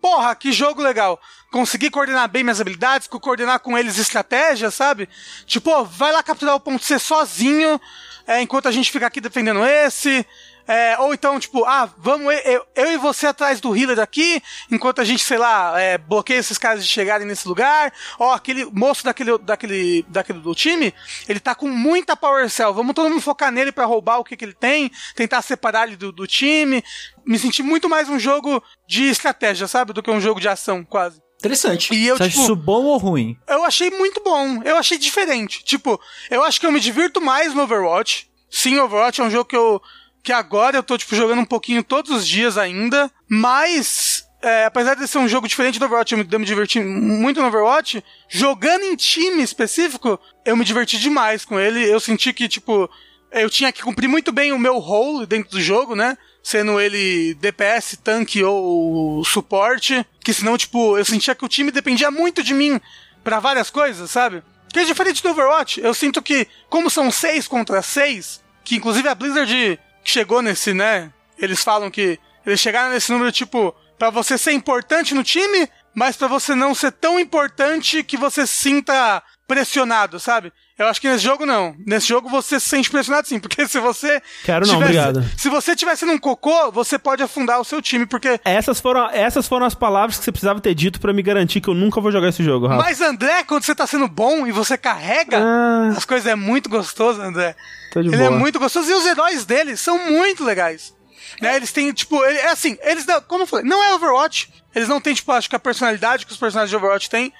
[0.00, 1.20] Porra, que jogo legal.
[1.52, 5.08] Consegui coordenar bem minhas habilidades, co- coordenar com eles estratégia, sabe?
[5.44, 7.78] Tipo, vai lá capturar o ponto C sozinho,
[8.26, 10.26] é, enquanto a gente fica aqui defendendo esse.
[10.66, 14.40] É, ou então, tipo, ah, vamos eu, eu- e você atrás do healer aqui,
[14.70, 17.92] enquanto a gente, sei lá, é, bloqueia esses caras de chegarem nesse lugar.
[18.18, 20.94] Ó, aquele moço daquele, daquele, daquele do time,
[21.28, 22.72] ele tá com muita power cell.
[22.72, 25.96] Vamos todo mundo focar nele pra roubar o que, que ele tem, tentar separar ele
[25.96, 26.82] do, do time.
[27.26, 29.92] Me senti muito mais um jogo de estratégia, sabe?
[29.92, 31.20] Do que um jogo de ação, quase.
[31.42, 31.92] Interessante.
[31.92, 33.36] E eu, Você acha tipo, isso bom ou ruim?
[33.48, 34.62] eu achei muito bom.
[34.64, 35.64] Eu achei diferente.
[35.64, 38.28] Tipo, eu acho que eu me divirto mais no Overwatch.
[38.48, 39.82] Sim, Overwatch é um jogo que eu.
[40.22, 43.10] que agora eu tô, tipo, jogando um pouquinho todos os dias ainda.
[43.28, 44.24] Mas.
[44.40, 48.02] é, apesar de ser um jogo diferente do Overwatch, eu me diverti muito no Overwatch,
[48.28, 51.84] jogando em time específico, eu me diverti demais com ele.
[51.84, 52.88] Eu senti que, tipo,
[53.32, 56.16] eu tinha que cumprir muito bem o meu role dentro do jogo, né?
[56.42, 60.04] Sendo ele DPS, tanque ou suporte.
[60.20, 62.80] Que senão, tipo, eu sentia que o time dependia muito de mim
[63.22, 64.42] para várias coisas, sabe?
[64.72, 65.80] Que é diferente do Overwatch.
[65.80, 71.12] Eu sinto que, como são seis contra seis, que inclusive a Blizzard chegou nesse, né?
[71.38, 76.16] Eles falam que eles chegaram nesse número, tipo, para você ser importante no time, mas
[76.16, 80.52] para você não ser tão importante que você se sinta pressionado, sabe?
[80.82, 81.74] Eu acho que nesse jogo não.
[81.86, 84.20] Nesse jogo você se sente pressionado sim, porque se você.
[84.44, 85.24] Quero não, obrigado.
[85.36, 88.40] Se você tivesse num cocô, você pode afundar o seu time, porque.
[88.44, 91.68] Essas foram, essas foram as palavras que você precisava ter dito para me garantir que
[91.68, 92.82] eu nunca vou jogar esse jogo, Rafa.
[92.82, 95.94] Mas, André, quando você tá sendo bom e você carrega, Ah.
[95.96, 97.54] as coisas é muito gostoso, André.
[97.92, 98.28] Tô de Ele boa.
[98.28, 100.94] é muito gostoso e os heróis dele são muito legais.
[101.40, 101.56] Né?
[101.56, 104.52] Eles têm, tipo, ele- é assim, eles, como eu falei, não é Overwatch.
[104.74, 107.32] Eles não têm, tipo, acho que a personalidade que os personagens de Overwatch têm.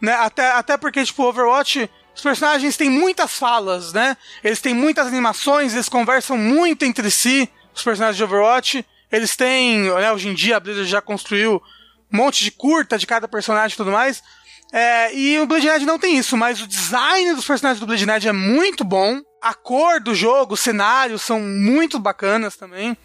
[0.00, 0.12] Né?
[0.14, 4.16] Até, até porque, tipo, Overwatch, os personagens têm muitas falas, né?
[4.42, 8.84] Eles têm muitas animações, eles conversam muito entre si, os personagens de Overwatch.
[9.10, 11.62] Eles têm, né, hoje em dia a Blizzard já construiu
[12.12, 14.22] um monte de curta de cada personagem e tudo mais.
[14.72, 18.06] É, e o Blade Knight não tem isso, mas o design dos personagens do Blade
[18.06, 19.20] Knight é muito bom.
[19.42, 22.96] A cor do jogo, os cenários são muito bacanas também.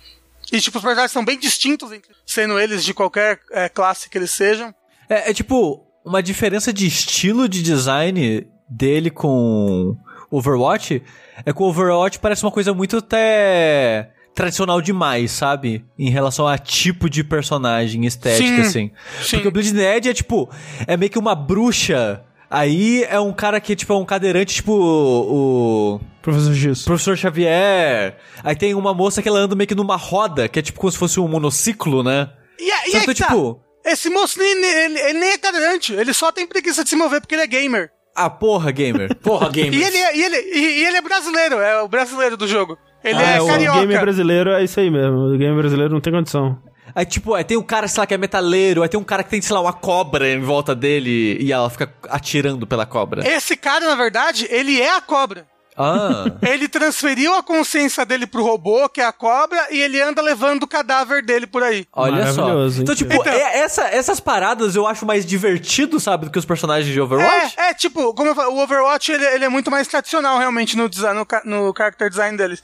[0.51, 1.89] E, tipo, os personagens são bem distintos,
[2.25, 4.73] sendo eles de qualquer é, classe que eles sejam.
[5.09, 9.95] É, é tipo, uma diferença de estilo de design dele com
[10.31, 11.01] Overwatch
[11.45, 15.85] é que o Overwatch parece uma coisa muito até tradicional demais, sabe?
[15.97, 18.91] Em relação a tipo de personagem estética, Sim, assim.
[19.21, 19.29] sim.
[19.37, 20.49] Porque o Bleed Ned é tipo,
[20.87, 22.21] é meio que uma bruxa.
[22.49, 25.99] Aí é um cara que, tipo, é um cadeirante, tipo, o.
[26.21, 26.83] Professor Giz.
[26.83, 28.17] Professor Xavier.
[28.43, 30.91] Aí tem uma moça que ela anda meio que numa roda, que é tipo como
[30.91, 32.29] se fosse um monociclo, né?
[32.59, 33.27] E, é- e é que, tá.
[33.27, 35.93] tipo- Esse moço, nem, nem- ele, ele nem é cadeirante.
[35.93, 37.91] Ele só tem preguiça de se mover porque ele é gamer.
[38.15, 39.13] Ah, porra, gamer.
[39.17, 39.75] Porra, game.
[39.75, 42.77] E ele, é- e, ele, e, e ele é brasileiro, é o brasileiro do jogo.
[43.03, 43.79] Ele Ah, é o carioca.
[43.79, 45.33] game brasileiro é isso aí mesmo.
[45.33, 46.57] O game brasileiro não tem condição.
[46.95, 49.21] Aí, tipo, aí tem um cara, sei lá, que é metaleiro, aí tem um cara
[49.21, 53.27] que tem, sei lá, uma cobra em volta dele e ela fica atirando pela cobra.
[53.27, 55.45] Esse cara, na verdade, ele é a cobra.
[55.77, 56.25] Ah.
[56.41, 60.63] Ele transferiu a consciência dele pro robô, que é a cobra, e ele anda levando
[60.63, 61.85] o cadáver dele por aí.
[61.93, 62.49] Olha só.
[62.79, 66.91] Então, tipo, é- essa- essas paradas eu acho mais divertido, sabe, do que os personagens
[66.93, 67.55] de Overwatch.
[67.57, 70.77] É, é, tipo, como eu falei, o Overwatch ele, ele é muito mais tradicional realmente
[70.77, 72.63] no, design, no, no character design deles.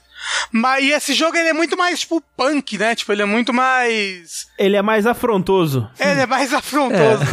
[0.50, 2.94] Mas e esse jogo ele é muito mais, tipo, punk, né?
[2.94, 4.46] Tipo, ele é muito mais.
[4.58, 5.88] Ele é mais afrontoso.
[5.98, 7.24] Ele é mais afrontoso.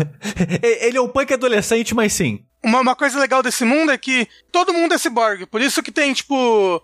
[0.62, 0.86] É.
[0.88, 2.44] Ele é um punk adolescente, mas sim.
[2.64, 5.46] Uma, uma coisa legal desse mundo é que todo mundo é cyborg.
[5.46, 6.82] Por isso que tem, tipo.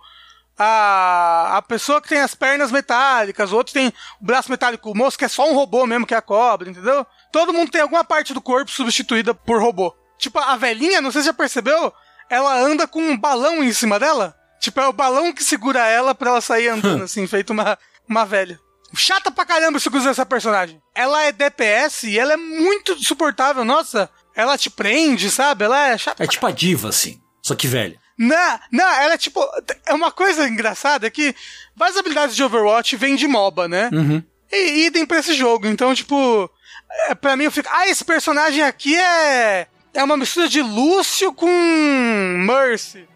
[0.57, 4.95] A, a pessoa que tem as pernas metálicas, o outro tem o braço metálico, o
[4.95, 7.05] moço que é só um robô mesmo, que é a cobra, entendeu?
[7.29, 9.93] Todo mundo tem alguma parte do corpo substituída por robô.
[10.17, 11.91] Tipo, a velhinha, não sei se já percebeu,
[12.29, 14.33] ela anda com um balão em cima dela.
[14.59, 18.25] Tipo, é o balão que segura ela pra ela sair andando, assim, feito uma, uma
[18.25, 18.59] velha.
[18.95, 20.81] Chata pra caramba se usar essa personagem.
[20.93, 23.65] Ela é DPS e ela é muito suportável.
[23.65, 25.63] Nossa, ela te prende, sabe?
[25.65, 26.23] Ela é chata.
[26.23, 27.19] É tipo a diva, assim.
[27.41, 27.99] Só que velha.
[28.17, 29.39] não, não, ela é tipo.
[29.85, 31.35] É uma coisa engraçada que
[31.75, 33.89] várias habilidades de Overwatch vêm de MOBA, né?
[34.51, 35.67] E idem pra esse jogo.
[35.67, 36.49] Então, tipo.
[37.09, 37.69] É, pra mim eu fico.
[37.71, 39.67] Ah, esse personagem aqui é.
[39.93, 41.49] É uma mistura de Lúcio com
[42.45, 43.07] Mercy.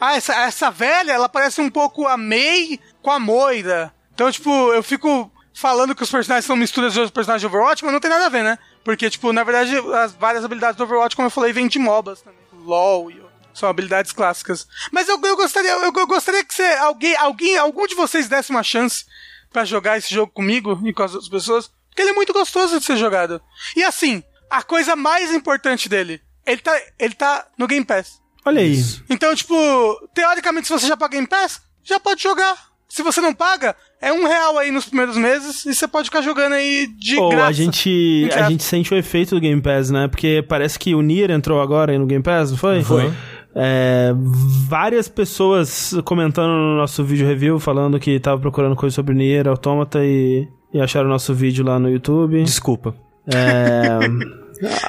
[0.00, 3.92] Ah, essa, essa velha, ela parece um pouco a Mei com a Moira.
[4.14, 7.84] Então, tipo, eu fico falando que os personagens são misturas de outros personagens de Overwatch,
[7.84, 8.58] mas não tem nada a ver, né?
[8.84, 12.20] Porque, tipo, na verdade, as várias habilidades do Overwatch, como eu falei, vêm de MOBAs
[12.20, 12.40] também.
[12.64, 13.22] LOL e.
[13.54, 14.66] São habilidades clássicas.
[14.90, 18.50] Mas eu, eu gostaria, eu, eu gostaria que você, alguém, alguém, algum de vocês desse
[18.50, 19.04] uma chance
[19.52, 21.70] pra jogar esse jogo comigo e com as outras pessoas.
[21.88, 23.42] Porque ele é muito gostoso de ser jogado.
[23.76, 28.20] E assim, a coisa mais importante dele, ele tá, ele tá no Game Pass.
[28.44, 28.82] Olha aí.
[29.08, 29.54] Então, tipo,
[30.14, 32.56] teoricamente, se você já paga Game Pass, já pode jogar.
[32.88, 36.20] Se você não paga, é um real aí nos primeiros meses e você pode ficar
[36.20, 37.48] jogando aí de Ou graça.
[37.48, 40.08] a gente, a gente sente o efeito do Game Pass, né?
[40.08, 42.82] Porque parece que o Nier entrou agora aí no Game Pass, não foi?
[42.82, 43.12] Foi.
[43.54, 44.12] É,
[44.68, 50.04] várias pessoas comentando no nosso vídeo review, falando que tava procurando coisa sobre Nier Automata
[50.04, 52.42] e, e acharam o nosso vídeo lá no YouTube.
[52.42, 52.94] Desculpa.
[53.26, 53.98] É,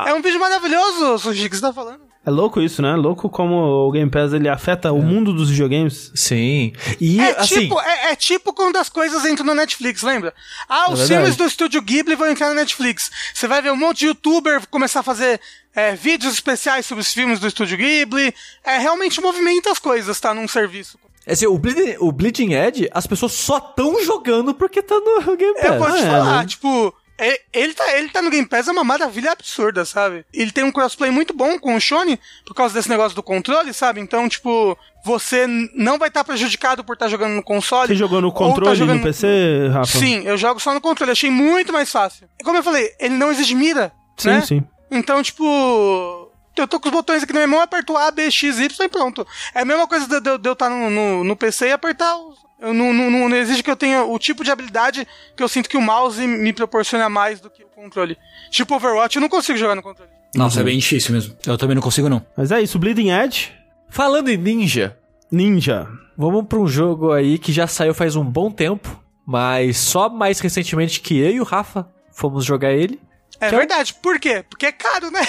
[0.05, 2.01] É um vídeo maravilhoso, Sushi, que você tá falando.
[2.25, 2.95] É louco isso, né?
[2.95, 6.11] Louco como o Game Pass ele afeta o mundo dos videogames.
[6.15, 6.71] Sim.
[6.99, 7.61] E, É, assim...
[7.61, 10.33] tipo, é, é tipo quando as coisas entram no Netflix, lembra?
[10.69, 11.07] Ah, os verdade.
[11.07, 13.11] filmes do estúdio Ghibli vão entrar no Netflix.
[13.33, 15.41] Você vai ver um monte de youtuber começar a fazer
[15.75, 18.33] é, vídeos especiais sobre os filmes do estúdio Ghibli.
[18.63, 20.33] É, realmente movimenta as coisas, tá?
[20.33, 20.97] Num serviço.
[21.27, 25.53] Assim, o, Bleeding, o Bleeding Edge, as pessoas só tão jogando porque tá no Game
[25.55, 25.65] Pass.
[25.65, 26.45] Eu vou te é, falar, né?
[26.45, 30.25] tipo, é- ele tá, ele tá no Game Pass é uma maravilha absurda, sabe?
[30.33, 33.73] Ele tem um crossplay muito bom com o Shone por causa desse negócio do controle,
[33.73, 34.01] sabe?
[34.01, 35.45] Então, tipo, você
[35.75, 37.87] não vai estar prejudicado por estar jogando no console.
[37.87, 39.99] Você jogou no tá controle jogando- no PC, Rafa?
[39.99, 41.11] Sim, eu jogo só no controle.
[41.11, 42.27] Achei muito mais fácil.
[42.39, 44.41] E Como eu falei, ele não exige mira, Sim, né?
[44.41, 44.63] sim.
[44.91, 46.29] Então, tipo.
[46.55, 48.87] Eu tô com os botões aqui na minha mão, aperto A, B, X, Y e
[48.89, 49.25] pronto.
[49.55, 52.37] É a mesma coisa de, eu estar no, no, no PC e apertar os.
[52.63, 55.67] Eu não, não, não, exige que eu tenha o tipo de habilidade que eu sinto
[55.69, 58.17] que o mouse me proporciona mais do que o controle.
[58.49, 60.09] Tipo Overwatch, eu não consigo jogar no controle.
[60.33, 61.35] Nossa, é bem difícil mesmo.
[61.45, 62.25] Eu também não consigo, não.
[62.37, 63.51] Mas é isso, Bleeding Edge,
[63.89, 64.97] Falando em ninja,
[65.31, 65.87] Ninja.
[66.17, 70.39] vamos pra um jogo aí que já saiu faz um bom tempo, mas só mais
[70.39, 72.99] recentemente que eu e o Rafa fomos jogar ele,
[73.39, 73.93] É Que é verdade.
[73.95, 74.43] Por quê?
[74.49, 75.19] Porque é caro, né?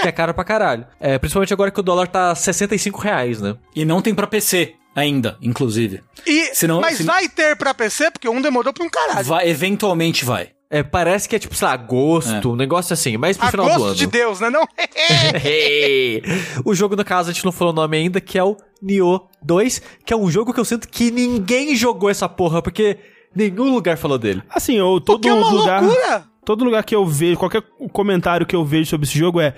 [0.00, 0.86] que é caro pra caralho.
[1.00, 3.56] É, principalmente agora que o dólar tá 65 reais, né?
[3.74, 6.02] E não tem pra PC ainda, inclusive.
[6.26, 9.24] E, Se não- mas se- vai ter pra PC, porque um demorou pra um caralho.
[9.26, 10.50] Vai, eventualmente vai.
[10.72, 13.66] É, parece que é tipo, sei lá, agosto, um negócio assim, mais pro A final
[13.66, 13.94] do gosto ano.
[13.96, 14.50] de Deus, né?
[14.50, 14.62] Não?
[16.64, 19.28] o jogo, no caso, a gente não falou o nome ainda, que é o Nioh
[19.42, 22.98] 2, que é um jogo que eu sinto que ninguém jogou essa porra, porque
[23.34, 24.42] nenhum lugar falou dele.
[24.48, 25.82] Assim, eu, todo Porque é uma lugar.
[25.82, 26.24] loucura.
[26.44, 27.62] Todo lugar que eu vejo, qualquer
[27.92, 29.54] comentário que eu vejo sobre esse jogo é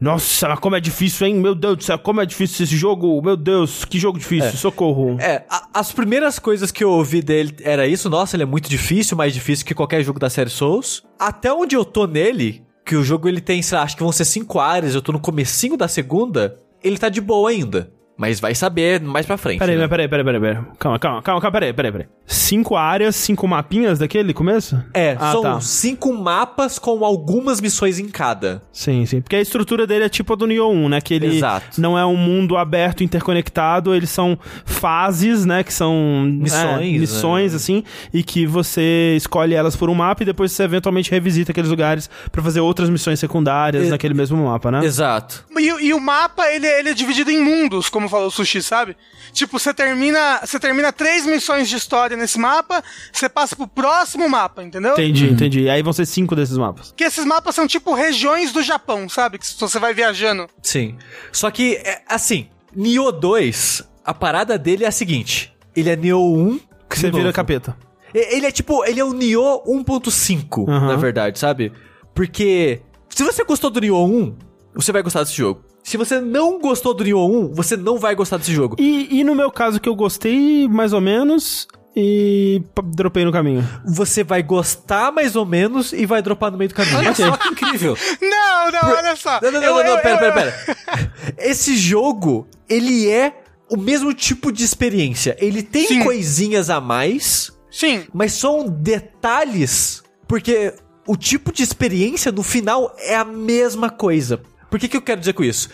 [0.00, 1.34] Nossa, mas como é difícil, hein?
[1.36, 3.20] Meu Deus do céu, como é difícil esse jogo.
[3.22, 5.16] Meu Deus, que jogo difícil, socorro.
[5.18, 8.68] É, a- as primeiras coisas que eu ouvi dele era isso, nossa, ele é muito
[8.68, 11.02] difícil, mais difícil que qualquer jogo da série Souls.
[11.18, 14.12] Até onde eu tô nele, que o jogo ele tem, sei lá, acho que vão
[14.12, 17.90] ser cinco áreas, eu tô no comecinho da segunda, ele tá de boa ainda.
[18.18, 19.58] Mas vai saber mais pra frente.
[19.58, 19.86] Peraí, né?
[19.86, 20.64] peraí, peraí, peraí, peraí.
[20.78, 22.06] Calma, calma, calma, calma, peraí, peraí, peraí.
[22.26, 24.82] Cinco áreas, cinco mapinhas daquele começo?
[24.94, 25.60] É, ah, são tá.
[25.60, 28.62] cinco mapas com algumas missões em cada.
[28.72, 29.20] Sim, sim.
[29.20, 31.00] Porque a estrutura dele é tipo a do Nioh 1, né?
[31.00, 31.78] Que ele Exato.
[31.80, 35.62] não é um mundo aberto, interconectado, eles são fases, né?
[35.62, 37.56] Que são Missões, é, missões né?
[37.56, 41.70] assim, e que você escolhe elas por um mapa e depois você eventualmente revisita aqueles
[41.70, 44.84] lugares pra fazer outras missões secundárias E- naquele mesmo mapa, né?
[44.84, 45.44] Exato.
[45.58, 48.96] E, e o mapa, ele, ele é dividido em mundos, como falou o Sushi, sabe?
[49.32, 54.28] Tipo, você termina, você termina três missões de história nesse mapa, você passa pro próximo
[54.28, 54.92] mapa, entendeu?
[54.92, 55.60] Entendi, entendi.
[55.62, 56.92] E aí vão ser cinco desses mapas.
[56.96, 59.38] Que esses mapas são tipo regiões do Japão, sabe?
[59.38, 60.48] Que você vai viajando.
[60.62, 60.96] Sim.
[61.32, 65.54] Só que, é, assim, Nioh 2, a parada dele é a seguinte.
[65.74, 66.60] Ele é Nioh 1...
[66.88, 67.34] Que você de vira novo.
[67.34, 67.76] capeta.
[68.14, 70.86] Ele é tipo, ele é o Nioh 1.5, Aham.
[70.86, 71.72] na verdade, sabe?
[72.14, 72.80] Porque
[73.10, 74.36] se você gostou do Nioh 1,
[74.74, 75.64] você vai gostar desse jogo.
[75.86, 78.74] Se você não gostou do Nioh 1, você não vai gostar desse jogo.
[78.76, 82.60] E, e no meu caso, que eu gostei mais ou menos e
[82.92, 83.64] dropei no caminho.
[83.86, 86.98] Você vai gostar mais ou menos e vai dropar no meio do caminho.
[86.98, 87.96] Olha só que incrível.
[88.20, 89.38] Não, não, olha só.
[89.40, 91.12] Não, não, não, Eu- não, não, eu- pera, eu- pera, pera.
[91.38, 95.36] Esse jogo, ele é o mesmo tipo de experiência.
[95.38, 96.02] Ele tem Sim.
[96.02, 100.74] coisinhas a mais, Sim, mas são detalhes, porque
[101.06, 104.42] o tipo de experiência no final é a mesma coisa.
[104.70, 105.68] Por que, que eu quero dizer com isso?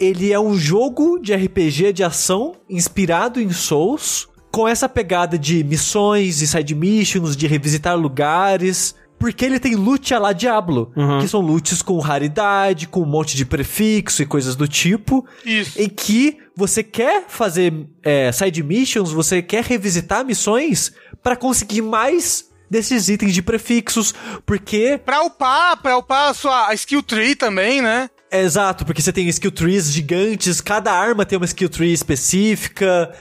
[0.00, 5.62] Ele é um jogo de RPG de ação inspirado em Souls, com essa pegada de
[5.64, 8.94] missões e side missions, de revisitar lugares.
[9.18, 11.20] Porque ele tem loot a la Diablo, Uhum.
[11.20, 15.80] que são loots com raridade, com um monte de prefixo e coisas do tipo isso.
[15.80, 17.72] em que você quer fazer
[18.02, 20.92] é, side missions, você quer revisitar missões
[21.22, 24.12] pra conseguir mais desses itens de prefixos,
[24.44, 28.10] porque Pra upar, pra upar a sua a skill tree também, né?
[28.36, 33.12] É exato, porque você tem skill trees gigantes, cada arma tem uma skill tree específica.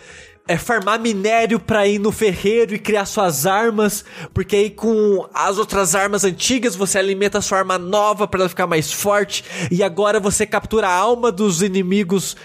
[0.47, 5.57] É farmar minério pra ir no ferreiro e criar suas armas, porque aí com as
[5.57, 9.81] outras armas antigas você alimenta a sua arma nova pra ela ficar mais forte, e
[9.81, 12.37] agora você captura a alma dos inimigos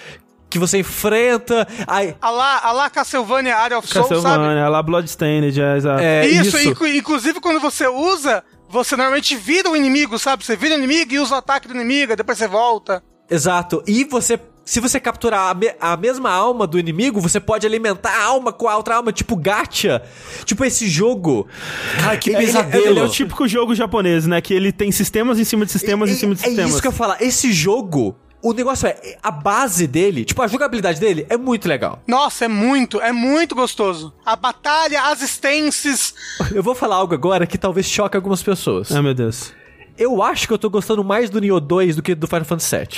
[0.48, 1.68] que você enfrenta.
[1.86, 4.22] Aí, A lá, a lá Castlevania Area of Souls, sabe?
[4.24, 6.02] Castlevania, lá Bloodstained, é, exato.
[6.02, 6.68] É, Isso, isso.
[6.70, 10.44] inclu- inclusive quando você usa, você normalmente vira o inimigo, sabe?
[10.44, 13.02] Você vira o inimigo e usa o ataque do inimigo, depois você volta.
[13.28, 13.82] Exato.
[13.86, 14.38] E você.
[14.62, 18.52] Se você capturar a, me- a mesma alma do inimigo, você pode alimentar a alma
[18.52, 20.00] com a outra alma, tipo gacha.
[20.44, 21.48] Tipo esse jogo.
[21.98, 22.86] Cara, que pesadelo.
[22.86, 24.40] Ele é o típico jogo japonês, né?
[24.40, 26.70] Que ele tem sistemas em cima de sistemas em cima de é sistemas.
[26.70, 27.20] isso que eu ia falar.
[27.20, 32.02] Esse jogo, o negócio é, a base dele, tipo, a jogabilidade dele é muito legal.
[32.06, 34.12] Nossa, é muito, é muito gostoso.
[34.24, 36.14] A batalha, as stances.
[36.54, 38.90] Eu vou falar algo agora que talvez choque algumas pessoas.
[38.94, 39.52] Ah, meu Deus.
[39.98, 42.74] Eu acho que eu tô gostando mais do Nioh 2 do que do Final Fantasy
[42.76, 42.88] VII.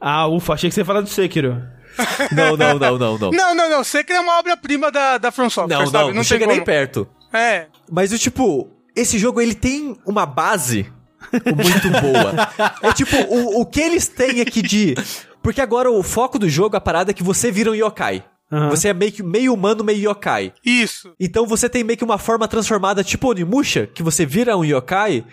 [0.00, 1.60] Ah, ufa, achei que você ia falar do Sekiro.
[2.30, 3.30] Não, não, não, não, não.
[3.30, 3.82] Não, não, não.
[3.82, 5.98] Que é uma obra-prima da, da From Software, Não, sabe?
[5.98, 6.66] não, não tem chega nem como.
[6.66, 7.08] perto.
[7.32, 7.66] É.
[7.90, 10.92] Mas o tipo, esse jogo ele tem uma base
[11.32, 12.48] muito boa.
[12.82, 14.94] É tipo, o, o que eles têm aqui de.
[15.42, 18.24] Porque agora o foco do jogo, a parada é que você vira um yokai.
[18.50, 18.70] Aham.
[18.70, 20.52] Você é meio, que- meio humano, meio yokai.
[20.64, 21.12] Isso.
[21.18, 25.24] Então você tem meio que uma forma transformada, tipo Onimusha, que você vira um yokai,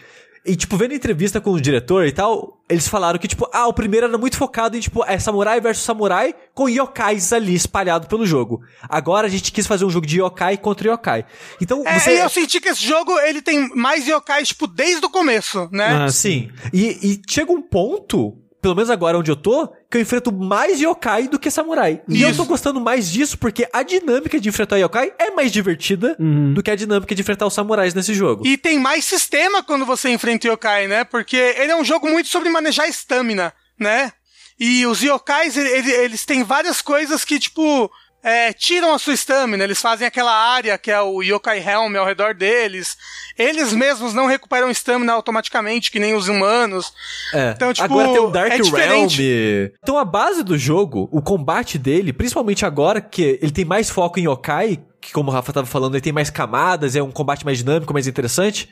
[0.45, 3.73] E, tipo, vendo entrevista com o diretor e tal, eles falaram que, tipo, ah, o
[3.73, 8.25] primeiro era muito focado em, tipo, é samurai versus samurai com yokais ali espalhado pelo
[8.25, 8.61] jogo.
[8.89, 11.25] Agora a gente quis fazer um jogo de yokai contra yokai.
[11.61, 12.21] Então, É, você...
[12.21, 16.03] eu senti que esse jogo, ele tem mais yokais, tipo, desde o começo, né?
[16.03, 16.49] Ah, Sim.
[16.73, 20.79] E, e chega um ponto, pelo menos agora onde eu tô, que eu enfrento mais
[20.81, 22.01] yokai do que samurai.
[22.07, 22.37] E eu Isso.
[22.41, 26.15] tô gostando mais disso porque a dinâmica de enfrentar yokai é mais divertida
[26.55, 28.47] do que a dinâmica de enfrentar os samurais nesse jogo.
[28.47, 31.03] E tem mais sistema quando você enfrenta o yokai, né?
[31.03, 34.11] Porque ele é um jogo muito sobre manejar estamina, né?
[34.59, 37.91] E os yokais, ele- ele- eles têm várias coisas que, tipo,
[38.23, 39.63] é, tiram a sua estamina.
[39.63, 42.97] Eles fazem aquela área que é o yokai helm ao redor deles.
[43.37, 46.93] Eles mesmos não recuperam estamina automaticamente, que nem os humanos.
[47.33, 47.51] É.
[47.51, 48.63] Então, tipo, agora tem o Dark é Realm.
[48.63, 49.73] diferente.
[49.83, 54.19] Então a base do jogo, o combate dele, principalmente agora que ele tem mais foco
[54.19, 57.43] em yokai, que como o Rafa tava falando, ele tem mais camadas, é um combate
[57.43, 58.69] mais dinâmico, mais interessante.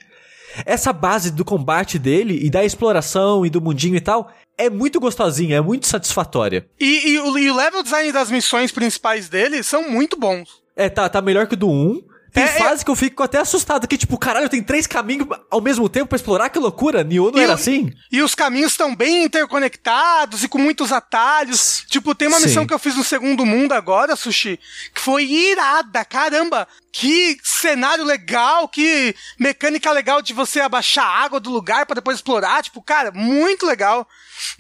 [0.66, 5.00] Essa base do combate dele e da exploração e do mundinho e tal é muito
[5.00, 6.68] gostosinha, é muito satisfatória.
[6.80, 10.62] E, e o, e o level design das missões principais dele são muito bons.
[10.76, 12.04] É, tá, tá melhor que o do 1.
[12.34, 15.60] Tem É, fase que eu fico até assustado, que tipo, caralho, tem três caminhos ao
[15.60, 17.04] mesmo tempo pra explorar, que loucura.
[17.04, 17.92] Nioh não E era o- assim?
[18.10, 21.84] E os caminhos estão bem interconectados e com muitos atalhos.
[21.90, 22.46] Tipo, tem uma Sim.
[22.48, 24.60] missão que eu fiz no segundo mundo agora, Sushi,
[24.94, 26.06] que foi irada.
[26.06, 31.96] Caramba, que cenário legal, que mecânica legal de você abaixar a água do lugar pra
[31.96, 32.64] depois explorar.
[32.64, 34.08] Tipo, cara, muito legal.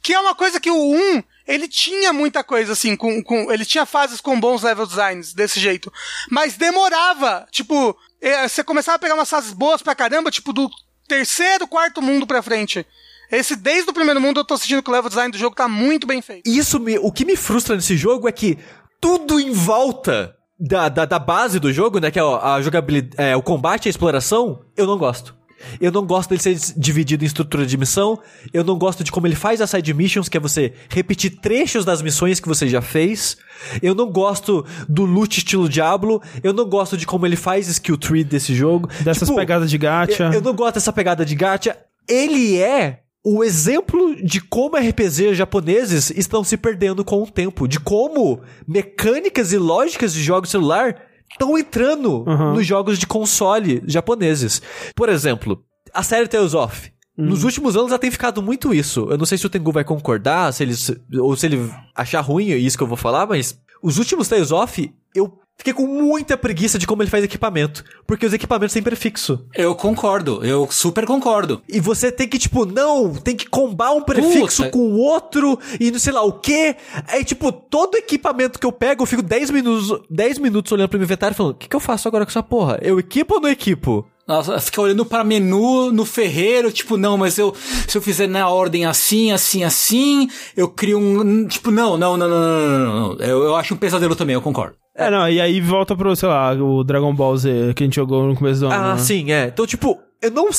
[0.03, 3.65] Que é uma coisa que o 1, ele tinha muita coisa assim, com, com, ele
[3.65, 5.91] tinha fases com bons level designs desse jeito.
[6.30, 7.47] Mas demorava.
[7.51, 10.69] Tipo, eh, você começava a pegar umas fases boas pra caramba, tipo, do
[11.07, 12.85] terceiro, quarto mundo pra frente.
[13.31, 15.68] Esse, desde o primeiro mundo, eu tô sentindo que o level design do jogo tá
[15.68, 16.49] muito bem feito.
[16.49, 18.57] Isso me, o que me frustra nesse jogo é que
[18.99, 23.15] tudo em volta da, da, da base do jogo, né, que é a a jogabilidade,
[23.18, 25.35] é, o combate e a exploração, eu não gosto.
[25.79, 28.19] Eu não gosto dele ser dividido em estrutura de missão.
[28.53, 31.85] Eu não gosto de como ele faz as side missions, que é você repetir trechos
[31.85, 33.38] das missões que você já fez.
[33.81, 36.21] Eu não gosto do loot estilo Diablo.
[36.43, 38.89] Eu não gosto de como ele faz skill tree desse jogo.
[39.01, 40.23] Dessas Tipo, pegadas de gacha.
[40.25, 41.77] eu, eu não gosto dessa pegada de gacha.
[42.07, 47.67] Ele é o exemplo de como RPGs japoneses estão se perdendo com o tempo.
[47.67, 50.95] De como mecânicas e lógicas de jogos celular
[51.41, 52.53] estão entrando Uhum.
[52.53, 54.61] nos jogos de console japoneses.
[54.95, 55.63] Por exemplo,
[55.93, 56.91] a série Tales of.
[57.18, 59.07] Nos últimos anos ela tem ficado muito isso.
[59.09, 60.73] Eu não sei se o Tengu vai concordar, se ele,
[61.19, 64.91] ou se ele achar ruim isso que eu vou falar, mas os últimos Tales of,
[65.13, 67.83] eu Fiquei com muita preguiça de como ele faz equipamento.
[68.07, 69.45] Porque os equipamentos têm prefixo.
[69.55, 71.61] É eu concordo, eu super concordo.
[71.69, 74.71] E você tem que, tipo, não, tem que combar um prefixo Puta.
[74.71, 76.75] com outro e não sei lá o quê.
[77.07, 80.97] Aí, tipo, todo equipamento que eu pego, eu fico 10 minutos, 10 minutos olhando pro
[80.97, 82.79] meu inventário e falando: o que, que eu faço agora com essa porra?
[82.81, 84.07] Eu equipo ou não equipo?
[84.27, 87.53] Nossa, fica olhando para menu no ferreiro, tipo, não, mas eu
[87.87, 91.45] se eu fizer na ordem assim, assim, assim, eu crio um.
[91.45, 93.25] Tipo, não, não, não, não, não, não.
[93.25, 94.75] Eu, eu acho um pesadelo também, eu concordo.
[95.05, 97.95] É, não, e aí volta pro, sei lá, o Dragon Ball Z que a gente
[97.95, 98.75] jogou no começo do ano.
[98.75, 98.99] Ah, né?
[98.99, 99.47] sim, é.
[99.47, 100.49] Então, tipo, eu não,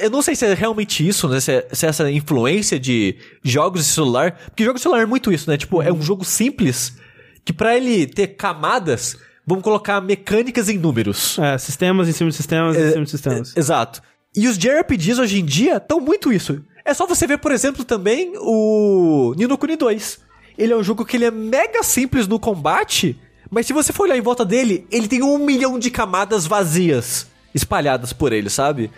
[0.00, 1.38] eu não sei se é realmente isso, né?
[1.38, 4.32] Se é, se é essa influência de jogos de celular.
[4.46, 5.56] Porque jogo de celular é muito isso, né?
[5.56, 6.96] Tipo, é um jogo simples
[7.44, 9.16] que pra ele ter camadas,
[9.46, 11.38] vamos colocar mecânicas em números.
[11.38, 13.56] É, sistemas em cima de sistemas em cima de sistemas.
[13.56, 14.02] Exato.
[14.34, 16.64] E os JRPGs hoje em dia estão muito isso.
[16.84, 20.20] É só você ver, por exemplo, também o Nino Kuni 2.
[20.56, 23.18] Ele é um jogo que ele é mega simples no combate,
[23.52, 27.26] mas se você for olhar em volta dele, ele tem um milhão de camadas vazias
[27.54, 28.90] espalhadas por ele, sabe?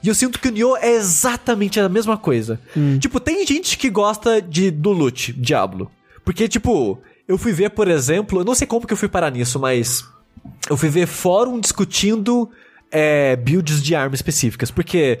[0.00, 2.60] E eu sinto que o Nioh é exatamente a mesma coisa.
[3.00, 5.90] Tipo, tem gente que gosta de do loot, Diablo.
[6.24, 9.32] Porque, tipo, eu fui ver, por exemplo, eu não sei como que eu fui parar
[9.32, 10.04] nisso, mas
[10.70, 12.48] eu fui ver fórum discutindo
[12.92, 15.18] é, builds de arma específicas, porque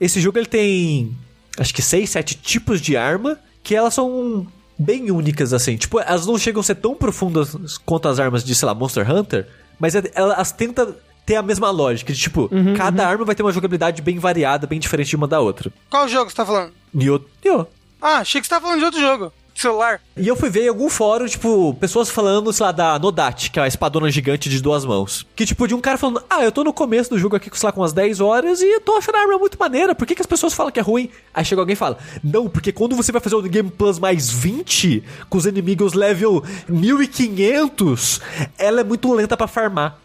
[0.00, 1.16] esse jogo ele tem
[1.58, 4.46] acho que seis, sete tipos de arma que elas são
[4.80, 5.76] bem únicas assim.
[5.76, 7.54] Tipo, elas não chegam a ser tão profundas
[7.84, 9.46] quanto as armas de, sei lá, Monster Hunter,
[9.78, 10.94] mas é- elas tentam
[11.26, 14.80] ter a mesma lógica, de tipo, cada arma vai ter uma jogabilidade bem variada, bem
[14.80, 15.70] diferente de uma da outra.
[15.88, 16.72] Qual jogo você tá falando?
[16.92, 17.66] Nioh, Nioh.
[18.02, 19.32] Ah, achei que você tava falando de outro jogo.
[19.60, 20.00] Celular.
[20.16, 23.58] E eu fui ver em algum fórum, tipo, pessoas falando, sei lá, da Nodat, que
[23.58, 25.26] é a espadona gigante de duas mãos.
[25.36, 27.66] Que, tipo, de um cara falando, ah, eu tô no começo do jogo aqui, sei
[27.66, 30.14] lá, com umas 10 horas, e eu tô achando a arma muito maneira, por que,
[30.14, 31.10] que as pessoas falam que é ruim?
[31.34, 34.30] Aí chega alguém e fala, não, porque quando você vai fazer o Game Plus mais
[34.30, 38.20] 20, com os inimigos level 1500,
[38.58, 39.98] ela é muito lenta pra farmar.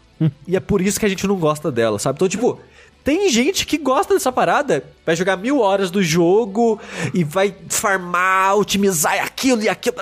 [0.46, 2.16] e é por isso que a gente não gosta dela, sabe?
[2.16, 2.60] Então, tipo...
[3.06, 6.80] Tem gente que gosta dessa parada, vai jogar mil horas do jogo
[7.14, 9.94] e vai farmar, otimizar aquilo e aquilo.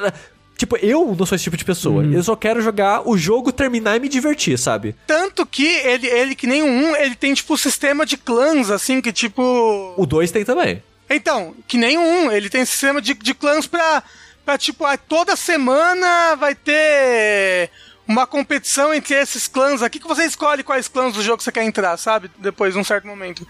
[0.56, 2.02] Tipo, eu não sou esse tipo de pessoa.
[2.02, 4.97] Eu só quero jogar o jogo, terminar e me divertir, sabe?
[5.06, 9.02] Tanto que ele, ele que nem o 1, ele tem, tipo, sistema de clãs, assim,
[9.02, 9.93] que tipo.
[9.98, 10.82] O 2 tem também.
[11.10, 14.02] Então, que nem o 1, ele tem sistema de, de clãs pra,
[14.47, 17.70] pra, tipo, toda semana vai ter
[18.06, 21.64] uma competição entre esses clãs aqui que você escolhe quais clãs do jogo você quer
[21.64, 22.31] entrar, sabe?
[22.39, 23.47] Depois de um certo momento.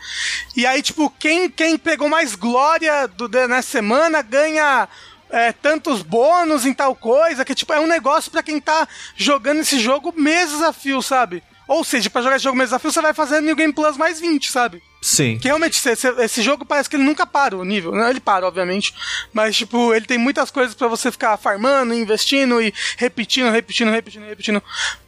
[0.56, 4.88] E aí, tipo, quem, quem pegou mais glória do, nessa semana ganha
[5.30, 8.86] é, tantos bônus em tal coisa, que tipo, é um negócio pra quem tá
[9.16, 11.42] jogando esse jogo meses a fio, sabe?
[11.66, 13.96] Ou seja, pra jogar esse jogo meses a fio, você vai fazendo New Game Plus
[13.96, 14.82] mais 20, sabe?
[15.06, 15.36] Sim.
[15.36, 17.92] Que realmente, esse, esse- esse jogo parece que ele nunca para o nível.
[17.92, 18.94] Não, ele para, obviamente.
[19.34, 24.24] Mas, tipo, ele tem muitas coisas pra você ficar farmando, investindo e repetindo, repetindo, repetindo,
[24.24, 24.62] repetindo.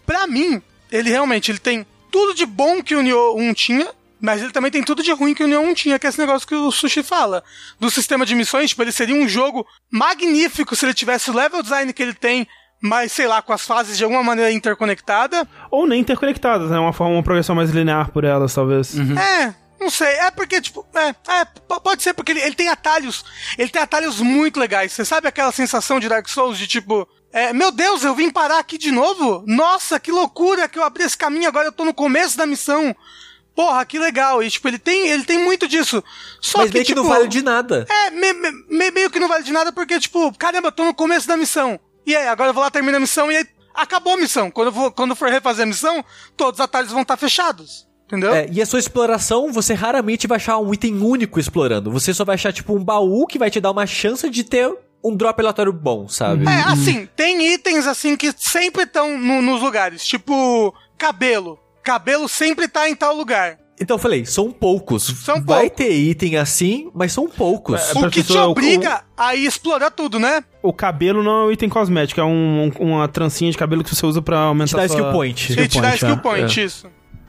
[0.04, 0.60] Pra mim,
[0.92, 3.88] ele realmente ele tem tudo de bom que o Nioh 1 tinha.
[4.20, 6.18] Mas ele também tem tudo de ruim que o Nioh 1 tinha, que é esse
[6.18, 7.42] negócio que o Sushi fala.
[7.80, 11.62] Do sistema de missões, tipo, ele seria um jogo magnífico se ele tivesse o level
[11.62, 12.46] design que ele tem,
[12.80, 15.46] mas, sei lá, com as fases de alguma maneira interconectada.
[15.70, 16.78] Ou nem interconectadas, né?
[16.78, 18.94] Uma forma, uma progressão mais linear por elas, talvez.
[19.18, 20.08] É, não sei.
[20.08, 21.08] É porque, tipo, é,
[21.40, 21.44] é
[21.80, 23.24] pode ser porque ele, ele tem atalhos.
[23.58, 24.92] Ele tem atalhos muito legais.
[24.92, 27.06] Você sabe aquela sensação de Dark Souls de tipo.
[27.32, 29.42] é, meu Deus, eu vim parar aqui de novo?
[29.46, 32.94] Nossa, que loucura que eu abri esse caminho, agora eu tô no começo da missão.
[33.54, 34.42] Porra, que legal.
[34.42, 36.04] E, tipo, ele tem, ele tem muito disso.
[36.42, 37.86] Só Mas que, meio que tipo, não vale de nada.
[37.88, 40.84] É, me- me- me- meio que não vale de nada porque, tipo, caramba, eu tô
[40.84, 41.80] no começo da missão.
[42.04, 44.50] E aí, agora eu vou lá, termino a missão e aí acabou a missão.
[44.50, 46.04] Quando eu, vou, quando eu for refazer a missão,
[46.36, 47.85] todos os atalhos vão estar fechados.
[48.06, 48.32] Entendeu?
[48.34, 51.90] É, e a sua exploração, você raramente vai achar um item único explorando.
[51.90, 54.72] Você só vai achar, tipo, um baú que vai te dar uma chance de ter
[55.02, 56.44] um drop aleatório bom, sabe?
[56.48, 61.58] É, assim, tem itens assim que sempre estão nos lugares, tipo cabelo.
[61.82, 63.58] Cabelo sempre tá em tal lugar.
[63.78, 65.04] Então eu falei, são poucos.
[65.24, 65.76] São vai poucos.
[65.76, 67.78] ter item assim, mas são poucos.
[67.94, 70.42] É, o que te pessoa- o- obriga a ir explorar tudo, né?
[70.62, 73.94] O cabelo não é um item cosmético, é um- um- uma trancinha de cabelo que
[73.94, 74.96] você usa pra aumentar Te dá sua...
[74.96, 75.52] skill point.
[75.60, 76.16] E te dá skill é.
[76.16, 76.86] point, isso.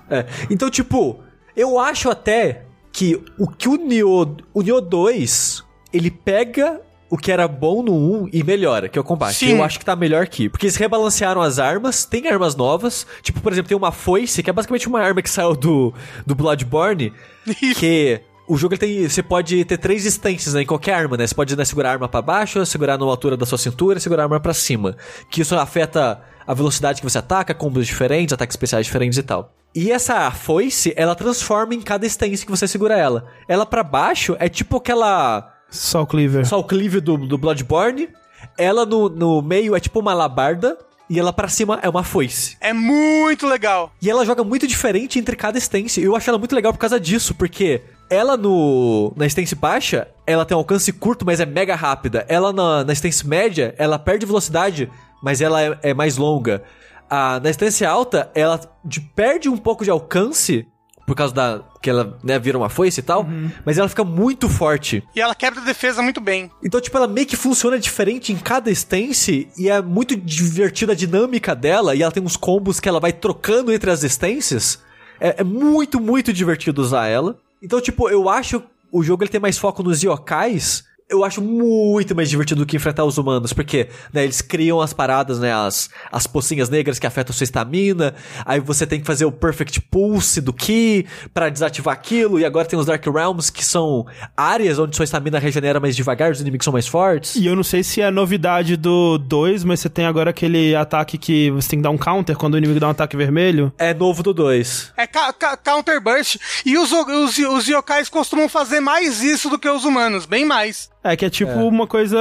[0.09, 0.25] É.
[0.49, 1.19] Então, tipo,
[1.55, 5.63] eu acho até que o que o Nioh, o Nioh 2,
[5.93, 7.93] ele pega o que era bom no
[8.23, 9.35] 1 e melhora, que é o combate.
[9.35, 9.51] Sim.
[9.51, 10.49] Eu acho que tá melhor aqui.
[10.49, 13.07] Porque eles rebalancearam as armas, tem armas novas.
[13.21, 15.93] Tipo, por exemplo, tem uma foice, que é basicamente uma arma que saiu do,
[16.25, 17.13] do Bloodborne,
[17.77, 18.21] que...
[18.47, 19.09] O jogo ele tem.
[19.09, 21.27] Você pode ter três instâncias né, em qualquer arma, né?
[21.27, 24.23] Você pode né, segurar a arma pra baixo, segurar na altura da sua cintura, segurar
[24.23, 24.95] a arma pra cima.
[25.29, 29.53] Que isso afeta a velocidade que você ataca, combos diferentes, ataques especiais diferentes e tal.
[29.75, 33.27] E essa foice, ela transforma em cada stance que você segura ela.
[33.47, 35.53] Ela pra baixo é tipo aquela.
[35.69, 36.47] Só o cleaver.
[36.47, 38.09] Só o cleave do, do Bloodborne.
[38.57, 40.77] Ela no, no meio é tipo uma alabarda.
[41.09, 42.57] E ela pra cima é uma foice.
[42.59, 43.91] É muito legal.
[44.01, 46.01] E ela joga muito diferente entre cada stance.
[46.01, 50.45] Eu acho ela muito legal por causa disso, porque ela no na stance baixa, ela
[50.45, 52.25] tem um alcance curto, mas é mega rápida.
[52.27, 54.89] Ela na, na stance média, ela perde velocidade,
[55.21, 56.63] mas ela é, é mais longa.
[57.09, 60.67] A, na stance alta, ela de- perde um pouco de alcance,
[61.05, 61.61] por causa da.
[61.81, 63.25] que ela né, vira uma foice e tal,
[63.65, 65.01] mas ela fica muito forte.
[65.15, 66.51] E ela quebra a defesa muito bem.
[66.61, 70.95] Então, tipo, ela meio que funciona diferente em cada stance e é muito divertida a
[70.95, 74.81] dinâmica dela e ela tem uns combos que ela vai trocando entre as stances.
[75.19, 77.37] É, é muito, muito divertido usar ela.
[77.61, 80.85] Então, tipo, eu acho o jogo ele tem mais foco nos yokais.
[81.09, 84.91] Eu acho muito mais divertido do que enfrentar os humanos, porque né, eles criam as
[84.91, 88.13] paradas, né, as, as pocinhas negras que afetam sua estamina,
[88.45, 92.67] aí você tem que fazer o Perfect Pulse do Ki pra desativar aquilo, e agora
[92.67, 94.05] tem os Dark Realms, que são
[94.35, 97.35] áreas onde sua estamina regenera mais devagar, os inimigos são mais fortes.
[97.37, 101.17] E eu não sei se é novidade do 2, mas você tem agora aquele ataque
[101.17, 103.71] que você tem que dar um counter quando o inimigo dá um ataque vermelho.
[103.77, 104.91] É novo do 2.
[104.97, 106.35] É ca- ca- counter burst.
[106.65, 110.89] E os, os, os yokais costumam fazer mais isso do que os humanos, bem mais.
[111.11, 112.17] É, que é tipo uma coisa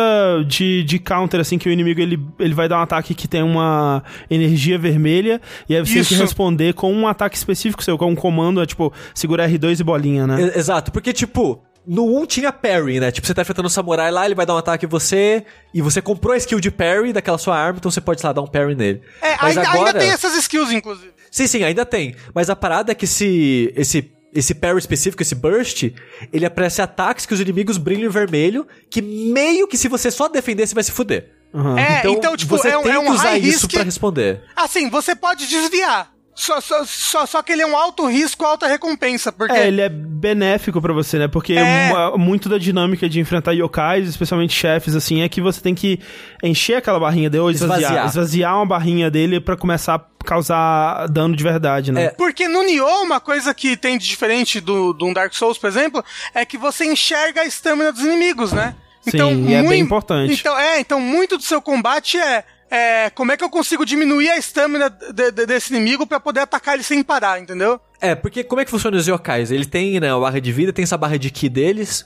[0.46, 3.42] de, de counter, assim, que o inimigo ele, ele vai dar um ataque que tem
[3.42, 6.14] uma energia vermelha, e aí você tem Isso.
[6.14, 9.84] que responder com um ataque específico seu, com um comando, é tipo, segura R2 e
[9.84, 10.52] bolinha, né?
[10.54, 13.10] Exato, porque, tipo, no 1 tinha parry, né?
[13.10, 15.80] Tipo, você tá enfrentando um samurai lá, ele vai dar um ataque em você, e
[15.80, 18.42] você comprou a skill de parry daquela sua arma, então você pode, sei lá, dar
[18.42, 19.02] um parry nele.
[19.22, 19.88] É, Mas ainda, agora...
[19.88, 21.12] ainda tem essas skills, inclusive.
[21.30, 22.14] Sim, sim, ainda tem.
[22.34, 25.84] Mas a parada é que esse, esse, esse parry específico, esse burst,
[26.32, 30.28] ele aparece ataques que os inimigos brilham em vermelho, que meio que se você só
[30.28, 31.32] defender, você vai se fuder.
[31.54, 31.78] Aham.
[31.78, 33.70] É, então, tipo, você é, um- tem é um que usar high isso risk.
[33.72, 34.42] pra responder.
[34.54, 36.12] Assim, você pode desviar.
[36.38, 39.32] Só, só, só, só que ele é um alto risco, alta recompensa.
[39.32, 41.26] Porque É, ele é benéfico pra você, né?
[41.28, 41.88] Porque É.
[41.88, 45.98] mu- muito da dinâmica de enfrentar yokais, especialmente chefes, assim, é que você tem que
[46.44, 48.06] encher aquela barrinha dele, ou esvaziar, Esvaziar.
[48.06, 52.04] esvaziar uma barrinha dele pra começar a causar dano de verdade, né?
[52.04, 52.08] É.
[52.10, 56.04] Porque no Nioh, uma coisa que tem de diferente do, do Dark Souls, por exemplo,
[56.34, 58.74] é que você enxerga a estamina dos inimigos, né?
[59.08, 60.34] Sim, e é bem importante.
[60.34, 64.28] Então, é, então muito do seu combate é, é como é que eu consigo diminuir
[64.30, 67.80] a estamina de- de- desse inimigo pra poder atacar ele sem parar, entendeu?
[68.01, 69.51] É, porque como é que funciona os yokais?
[69.51, 72.05] Ele tem, né, a barra de vida, tem essa barra de ki deles,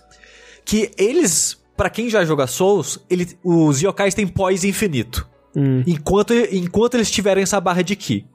[0.64, 5.26] que eles, pra quem já joga Souls, ele, os yokais têm pós infinito.
[5.56, 5.82] Hum.
[5.86, 8.26] Enquanto, enquanto eles tiverem essa barra de ki.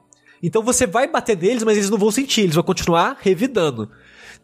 [0.42, 3.90] Então você vai bater neles, mas eles não vão sentir, eles vão continuar revidando.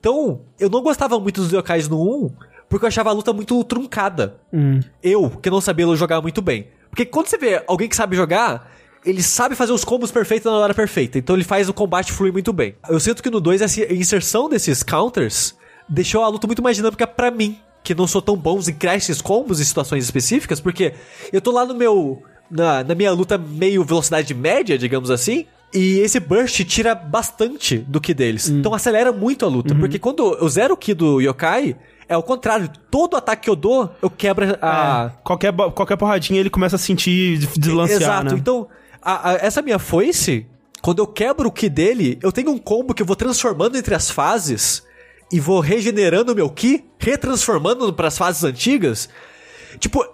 [0.01, 2.31] Então, eu não gostava muito dos yokais no 1,
[2.69, 4.41] porque eu achava a luta muito truncada.
[4.53, 4.81] Hum.
[5.03, 6.69] Eu, que não sabia jogar muito bem.
[6.93, 8.71] Porque quando você vê alguém que sabe jogar,
[9.03, 11.17] ele sabe fazer os combos perfeitos na hora perfeita.
[11.17, 12.75] Então ele faz o combate fluir muito bem.
[12.87, 15.57] Eu sinto que no 2 essa inserção desses counters
[15.89, 18.95] deixou a luta muito mais dinâmica pra mim, que não sou tão bons em criar
[18.95, 20.93] esses combos em situações específicas, porque
[21.33, 26.01] eu tô lá no meu na, na minha luta meio velocidade média, digamos assim, e
[26.01, 28.51] esse burst tira bastante do ki deles.
[28.51, 31.75] Então acelera muito a luta, porque quando eu zero o ki do yokai,
[32.13, 32.69] é o contrário.
[32.91, 36.79] Todo ataque que eu dou, eu quebro a, É, qualquer, qualquer porradinha ele começa a
[36.79, 38.25] sentir deslancear, Exato.
[38.35, 38.39] né?
[38.39, 38.69] Então,
[39.01, 40.47] a- a- essa minha foice,
[40.81, 43.95] quando eu quebro o ki dele, eu tenho um combo que eu vou transformando entre
[43.95, 44.83] as fases
[45.33, 49.09] e vou regenerando o meu ki, retransformando para as fases antigas.
[49.79, 50.05] Tipo,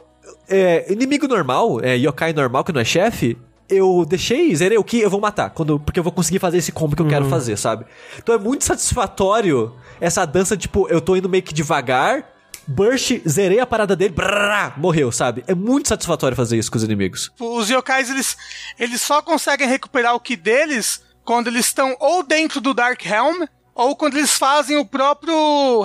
[0.48, 3.36] é, inimigo normal, é, yokai normal que não é chefe,
[3.68, 6.72] eu deixei, zerei o ki, eu vou matar, quando, porque eu vou conseguir fazer esse
[6.72, 7.84] combo que eu quero fazer, sabe?
[8.18, 12.24] Então é muito satisfatório essa dança, tipo, eu tô indo meio que devagar,
[12.66, 15.42] burst, zerei a parada dele, brrrá, morreu, sabe?
[15.46, 17.30] É muito satisfatório fazer isso com os inimigos.
[17.40, 18.36] Os yokais, eles,
[18.78, 23.44] eles só conseguem recuperar o ki deles quando eles estão ou dentro do Dark Helm,
[23.74, 25.32] ou quando eles fazem o próprio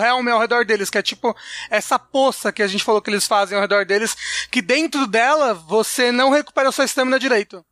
[0.01, 1.35] Helm ao redor deles, que é tipo
[1.69, 4.15] essa poça que a gente falou que eles fazem ao redor deles,
[4.49, 7.63] que dentro dela você não recupera a sua estamina direito.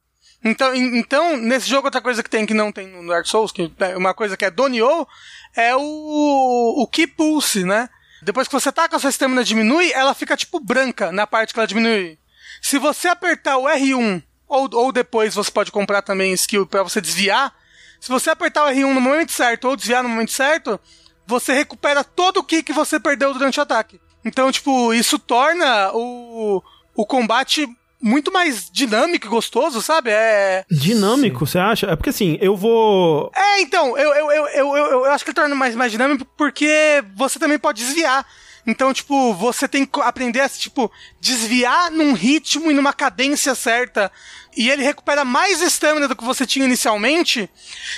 [0.44, 3.52] Então, en- então, nesse jogo, outra coisa que tem que não tem no Dark Souls,
[3.52, 5.08] que é uma coisa que é Donio,
[5.56, 7.90] é o, o Ki Pulse, né?
[8.22, 11.60] Depois que você taca, a sua estamina diminui, ela fica tipo branca na parte que
[11.60, 12.20] ela diminui.
[12.62, 17.02] Se você apertar o R1, ou, ou depois você pode comprar também skill pra você
[17.02, 17.54] desviar,
[18.00, 20.80] se você apertar o R1 no momento certo ou desviar no momento certo,
[21.26, 24.00] você recupera todo o ki que você perdeu durante o ataque.
[24.24, 26.62] Então, tipo, isso torna o,
[26.96, 27.68] o combate
[28.02, 30.10] muito mais dinâmico e gostoso, sabe?
[30.10, 30.66] É.
[30.70, 31.88] Dinâmico, você acha?
[31.88, 33.32] É porque assim, eu vou.
[33.36, 37.04] É, então, eu, eu, eu, eu, eu, acho que ele torna mais, mais dinâmico porque
[37.16, 38.26] você também pode desviar.
[38.66, 44.12] Então, tipo, você tem que aprender a, tipo, desviar num ritmo e numa cadência certa.
[44.56, 47.50] E ele recupera mais estamina do que você tinha inicialmente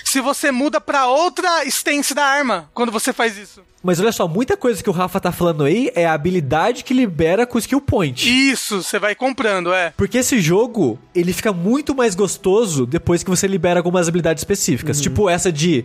[0.04, 3.62] se você muda pra outra stance da arma quando você faz isso.
[3.82, 6.94] Mas olha só, muita coisa que o Rafa tá falando aí é a habilidade que
[6.94, 8.30] libera com o skill point.
[8.52, 9.92] Isso, você vai comprando, é.
[9.98, 15.02] Porque esse jogo, ele fica muito mais gostoso depois que você libera algumas habilidades específicas.
[15.02, 15.84] Tipo essa de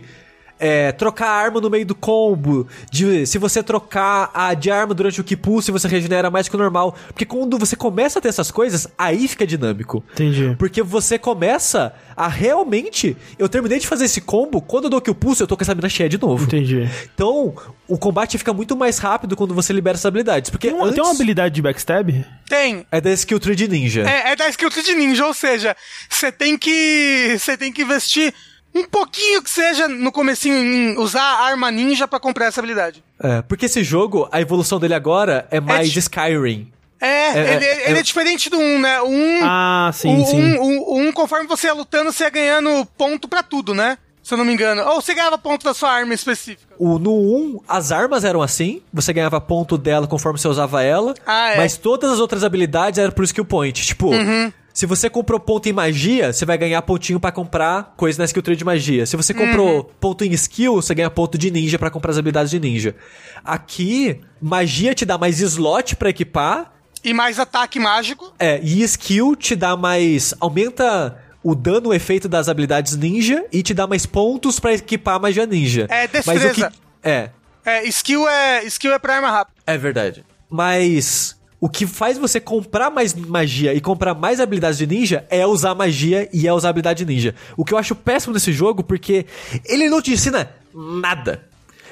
[0.59, 2.67] é, trocar a arma no meio do combo.
[2.91, 6.55] De se você trocar a de arma durante o que pulse, você regenera mais que
[6.55, 6.95] o normal.
[7.07, 10.03] Porque quando você começa a ter essas coisas, aí fica dinâmico.
[10.11, 10.55] Entendi.
[10.59, 13.15] Porque você começa a realmente.
[13.37, 15.63] Eu terminei de fazer esse combo, quando eu dou que o pulso, eu tô com
[15.63, 16.43] essa mina cheia de novo.
[16.43, 16.89] Entendi.
[17.13, 17.55] Então,
[17.87, 20.49] o combate fica muito mais rápido quando você libera essas habilidades.
[20.49, 22.25] Porque Tem uma, antes tem uma habilidade de backstab?
[22.47, 22.85] Tem.
[22.91, 24.01] é da skill tree de ninja.
[24.01, 25.75] É, é da skill tree de ninja, ou seja,
[26.09, 27.37] você tem que.
[27.37, 28.33] Você tem que investir
[28.73, 33.03] um pouquinho que seja no comecinho em usar a arma ninja pra comprar essa habilidade.
[33.21, 36.71] É, porque esse jogo, a evolução dele agora é mais ti- Skyrim.
[37.01, 38.99] É, É, ele, é, ele é é- diferente do 1, né?
[39.01, 40.35] O 1, Ah, sim, o, sim.
[40.57, 43.97] Um, o, o 1, conforme você ia lutando, você ia ganhando ponto pra tudo, né?
[44.29, 44.83] Se eu não me engano.
[44.83, 46.75] Ou você ganhava ponto da sua arma específica.
[46.77, 51.15] O, no 1, as armas eram assim, você ganhava ponto dela conforme você usava ela,
[51.25, 51.57] Ah, é.
[51.57, 53.83] mas todas as outras habilidades eram por skill point.
[53.83, 54.53] Tipo, Uhum.
[54.71, 58.43] se você comprou ponto em magia, você vai ganhar pontinho pra comprar coisa na skill
[58.43, 59.03] tree de magia.
[59.07, 59.85] Se você comprou Uhum.
[59.99, 62.95] ponto em skill, você ganha ponto de ninja pra comprar as habilidades de ninja.
[63.43, 66.71] Aqui, magia te dá mais slot pra equipar,
[67.03, 68.31] E mais ataque mágico.
[68.37, 70.33] É, e skill te dá mais.
[70.39, 75.15] aumenta o dano, o efeito das habilidades ninja e te dá mais pontos pra equipar
[75.15, 75.87] a magia ninja.
[75.89, 76.71] É, Mas o destreza.
[76.71, 77.29] que, é,
[77.65, 79.57] É, skill é, skill é pra arma rápida.
[79.65, 80.25] é verdade.
[80.49, 85.45] Mas o que faz você comprar mais magia e comprar mais habilidades de ninja é
[85.45, 87.35] usar magia e é usar habilidade ninja.
[87.55, 89.25] O que eu acho péssimo nesse jogo, porque
[89.65, 91.43] ele não te ensina nada.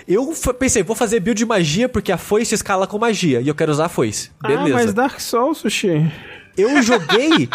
[0.07, 3.53] Eu pensei, vou fazer build de magia porque a foice escala com magia e eu
[3.55, 4.31] quero usar a foice.
[4.41, 4.63] Beleza.
[4.63, 6.09] Ah, mas Dark Souls, Sushi.
[6.57, 7.47] Eu joguei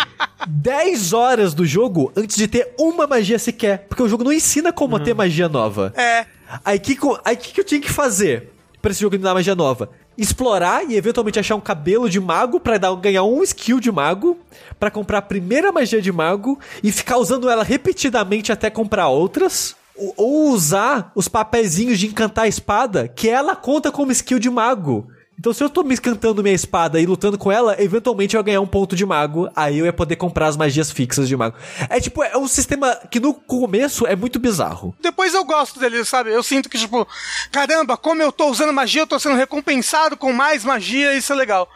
[0.46, 3.86] 10 horas do jogo antes de ter uma magia sequer.
[3.88, 5.92] Porque o jogo não ensina como ter magia nova.
[5.96, 6.26] É.
[6.64, 8.50] Aí o que, aí que, que eu tinha que fazer
[8.80, 9.90] pra esse jogo me dar magia nova?
[10.16, 14.38] Explorar e eventualmente achar um cabelo de mago pra dar, ganhar um skill de mago,
[14.78, 19.74] pra comprar a primeira magia de mago e ficar usando ela repetidamente até comprar outras.
[19.96, 24.50] Ou- Ou usar os papeizinhos de encantar a espada, que ela conta como skill de
[24.50, 25.08] mago.
[25.42, 28.44] Então, se eu tô me escantando minha espada e lutando com ela, eventualmente eu ia
[28.44, 29.50] ganhar um ponto de mago.
[29.56, 31.56] Aí eu ia poder comprar as magias fixas de mago.
[31.90, 34.94] É tipo, é um sistema que no começo é muito bizarro.
[35.00, 36.30] Depois eu gosto dele, sabe?
[36.30, 37.08] Eu sinto que, tipo,
[37.50, 41.34] caramba, como eu tô usando magia, eu tô sendo recompensado com mais magia, isso é
[41.34, 41.68] legal.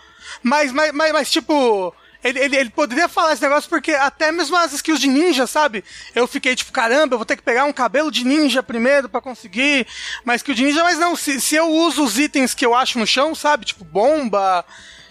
[0.45, 1.93] Mas, mas, mas, mas tipo.
[2.23, 5.85] Ele, ele, ele poderia falar esse negócio porque até mesmo as skills de ninja, sabe?
[6.15, 9.21] Eu fiquei tipo, caramba, eu vou ter que pegar um cabelo de ninja primeiro pra
[9.21, 9.87] conseguir
[10.25, 12.99] uma skill de ninja, mas não, se, se eu uso os itens que eu acho
[12.99, 13.67] no chão, sabe?
[13.67, 14.65] Tipo, bomba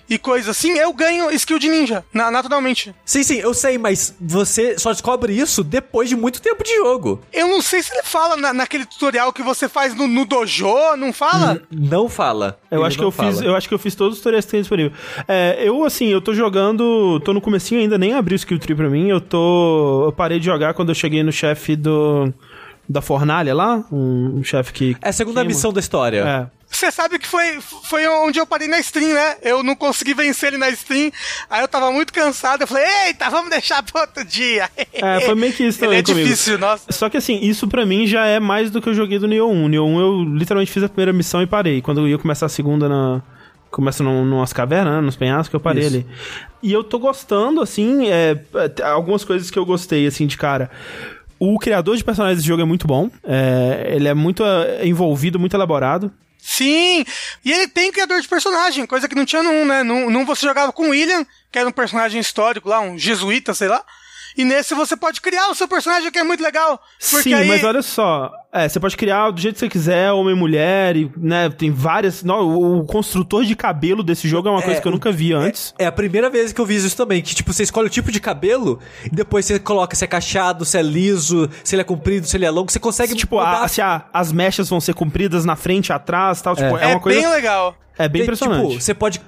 [0.10, 2.94] e coisa assim, eu ganho skill de ninja, na- naturalmente.
[3.03, 7.22] Sim, sim, eu sei, mas você só descobre isso depois de muito tempo de jogo.
[7.34, 10.68] Eu não sei se ele fala na- naquele tutorial que você faz no, no dojo,
[10.98, 11.61] não fala?
[11.72, 12.60] Não fala.
[12.69, 13.45] Eu Ele acho que não eu fiz, fala.
[13.49, 14.91] eu acho que eu fiz todos os tutoriais que tem disponível.
[15.27, 18.76] É, eu assim, eu tô jogando, tô no comecinho ainda, nem abri o skill tree
[18.76, 19.07] pra mim.
[19.10, 22.34] Eu tô, eu parei de jogar quando eu cheguei no chefe do
[22.88, 25.48] da fornalha lá, um, um chefe que É a segunda queima.
[25.48, 26.52] missão da história.
[26.76, 29.38] Você sabe que foi, foi onde eu parei na stream, né?
[29.41, 31.10] Eu não consegui vencer ele na stream,
[31.49, 34.69] aí eu tava muito cansado, eu falei, eita, vamos deixar pro outro dia.
[34.93, 36.27] É, foi meio que isso Ele também é comigo.
[36.27, 36.91] difícil, nossa.
[36.91, 39.47] Só que assim, isso pra mim já é mais do que eu joguei do Neo
[39.49, 39.68] 1.
[39.69, 41.81] Neo 1 eu literalmente fiz a primeira missão e parei.
[41.81, 43.22] Quando eu ia começar a segunda na.
[43.72, 45.95] Começa num, numas cavernas, né, nos penhascos, que eu parei Isso.
[45.95, 46.06] ali.
[46.64, 48.41] E eu tô gostando, assim, é,
[48.80, 50.72] é, algumas coisas que eu gostei, assim, de cara.
[51.38, 53.10] O criador de personagens desse jogo é muito bom.
[53.23, 56.10] é, ele é muito é, envolvido, muito elaborado.
[56.47, 57.03] Sim,
[57.43, 59.81] e ele tem criador de personagem, coisa que não tinha num, né?
[59.81, 63.51] Num, num você jogava com o William, que era um personagem histórico lá, um jesuíta,
[63.55, 63.84] sei lá.
[64.37, 66.81] E nesse você pode criar o seu personagem, que é muito legal.
[67.09, 67.47] Porque Sim, aí...
[67.47, 68.31] mas olha só.
[68.51, 71.49] É, você pode criar do jeito que você quiser, homem e mulher, e, né?
[71.49, 72.23] Tem várias.
[72.23, 75.33] Não, o, o construtor de cabelo desse jogo é uma coisa que eu nunca vi
[75.33, 75.73] antes.
[75.77, 78.11] É a primeira vez que eu vi isso também, que tipo, você escolhe o tipo
[78.11, 81.85] de cabelo e depois você coloca se é cacheado, se é liso, se ele é
[81.85, 84.79] comprido, se ele é longo, você consegue Tipo, a- mudar- se a- as mechas vão
[84.79, 86.55] ser compridas na frente, atrás tal.
[86.55, 87.19] Tipo, é, É, uma coisa.
[87.19, 87.75] bem legal.
[87.97, 88.67] É bem Tem, impressionante.
[88.69, 89.21] Tipo, você pode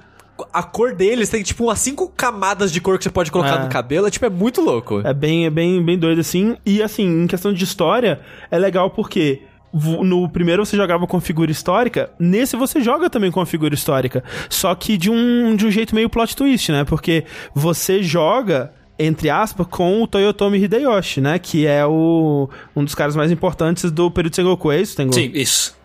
[0.52, 3.62] a cor deles tem tipo umas cinco camadas de cor que você pode colocar É.
[3.64, 5.00] no cabelo, é tipo é muito louco.
[5.04, 6.56] É bem, é bem, bem doido assim.
[6.64, 8.20] E assim, em questão de história,
[8.50, 9.42] é legal porque
[9.72, 14.24] no primeiro você jogava com figura histórica, nesse você joga também com a figura histórica.
[14.48, 16.84] Só que de um, de um jeito meio plot twist, né?
[16.84, 17.24] Porque
[17.54, 18.72] você joga.
[19.00, 21.38] Entre aspas, com o Toyotomi Hideyoshi, né?
[21.38, 25.14] Que é o, um dos caras mais importantes do período Sengoku, é isso, Tengu?
[25.14, 25.77] Sim, isso.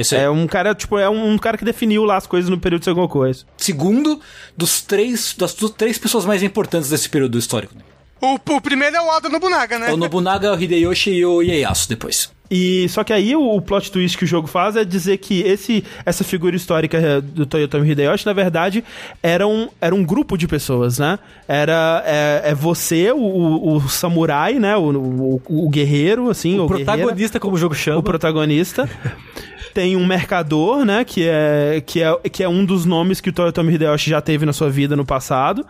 [0.00, 0.22] Esse é.
[0.24, 2.84] É um cara, tipo, é um, um cara que definiu lá as coisas no período
[2.84, 3.46] Sengoku, é isso.
[3.56, 4.20] Segundo
[4.56, 7.74] dos três, das du- três pessoas mais importantes desse período histórico.
[7.74, 7.82] né?
[8.20, 9.92] O, o primeiro é o Oda Nobunaga, né?
[9.92, 12.30] O Nobunaga, o Hideyoshi e o Ieyasu depois.
[12.50, 15.40] E só que aí o, o plot twist que o jogo faz é dizer que
[15.42, 18.82] esse, essa figura histórica eh, do Toyotomi Hideyoshi, na verdade,
[19.22, 21.18] era um, era um grupo de pessoas, né?
[21.46, 24.76] Era é, é você, o, o, samurai, né?
[24.76, 27.98] O, o, o guerreiro, assim, o ou guerreira, protagonista, como o jogo chama.
[27.98, 28.88] o protagonista.
[29.74, 31.04] Tem um mercador, né?
[31.04, 34.46] Que é, que, é, que é um dos nomes que o Toyotomi Hideyoshi já teve
[34.46, 35.64] na sua vida no passado.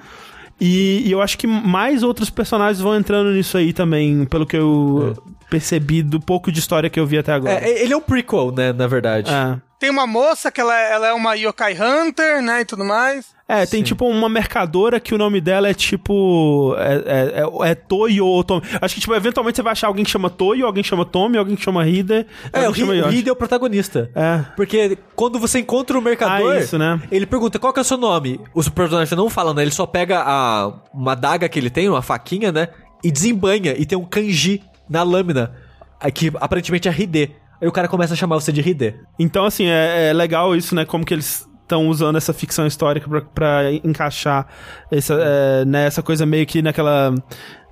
[0.60, 4.56] E, e eu acho que mais outros personagens vão entrando nisso aí também, pelo que
[4.56, 5.16] eu
[5.48, 7.64] percebi do pouco de história que eu vi até agora.
[7.64, 9.32] É, ele é um prequel, né, na verdade.
[9.32, 9.56] É.
[9.78, 12.62] Tem uma moça que ela, ela é uma Yokai Hunter, né?
[12.62, 13.26] E tudo mais.
[13.50, 16.74] É, tem tipo uma mercadora que o nome dela é tipo.
[16.76, 18.60] É, é, é, é Toyo ou Tomi.
[18.78, 21.38] Acho que, tipo, eventualmente você vai achar alguém que chama Toyo, alguém que chama Tomi,
[21.38, 22.26] alguém que chama Hide.
[22.52, 23.10] É, o.
[23.10, 24.10] Hide é o protagonista.
[24.14, 24.44] É.
[24.54, 27.00] Porque quando você encontra o mercador, Ah, isso, né?
[27.10, 28.38] ele pergunta qual que é o seu nome.
[28.52, 29.62] O personagem não fala, né?
[29.62, 32.68] Ele só pega a, uma daga que ele tem, uma faquinha, né?
[33.02, 33.74] E desembanha.
[33.78, 35.52] E tem um kanji na lâmina.
[35.98, 37.34] aí Que aparentemente é Hide.
[37.62, 38.94] Aí o cara começa a chamar você de Hide.
[39.18, 40.84] Então, assim, é, é legal isso, né?
[40.84, 44.47] Como que eles estão usando essa ficção histórica pra, pra encaixar
[44.90, 47.15] essa, é, né, essa coisa meio que naquela.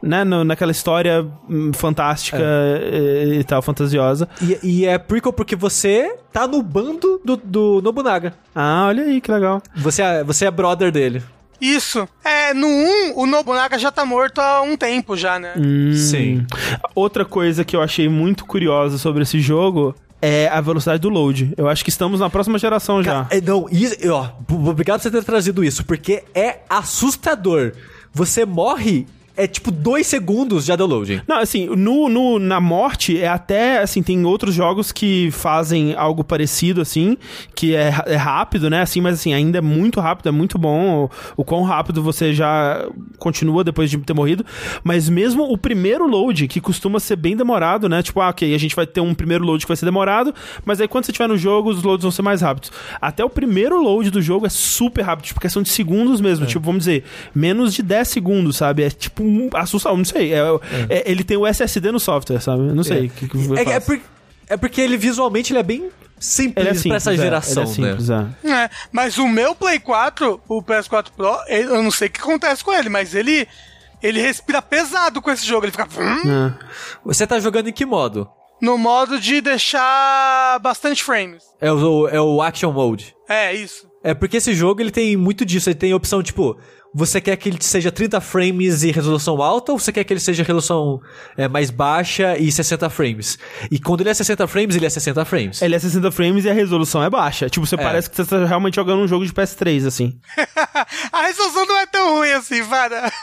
[0.03, 4.29] Né, no- naquela história hum, fantástica e, e tal, fantasiosa.
[4.43, 8.35] E, e é prequel porque você tá no bando do, do Nobunaga.
[8.55, 9.63] Ah, olha aí, que legal.
[9.75, 11.23] Você é, você é brother dele.
[11.59, 12.07] Isso.
[12.23, 15.55] É, no 1, o Nobunaga já tá morto há um tempo já, né?
[15.57, 15.93] Hum.
[15.95, 16.47] Sim.
[16.95, 21.53] Outra coisa que eu achei muito curiosa sobre esse jogo é a velocidade do load.
[21.57, 23.25] Eu acho que estamos na próxima geração já.
[23.25, 27.73] Cara, é, não, isso, ó, obrigado por você ter trazido isso, porque é assustador.
[28.13, 29.07] Você morre,
[29.37, 31.21] é tipo dois segundos de downloading.
[31.29, 36.25] Não, assim, no, no- na morte é até, assim, tem outros jogos que fazem algo
[36.25, 37.17] parecido, assim,
[37.55, 41.05] que é, é rápido, né, assim, mas assim, ainda é muito rápido, é muito bom
[41.37, 42.87] o, o quão rápido você já
[43.19, 44.45] continua depois de ter morrido,
[44.83, 48.59] mas mesmo o primeiro load, que costuma ser bem demorado, né, tipo, ah, ok, a
[48.59, 50.35] gente vai ter um primeiro load que vai ser demorado,
[50.65, 52.71] mas aí quando você estiver no jogo, os loads vão ser mais rápidos.
[53.01, 56.65] Até o primeiro load do jogo é super rápido, tipo, questão de segundos mesmo, tipo,
[56.65, 57.05] vamos dizer,
[57.35, 60.41] menos de 10 segundos, sabe, é tipo, um assustador, não sei, é-
[60.89, 63.07] é- ele tem o SSD no software, sabe, não sei.
[63.07, 64.01] o que que É, é por-
[64.49, 65.91] É porque ele visualmente ele é bem
[66.21, 68.35] simples, Ele é simples, pra essa é, geração, ele é simples, né?
[68.45, 68.51] é.
[68.51, 72.21] É, mas o meu Play 4, o PS4 Pro, ele- eu não sei o que
[72.21, 73.47] acontece com ele, mas ele
[74.03, 75.65] ele respira pesado com esse jogo.
[75.65, 76.53] Ele fica É.
[77.05, 78.29] Você tá jogando em que modo?
[78.63, 81.43] no modo de deixar bastante frames.
[81.61, 83.15] É o, é o Action Mode.
[83.29, 83.87] É, isso.
[84.03, 85.69] É porque esse jogo ele tem muito disso.
[85.69, 86.57] Ele tem a opção tipo,
[86.97, 90.21] você quer que ele seja 30 frames e resolução alta ou você quer que ele
[90.21, 91.01] seja resolução
[91.37, 93.39] é, mais baixa e 60 frames?
[93.71, 95.61] E quando ele é 60 frames, ele é 60 frames.
[95.61, 97.51] Ele é 60 frames e a resolução é baixa.
[97.51, 97.79] Tipo, você É.
[97.79, 100.19] parece que você tá realmente jogando um jogo de PS3, assim.
[101.13, 103.13] A resolução não é tão ruim assim, para.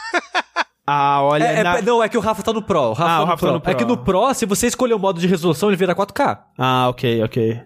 [0.86, 1.44] Ah, olha.
[1.44, 2.90] É, é, na- Não, é que o Rafa tá no Pro.
[2.90, 3.46] O Rafa, Ah, tá o no Rafa Pro.
[3.48, 3.70] tá no Pro.
[3.70, 6.38] É que no Pro, se você escolher o modo de resolução, ele vira 4K.
[6.58, 7.60] Ah, ok, ok.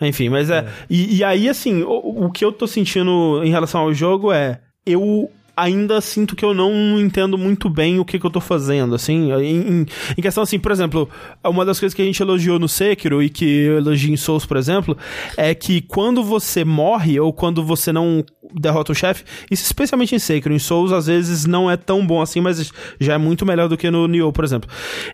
[0.00, 0.66] Enfim, mas é.
[0.90, 4.60] E, e aí, assim, o, o que eu tô sentindo em relação ao jogo é.
[4.84, 8.94] Eu ainda sinto que eu não entendo muito bem o que, que eu tô fazendo,
[8.94, 9.32] assim.
[9.32, 11.08] Em, em- questão, assim, por exemplo,
[11.44, 14.46] uma das coisas que a gente elogiou no Sekiro e que eu elogio em Souls,
[14.46, 14.96] por exemplo,
[15.36, 18.24] é que quando você morre ou quando você não
[18.54, 22.20] derrota o chefe, isso especialmente em Sekiro, em Souls às vezes não é tão bom
[22.20, 22.70] assim, mas
[23.00, 24.68] já é muito melhor do que no Nioh, por exemplo.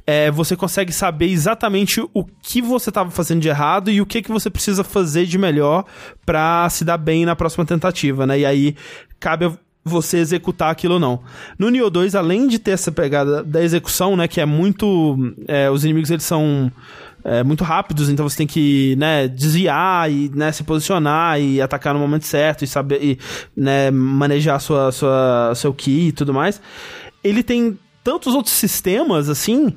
[0.06, 4.22] É, você consegue saber exatamente o que você estava fazendo de errado e o que,
[4.22, 5.84] que você precisa fazer de melhor
[6.24, 8.40] pra se dar bem na próxima tentativa, né?
[8.40, 8.76] E aí
[9.20, 9.50] cabe
[9.88, 11.20] você executar aquilo ou não.
[11.58, 15.34] No Nioh 2, além de ter essa pegada da execução, né, que é muito...
[15.48, 16.70] é, os inimigos, eles são
[17.24, 21.92] é, muito rápidos, então você tem que, né, desviar e, né, se posicionar e atacar
[21.92, 23.18] no momento certo e saber, e,
[23.56, 26.60] né, manejar sua, sua, seu ki e tudo mais.
[27.22, 29.74] Ele tem tantos outros sistemas, assim,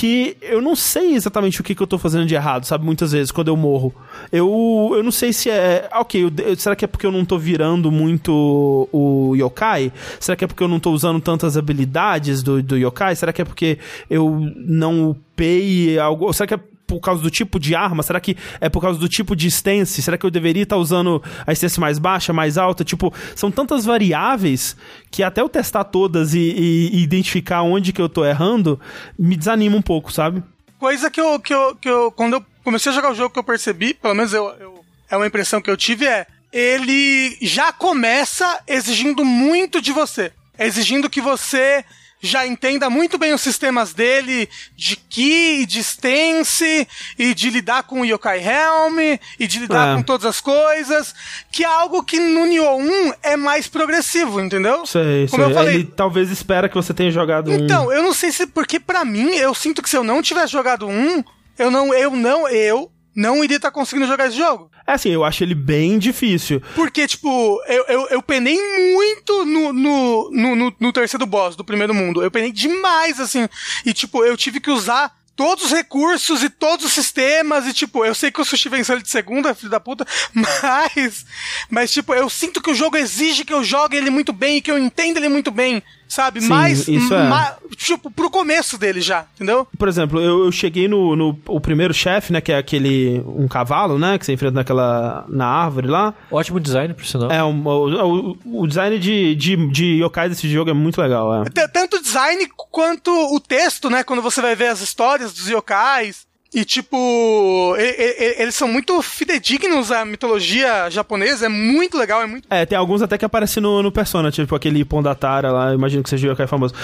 [0.00, 2.84] que eu não sei exatamente o que, que eu tô fazendo de errado, sabe?
[2.84, 3.94] Muitas vezes, quando eu morro.
[4.32, 5.86] Eu, eu não sei se é.
[5.92, 9.92] ah, Ok, eu- será que é porque eu não tô virando muito o yokai?
[10.18, 13.14] Será que é porque eu não tô usando tantas habilidades do, do yokai?
[13.14, 13.78] Será que é porque
[14.08, 16.24] eu não upei algo?
[16.26, 16.60] Ou será que é
[16.90, 18.02] por causa do tipo de arma?
[18.02, 20.02] Será que é por causa do tipo de stance?
[20.02, 22.84] Será que eu deveria estar usando a stance mais baixa, mais alta?
[22.84, 24.76] Tipo, são tantas variáveis
[25.10, 28.80] que até eu testar todas e, e- e identificar onde que eu tô errando,
[29.18, 30.42] me desanima um pouco, sabe?
[30.78, 32.10] Coisa que eu, que eu, que eu.
[32.10, 35.16] Quando eu comecei a jogar o jogo que eu percebi, pelo menos eu, eu- é
[35.16, 36.26] uma impressão que eu tive, é.
[36.52, 40.32] Ele já começa exigindo muito de você.
[40.58, 41.84] Exigindo que você
[42.20, 46.86] já entenda muito bem os sistemas dele de ki, de stance,
[47.18, 48.98] e de lidar com o Yokai Helm,
[49.38, 49.96] e de lidar É.
[49.96, 51.14] com todas as coisas,
[51.50, 54.84] que é algo que no Nioh 1 é mais progressivo, entendeu?
[54.86, 55.52] Sei, Como sei.
[55.52, 57.54] eu falei, Ele talvez espera que você tenha jogado um.
[57.54, 60.52] então, eu não sei se porque pra mim eu sinto que se eu não tivesse
[60.52, 61.24] jogado um,
[61.58, 62.90] eu não, eu não, eu
[63.20, 64.70] não iria estar conseguindo jogar esse jogo.
[64.86, 66.62] É assim, eu acho ele bem difícil.
[66.74, 68.58] Porque, tipo, eu, eu, eu penei
[68.94, 72.22] muito no, no, no, no, no terceiro boss do primeiro mundo.
[72.22, 73.46] Eu penei demais, assim.
[73.84, 77.66] E, tipo, eu tive que usar todos os recursos e todos os sistemas.
[77.66, 80.06] E, tipo, eu sei que o Sushi venceu ele de segunda, filho da puta.
[80.32, 81.26] Mas,
[81.68, 84.60] mas, tipo, eu sinto que o jogo exige que eu jogue ele muito bem e
[84.62, 85.82] que eu entenda ele muito bem.
[86.10, 86.40] Sabe?
[86.40, 87.28] Sim, mas, isso é.
[87.28, 89.64] ma- tipo, pro começo dele já, entendeu?
[89.78, 92.40] Por exemplo, eu, eu cheguei no, no o primeiro chefe, né?
[92.40, 93.22] Que é aquele.
[93.24, 94.18] um cavalo, né?
[94.18, 95.24] Que você enfrenta naquela.
[95.28, 96.12] na árvore lá.
[96.28, 97.30] Ótimo design, por sinal.
[97.30, 101.44] É, um, o, o, o design de, de, de yokai desse jogo é muito legal,
[101.44, 101.68] é.
[101.68, 104.02] Tanto o design quanto o texto, né?
[104.02, 106.28] Quando você vai ver as histórias dos yokais.
[106.52, 111.46] E, tipo, eles são muito fidedignos à mitologia japonesa.
[111.46, 112.46] É muito legal, é muito.
[112.50, 116.10] É, tem alguns até que aparecem no, no Persona, tipo aquele Pondatara lá, imagino que
[116.10, 116.74] seja o yokai famoso.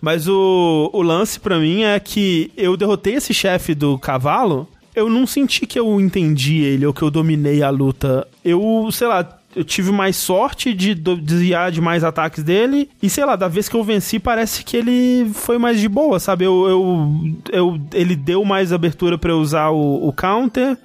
[0.00, 5.08] Mas o, o lance pra mim é que eu derrotei esse chefe do cavalo, eu
[5.10, 8.26] não senti que eu entendi ele ou que eu dominei a luta.
[8.42, 12.88] Eu, sei lá, eu tive mais sorte de desviar de mais ataques dele.
[13.02, 16.20] E sei lá, da vez que eu venci, parece que ele foi mais de boa,
[16.20, 16.44] sabe?
[16.44, 17.20] Eu, eu,
[17.52, 20.76] eu- ele deu mais abertura eu usar o, o counter.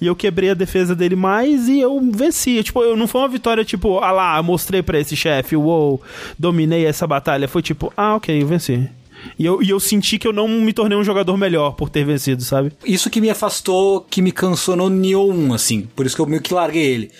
[0.00, 2.62] E eu quebrei a defesa dele mais e eu venci.
[2.62, 6.00] Tipo, eu não foi uma vitória tipo, ah lá, mostrei pra esse chefe, uou,
[6.38, 7.48] dominei essa batalha.
[7.48, 8.88] Foi tipo, ah, ok, eu venci.
[9.38, 12.04] E eu, e eu senti que eu não me tornei um jogador melhor por ter
[12.04, 12.72] vencido, sabe?
[12.84, 15.88] Isso que me afastou, que me cansou no Nioh 1, assim.
[15.96, 17.10] Por isso que eu meio que larguei ele.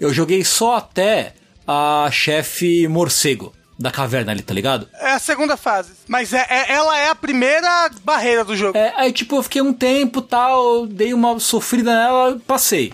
[0.00, 1.34] Eu joguei só até
[1.66, 4.88] a chefe morcego da caverna ali, tá ligado?
[5.00, 5.92] É a segunda fase.
[6.06, 8.76] Mas é, é- ela é a primeira barreira do jogo.
[8.78, 12.92] É, aí, tipo, eu fiquei um tempo tal, dei uma sofrida nela, passei.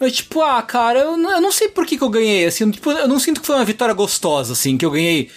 [0.00, 2.68] Mas, tipo, ah, cara, eu, não- eu não sei por que, que eu ganhei, assim,
[2.70, 5.28] tipo, eu não sinto que foi uma vitória gostosa, assim, que eu ganhei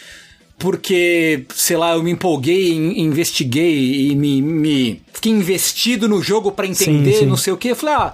[0.62, 6.52] porque, sei lá, eu me empolguei, in- investiguei e me, me fiquei investido no jogo
[6.52, 7.26] pra entender, Sim, sim.
[7.26, 7.70] não sei o que.
[7.70, 8.14] Eu falei, ah,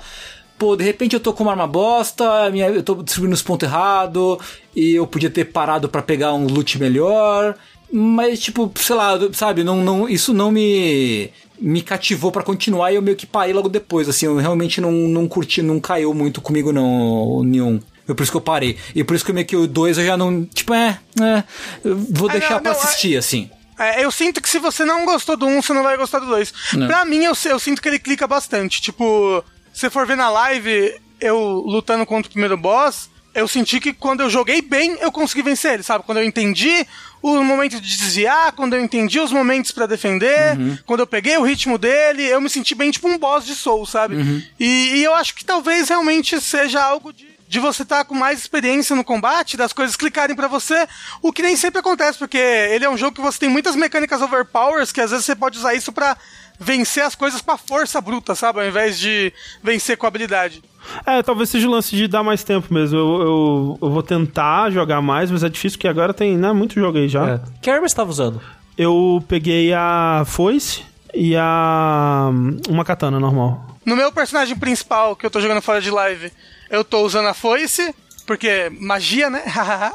[0.57, 3.67] pô, de repente eu tô com uma arma bosta, minha, eu tô distribuindo os pontos
[3.67, 4.37] errados,
[4.75, 7.55] e eu podia ter parado pra pegar um loot melhor.
[7.91, 11.29] Mas, tipo, sei lá, sabe, não, não, isso não me
[11.59, 14.91] me cativou pra continuar e eu meio que parei logo depois, assim, eu realmente não,
[14.91, 16.85] não curti, não caiu muito comigo não,
[17.27, 17.79] o Neon.
[18.07, 18.77] É por isso que eu parei.
[18.95, 20.45] E por isso que meio que o 2 eu já não.
[20.45, 20.99] Tipo, é.
[21.21, 21.43] é
[21.83, 23.49] eu vou Ah, deixar não, pra não, assistir, assim.
[23.77, 26.25] É, eu sinto que se você não gostou do 1, você não vai gostar do
[26.25, 26.53] 2.
[26.73, 26.87] Não.
[26.87, 28.81] Pra mim, eu, eu sinto que ele clica bastante.
[28.81, 29.43] Tipo,
[29.73, 34.21] se for ver na live, eu lutando contra o primeiro boss, eu senti que quando
[34.21, 36.03] eu joguei bem, eu consegui vencer ele, sabe?
[36.05, 36.87] Quando eu entendi
[37.21, 40.57] o momento de desviar, quando eu entendi os momentos pra defender,
[40.87, 43.85] quando eu peguei o ritmo dele, eu me senti bem tipo um boss de Soul,
[43.85, 44.43] sabe?
[44.59, 48.39] E, e eu acho que talvez realmente seja algo de de você estar com mais
[48.39, 50.87] experiência no combate, das coisas clicarem pra você,
[51.21, 54.21] o que nem sempre acontece, porque ele é um jogo que você tem muitas mecânicas
[54.21, 56.17] overpowers, que às vezes você pode usar isso pra
[56.59, 58.59] vencer as coisas com a força bruta, sabe?
[58.59, 59.31] Ao invés de
[59.63, 60.61] vencer com habilidade.
[61.05, 62.97] É, talvez seja o lance de dar mais tempo mesmo.
[62.97, 66.75] Eu, eu, eu vou tentar jogar mais, mas é difícil porque agora tem né, muito
[66.75, 67.27] jogo aí já.
[67.27, 67.41] É.
[67.61, 68.41] Que arma você tava usando?
[68.77, 70.83] Eu peguei a foice
[71.13, 72.29] e a.
[72.69, 73.77] uma katana normal.
[73.85, 76.31] No meu personagem principal, que eu tô jogando fora de live,
[76.69, 77.93] eu tô usando a foice,
[78.25, 79.43] porque magia, né?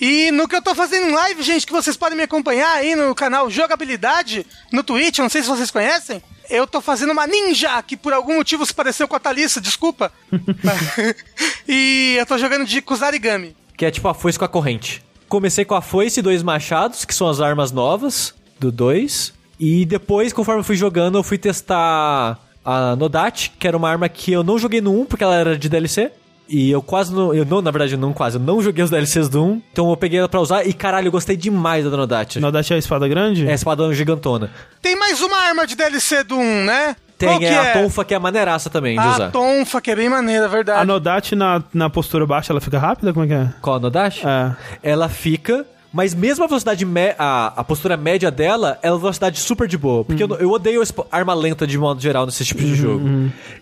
[0.00, 2.94] e no que eu tô fazendo em live, gente, que vocês podem me acompanhar aí
[2.94, 7.82] no canal Jogabilidade, no Twitch, não sei se vocês conhecem, eu tô fazendo uma ninja,
[7.82, 10.12] que por algum motivo se pareceu com a Thalissa, desculpa.
[11.66, 13.56] e eu tô jogando de Kusarigami.
[13.76, 15.02] Que é tipo a foice com a corrente.
[15.28, 19.32] Comecei com a foice e dois machados, que são as armas novas do 2.
[19.58, 24.08] E depois, conforme eu fui jogando, eu fui testar a Nodat, que era uma arma
[24.08, 26.10] que eu não joguei no 1 porque ela era de DLC.
[26.48, 27.32] E eu quase não.
[27.32, 28.36] Eu não, na verdade, não quase.
[28.36, 29.62] Eu não joguei os DLCs do 1.
[29.72, 32.38] Então eu peguei ela pra usar e caralho, eu gostei demais da Nodat.
[32.40, 33.46] Nodachi é a espada grande?
[33.46, 34.50] É a espadão gigantona.
[34.82, 36.96] Tem mais uma arma de DLC do 1, né?
[37.16, 37.72] Tem que é a é?
[37.72, 39.30] tonfa, que é a maneiraça também de A usar.
[39.30, 40.86] tonfa, que é bem maneira, A verdade.
[40.86, 43.12] Nodachi na, na postura baixa ela fica rápida?
[43.12, 43.48] Como é que é?
[43.62, 44.22] Qual a Nodash?
[44.24, 44.56] É.
[44.82, 45.64] Ela fica.
[45.92, 46.86] Mas mesmo a velocidade
[47.18, 50.04] a, a postura média dela é uma velocidade super de boa.
[50.04, 53.04] Porque eu, eu odeio arma lenta de modo geral nesse tipo de jogo.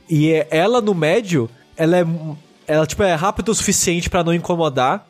[0.09, 2.07] E é- ela no médio, ela é.
[2.69, 5.05] Ela tipo, é rápida o suficiente pra não incomodar.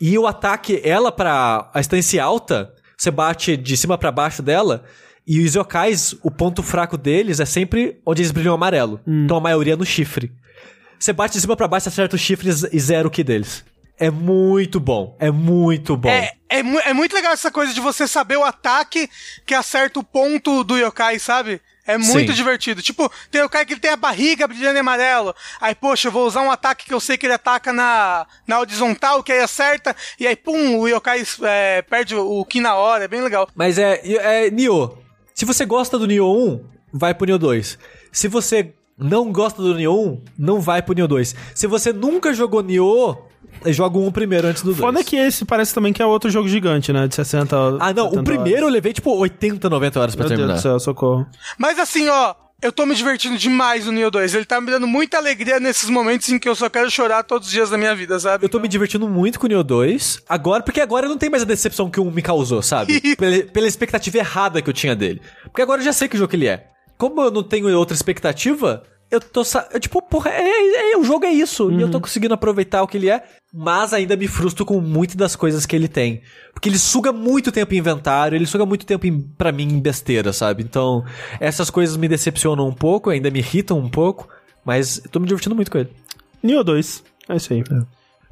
[0.00, 4.84] E o ataque, ela pra a estância alta, você bate de cima pra baixo dela.
[5.26, 9.00] E os yokais, o ponto fraco deles é sempre onde eles brilham amarelo.
[9.24, 10.30] Então a maioria é no chifre.
[10.98, 13.64] Você bate de cima pra baixo, acerta os chifres e zero o ki deles.
[14.00, 15.14] É muito bom.
[15.20, 16.08] É muito bom.
[16.08, 19.08] É, é, mu- é muito legal essa coisa de você saber o ataque
[19.44, 21.60] que acerta o ponto do yokai, sabe?
[21.86, 22.36] É muito Sim.
[22.36, 22.80] divertido.
[22.80, 25.34] Tipo, tem yokai que ele tem a barriga brilhando em amarelo.
[25.60, 28.58] Aí, poxa, eu vou usar um ataque que eu sei que ele ataca na, na
[28.60, 29.94] horizontal, que aí acerta.
[30.18, 33.04] E aí, pum, o yokai é, perde o, o ki na hora.
[33.04, 33.48] É bem legal.
[33.54, 34.00] Mas é,
[34.46, 34.96] é Nioh.
[35.34, 37.78] Se você gosta do Nioh 1, vai pro Nioh 2.
[38.12, 41.34] Se você não gosta do Nioh 1, não vai pro Nioh 2.
[41.54, 43.16] Se você nunca jogou Nioh,
[43.66, 44.78] joga o 1 primeiro antes do 2.
[44.78, 47.06] Foda que esse parece também que é outro jogo gigante, né?
[47.06, 48.72] De 60 Ah, não, o 70 primeiro eu horas.
[48.74, 50.58] levei tipo 80, 90 horas pra Meu Deus terminar.
[50.58, 51.26] do céu, socorro.
[51.58, 54.34] Mas assim, ó, eu tô me divertindo demais no Neo 2.
[54.34, 57.48] Ele tá me dando muita alegria nesses momentos em que eu só quero chorar todos
[57.48, 58.44] os dias da minha vida, sabe?
[58.44, 60.20] Eu tô me divertindo muito com o Nioh 2.
[60.28, 63.00] Agora, porque agora não tem mais a decepção que o 1 me causou, sabe?
[63.16, 65.20] pela, pela expectativa errada que eu tinha dele.
[65.44, 66.66] Porque agora eu já sei que jogo que ele é.
[66.98, 69.42] Como eu não tenho outra expectativa, eu tô.
[69.72, 71.70] Eu, tipo, porra, é, é- é- o jogo é isso.
[71.70, 73.22] E eu tô conseguindo aproveitar o que ele é.
[73.52, 76.22] Mas ainda me frustro com muitas das coisas que ele tem.
[76.52, 79.80] Porque ele suga muito tempo em inventário, ele suga muito tempo em, pra mim em
[79.80, 80.62] besteira, sabe?
[80.62, 81.04] Então,
[81.40, 84.28] essas coisas me decepcionam um pouco, ainda me irritam um pouco.
[84.64, 85.90] Mas eu tô me divertindo muito com ele.
[86.42, 87.02] Nioh 2.
[87.28, 87.64] É isso aí.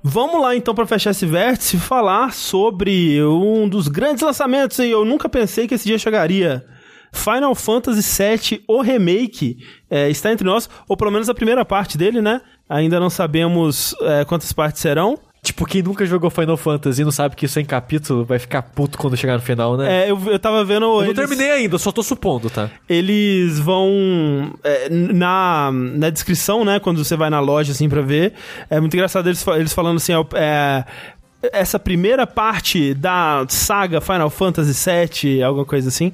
[0.03, 5.05] Vamos lá então pra fechar esse vértice falar sobre um dos grandes lançamentos e eu
[5.05, 6.65] nunca pensei que esse dia chegaria.
[7.13, 9.59] Final Fantasy VII, o remake,
[9.91, 12.41] é, está entre nós, ou pelo menos a primeira parte dele, né?
[12.69, 15.19] Ainda não sabemos é, quantas partes serão.
[15.41, 18.41] Tipo, quem nunca jogou Final Fantasy e não sabe que isso é em capítulo vai
[18.41, 20.05] ficar puto quando chegar no final, né?
[20.07, 20.83] É, eu, eu tava vendo.
[20.85, 22.69] eu não eles- terminei ainda, só tô supondo, tá?
[22.89, 28.35] eles vão é, na, na descrição, né, quando você vai na loja assim pra ver,
[28.69, 30.85] é muito engraçado eles, eles falando assim, ó, é,
[31.41, 36.13] essa primeira parte da saga Final Fantasy VII, alguma coisa assim,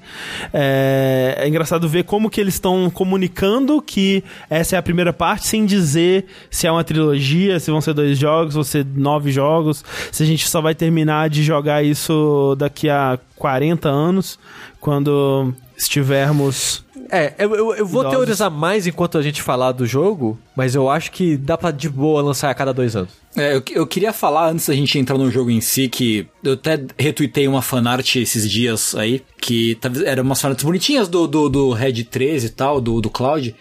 [0.52, 5.46] é, é engraçado ver como que eles estão comunicando que essa é a primeira parte,
[5.46, 9.82] sem dizer se é uma trilogia, se vão ser dois jogos, vão ser nove jogos,
[10.12, 14.38] se a gente só vai terminar de jogar isso daqui a 40 anos,
[14.78, 18.18] quando estivermos É, eu, eu, eu vou Idosos.
[18.18, 21.88] teorizar mais enquanto a gente falar do jogo, mas eu acho que dá pra de
[21.88, 23.23] boa lançar a cada dois anos.
[23.36, 26.52] É, eu, eu queria falar antes da gente entrar no jogo em si que eu
[26.52, 31.72] até retuitei uma fanart esses dias aí, que eram umas fanarts bonitinhas do, do, do
[31.72, 33.54] Red 13 e tal, do, do Cloud,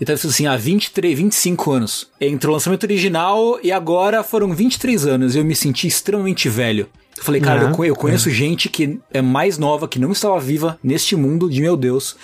[0.00, 2.08] e tava assim, há 23, 25 anos.
[2.20, 6.88] Entre o lançamento original e agora foram 23 anos, e eu me senti extremamente velho.
[7.20, 10.10] Eu falei, cara, É, eu, co- eu conheço gente que é mais nova, que não
[10.10, 12.16] estava viva neste mundo de meu Deus,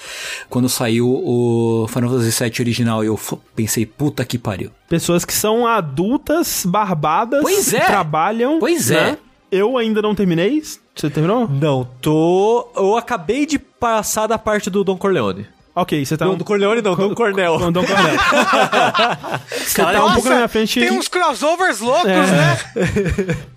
[0.48, 3.04] quando saiu o Final Fantasy VII original.
[3.04, 3.20] E eu
[3.54, 4.70] pensei, puta que pariu.
[4.88, 7.80] Pessoas que são adultas, barbadas, Pois é.
[7.80, 8.58] trabalham.
[8.58, 9.10] Pois né?
[9.10, 9.18] é.
[9.50, 10.62] Eu ainda não terminei.
[10.94, 11.46] Você terminou?
[11.48, 12.68] Não, tô.
[12.74, 15.46] Eu acabei de passar da parte do Don Corleone.
[15.78, 16.36] Ok, você tá Não, um...
[16.38, 17.58] do Corleone não, Don Cornel.
[17.58, 18.14] Não, Dom Cornel.
[19.46, 20.80] Você tá um pouco na minha frente.
[20.80, 22.16] tem uns crossovers loucos, É.
[22.22, 22.58] né?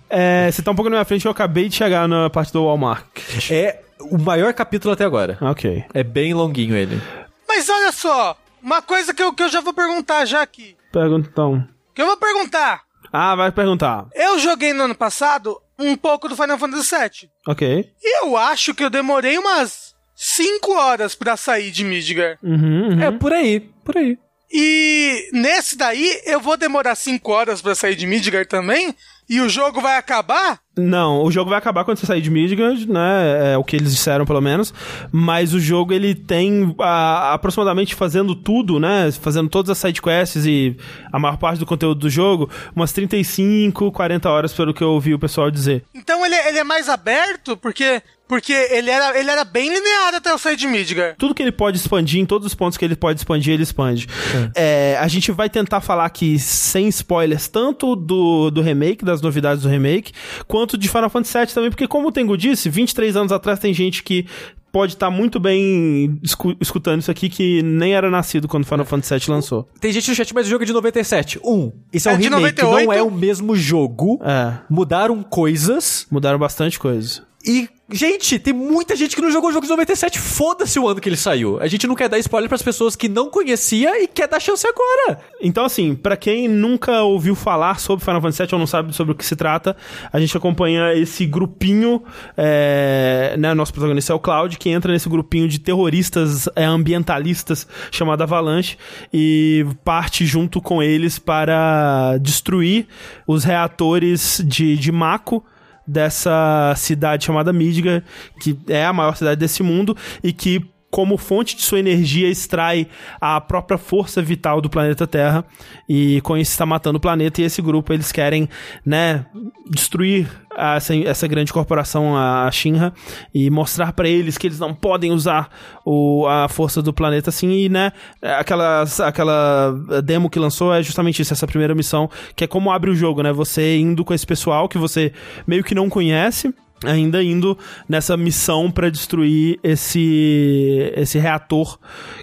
[0.12, 2.64] É, você tá um pouco na minha frente, eu acabei de chegar na parte do
[2.64, 3.04] Walmart.
[3.48, 5.38] É o maior capítulo até agora.
[5.40, 5.84] Ok.
[5.94, 7.00] É bem longuinho ele.
[7.46, 10.76] Mas olha só, uma coisa que eu, que eu já vou perguntar já aqui.
[10.92, 11.64] Pergunta então.
[11.94, 12.82] Que eu vou perguntar.
[13.12, 14.06] Ah, vai perguntar.
[14.12, 17.30] Eu joguei no ano passado um pouco do Final Fantasy VII.
[17.46, 17.90] Ok.
[18.02, 19.89] E eu acho que eu demorei umas
[20.22, 22.36] 5 horas pra sair de Midgar.
[22.42, 23.02] Uhum, uhum.
[23.02, 24.18] É por aí, por aí.
[24.52, 28.94] E nesse daí eu vou demorar 5 horas pra sair de Midgar também?
[29.30, 30.60] E o jogo vai acabar?
[30.76, 33.54] Não, o jogo vai acabar quando você sair de Midgard, né?
[33.54, 34.72] É o que eles disseram, pelo menos.
[35.10, 39.10] Mas o jogo, ele tem ah, aproximadamente fazendo tudo, né?
[39.12, 40.76] Fazendo todas as sidequests e
[41.12, 45.12] a maior parte do conteúdo do jogo, umas 35, 40 horas, pelo que eu ouvi
[45.12, 45.84] o pessoal dizer.
[45.94, 50.30] Então ele, ele é mais aberto, porque porque ele era, ele era bem linear até
[50.30, 51.16] eu sair de Midgar.
[51.18, 54.06] Tudo que ele pode expandir, em todos os pontos que ele pode expandir, ele expande.
[54.54, 59.64] É, a gente vai tentar falar aqui sem spoilers, tanto do, do remake, das novidades
[59.64, 60.12] do remake,
[60.46, 63.72] quanto de Final Fantasy VII também, porque como o Tengu disse, 23 anos atrás tem
[63.74, 64.26] gente que
[64.72, 69.14] pode estar muito bem escu- escutando isso aqui que nem era nascido quando Final Fantasy
[69.26, 69.68] VII lançou.
[69.80, 71.40] Tem gente no chat, mas o jogo é de 97.
[71.44, 72.86] Um, isso é, É um de remake, 98?
[72.86, 74.20] não é o mesmo jogo.
[74.22, 76.06] É, Mudaram coisas.
[76.10, 77.22] mudaram bastante coisa.
[77.42, 80.18] E, gente, tem muita gente que não jogou o jogo de 97.
[80.18, 81.58] Foda-se o ano que ele saiu.
[81.58, 84.66] A gente não quer dar spoiler pras pessoas que não conhecia e quer dar chance
[84.66, 85.20] agora.
[85.40, 89.12] Então, assim, pra quem nunca ouviu falar sobre Final Fantasy VII ou não sabe sobre
[89.12, 89.74] o que se trata,
[90.12, 92.02] a gente acompanha esse grupinho,
[92.36, 97.66] é, né, nosso protagonista é o Cloud, que entra nesse grupinho de terroristas é, ambientalistas
[97.90, 98.76] chamado Avalanche
[99.12, 102.86] e parte junto com eles para destruir
[103.26, 105.42] os reatores de, de Mako,
[105.90, 108.02] dessa cidade chamada Midgar,
[108.40, 112.88] que é a maior cidade desse mundo e que como fonte de sua energia extrai
[113.20, 115.44] a própria força vital do planeta Terra.
[115.88, 118.48] E com isso está matando o planeta e esse grupo eles querem,
[118.84, 119.24] né,
[119.70, 122.92] destruir essa, essa grande corporação, a Shinra,
[123.32, 125.48] e mostrar pra eles que eles não podem usar
[125.84, 127.30] o, a força do planeta.
[127.30, 129.72] Assim e, né, aquelas, aquela
[130.04, 133.22] demo que lançou é justamente isso, essa primeira missão, que é como abre o jogo,
[133.22, 135.12] né, você indo com esse pessoal que você
[135.46, 136.52] meio que não conhece,
[136.84, 137.56] ainda indo
[137.88, 141.78] nessa missão para destruir esse esse reator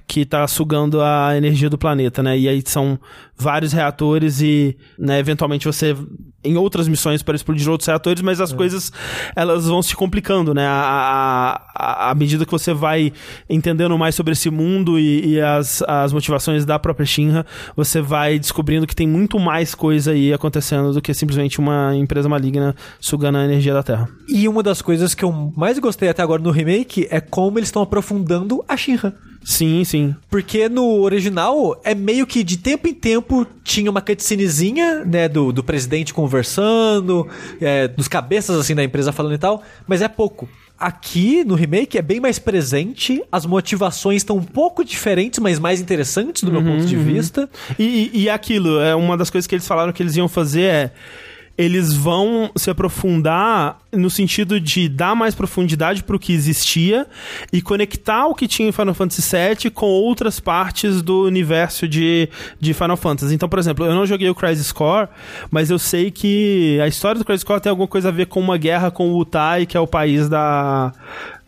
[0.08, 2.38] que tá sugando a energia do planeta, né?
[2.38, 3.00] E aí são
[3.36, 5.96] vários reatores e, né, eventualmente você
[6.48, 8.91] em outras missões para explodir outros reatores, mas as coisas
[9.36, 10.65] elas vão se complicando, né?
[10.65, 13.11] A, a, a medida que você vai
[13.49, 17.45] entendendo mais sobre esse mundo e, e as, as motivações da própria Shinra,
[17.76, 22.30] você vai descobrindo que tem muito mais coisa aí acontecendo do que simplesmente uma empresa
[22.30, 24.10] maligna sugando a energia da Terra.
[24.28, 27.68] E uma das coisas que eu mais gostei até agora no remake é como eles
[27.68, 29.15] estão aprofundando a Shinra.
[29.48, 30.14] Sim, sim.
[30.30, 35.53] Porque no original é meio que de tempo em tempo tinha uma cutscenezinha, né, do,
[35.53, 37.26] do presidente conversando,
[37.61, 40.49] é, dos cabeças assim da empresa falando e tal, mas é pouco.
[40.78, 45.80] Aqui no remake é bem mais presente, as motivações estão um pouco diferentes, mas mais
[45.80, 47.49] interessantes do meu ponto de vista.
[47.80, 50.64] E, e, e aquilo, é uma das coisas que eles falaram que eles iam fazer
[50.64, 50.91] é.
[51.58, 57.08] Eles vão se aprofundar no sentido de dar mais profundidade pro que existia
[57.52, 62.30] e conectar o que tinha em Final Fantasy VII com outras partes do universo de,
[62.60, 63.34] de Final Fantasy.
[63.34, 65.08] Então, por exemplo, eu não joguei o Crisis Core,
[65.50, 68.40] mas eu sei que a história do Crisis Core tem alguma coisa a ver com
[68.40, 70.94] uma guerra com o Utai, que é o país da,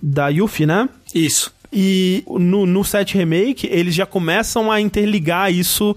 [0.01, 0.89] da Yuffie, né?
[1.13, 1.53] Isso.
[1.71, 5.95] E no, no 7 Remake, eles já começam a interligar isso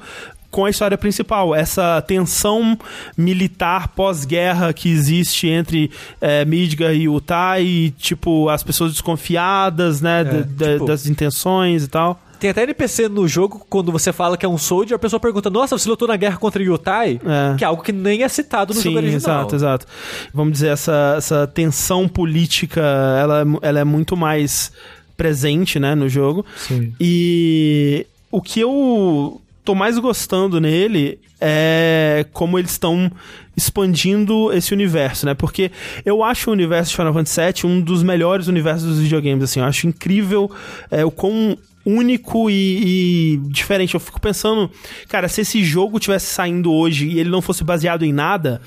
[0.52, 1.52] com a história principal.
[1.54, 2.78] Essa tensão
[3.16, 10.22] militar pós-guerra que existe entre é, Midgar e Utai, e, tipo, as pessoas desconfiadas, né,
[10.22, 12.22] da- da- tipo- das intenções e tal.
[12.38, 15.48] Tem até NPC no jogo, quando você fala que é um soldier, a pesa pergunta,
[15.48, 17.20] nossa, você lutou na guerra contra Yutai?
[17.24, 17.56] É.
[17.56, 19.18] Que é algo que nem é citado no Sim, jogo original.
[19.38, 19.86] exato, exato.
[20.34, 22.80] Vamos dizer, essa, essa tensão política,
[23.20, 24.72] ela, é ela é muito mais
[25.16, 26.44] presente, né, no jogo.
[26.56, 26.92] Sim.
[27.00, 33.10] E o que eu tô mais gostando nele é como eles estão
[33.56, 35.34] expandindo esse universo, né?
[35.34, 35.70] Porque
[36.04, 39.60] eu acho o universo de Final Fantasy VII um dos melhores universos dos videogames, assim.
[39.60, 40.50] Eu acho incrível
[40.90, 43.94] é, o quão único e, e diferente.
[43.94, 44.70] Eu fico pensando,
[45.08, 48.60] cara, se esse jogo tivesse saindo hoje e ele não fosse baseado em nada,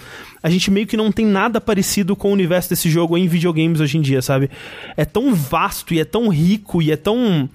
[0.46, 3.80] a gente meio que não tem nada parecido com o universo desse jogo em videogames
[3.80, 4.48] hoje em dia, sabe?
[4.96, 7.50] É tão vasto e é tão rico e é tão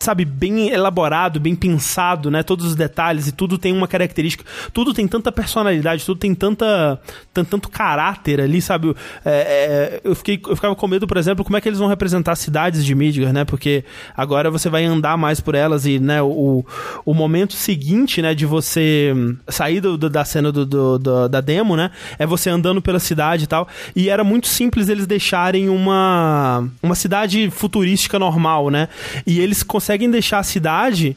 [0.00, 2.42] sabe, bem elaborado, bem pensado, né?
[2.42, 4.42] Todos os detalhes e tudo tem uma característica,
[4.72, 6.98] tudo tem tanta personalidade, tudo tem tanta,
[7.34, 8.96] tanto, tanto caráter ali, sabe?
[9.22, 11.86] É, é, eu, fiquei, eu ficava com medo, por exemplo, como é que eles vão
[11.86, 13.44] representar cidades de Midgar, né?
[13.44, 13.84] Porque
[14.16, 16.64] agora você vai andar mais por elas e, né, o,
[17.04, 19.12] o momento seguinte, né, de você
[19.48, 23.44] sair do, do, da cena do, do, da demo, né, é você andando pela cidade
[23.44, 23.68] e tal.
[23.94, 28.88] E era muito simples eles deixarem uma, uma cidade futurística normal, né?
[29.26, 31.16] E eles conseguem deixar a cidade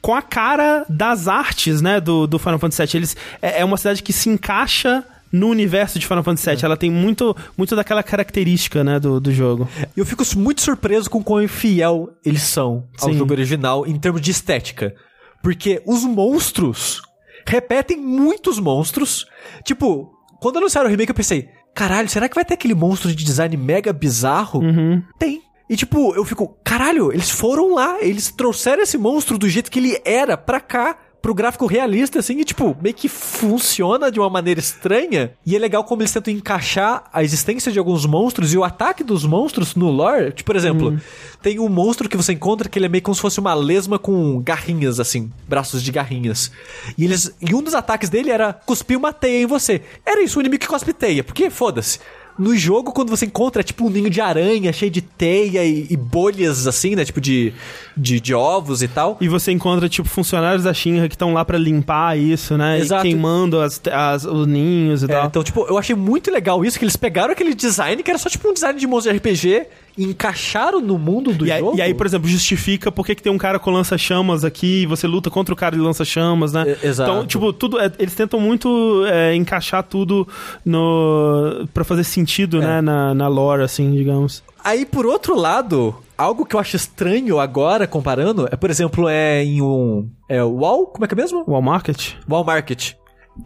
[0.00, 2.98] com a cara das artes, né, do, do Final Fantasy VII.
[2.98, 6.58] Eles, é, é uma cidade que se encaixa no universo de Final Fantasy VII.
[6.62, 6.64] É.
[6.66, 9.68] Ela tem muito, muito daquela característica, né, do, do jogo.
[9.96, 13.18] Eu fico muito surpreso com quão fiel eles são ao Sim.
[13.18, 14.94] jogo original em termos de estética.
[15.42, 17.00] Porque os monstros
[17.46, 19.26] repetem muitos monstros.
[19.64, 20.11] Tipo,
[20.42, 23.56] quando anunciaram o remake eu pensei, caralho, será que vai ter aquele monstro de design
[23.56, 24.60] mega bizarro?
[24.60, 25.00] Uhum.
[25.16, 25.40] Tem.
[25.70, 29.78] E tipo, eu fico, caralho, eles foram lá, eles trouxeram esse monstro do jeito que
[29.78, 34.28] ele era pra cá pro gráfico realista, assim, e tipo, meio que funciona de uma
[34.28, 35.32] maneira estranha.
[35.46, 39.04] E é legal como eles tentam encaixar a existência de alguns monstros e o ataque
[39.04, 40.32] dos monstros no lore.
[40.32, 40.98] Tipo, por exemplo, hum.
[41.40, 44.00] tem um monstro que você encontra que ele é meio como se fosse uma lesma
[44.00, 46.50] com garrinhas, assim, braços de garrinhas.
[46.98, 47.32] E eles.
[47.40, 49.82] E um dos ataques dele era cuspir uma teia em você.
[50.04, 52.00] Era isso, o inimigo que cospe teia, porque foda-se.
[52.38, 55.96] No jogo, quando você encontra, tipo um ninho de aranha cheio de teia e, e
[55.96, 57.04] bolhas, assim, né?
[57.04, 57.52] Tipo de,
[57.96, 59.16] de, de, ovos e tal.
[59.20, 62.78] E você encontra, tipo, funcionários da Shinra que estão lá para limpar isso, né?
[62.78, 63.06] Exato.
[63.06, 65.26] E queimando as, as, os ninhos e é, tal.
[65.26, 68.28] Então, tipo, eu achei muito legal isso, que eles pegaram aquele design, que era só
[68.28, 69.66] tipo um design de monstro de RPG,
[69.96, 71.72] encaixaram no mundo do e jogo.
[71.72, 74.82] Aí, e aí, por exemplo, justifica por que, que tem um cara com lança-chamas aqui
[74.82, 76.76] e você luta contra o cara de lança-chamas, né?
[76.82, 77.10] É, exato.
[77.10, 77.78] Então, tipo, tudo.
[77.78, 80.26] É, eles tentam muito é, encaixar tudo
[80.64, 81.66] no.
[81.72, 82.66] para fazer sentido, é.
[82.66, 82.80] né?
[82.80, 84.42] Na, na lore, assim, digamos.
[84.64, 89.44] Aí, por outro lado, algo que eu acho estranho agora, comparando, é, por exemplo, é
[89.44, 90.08] em um.
[90.28, 90.86] É o Wall?
[90.86, 91.44] Como é que é mesmo?
[91.46, 92.14] Wall Market.
[92.28, 92.94] Wall Market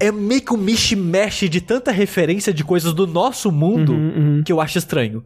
[0.01, 4.43] é meio que um mish-mesh de tanta referência de coisas do nosso mundo uhum, uhum.
[4.45, 5.25] que eu acho estranho.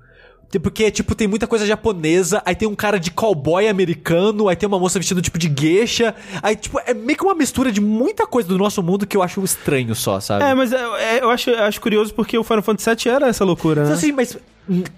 [0.59, 4.67] Porque, tipo, tem muita coisa japonesa, aí tem um cara de cowboy americano, aí tem
[4.67, 6.15] uma moça vestida tipo de geisha.
[6.43, 9.23] Aí, tipo, é meio que uma mistura de muita coisa do nosso mundo que eu
[9.23, 10.45] acho estranho só, sabe?
[10.45, 13.29] É, mas é, é, eu acho, eu acho curioso porque o Final Fantasy VII era
[13.29, 13.93] essa loucura, né?
[13.93, 14.37] Assim, mas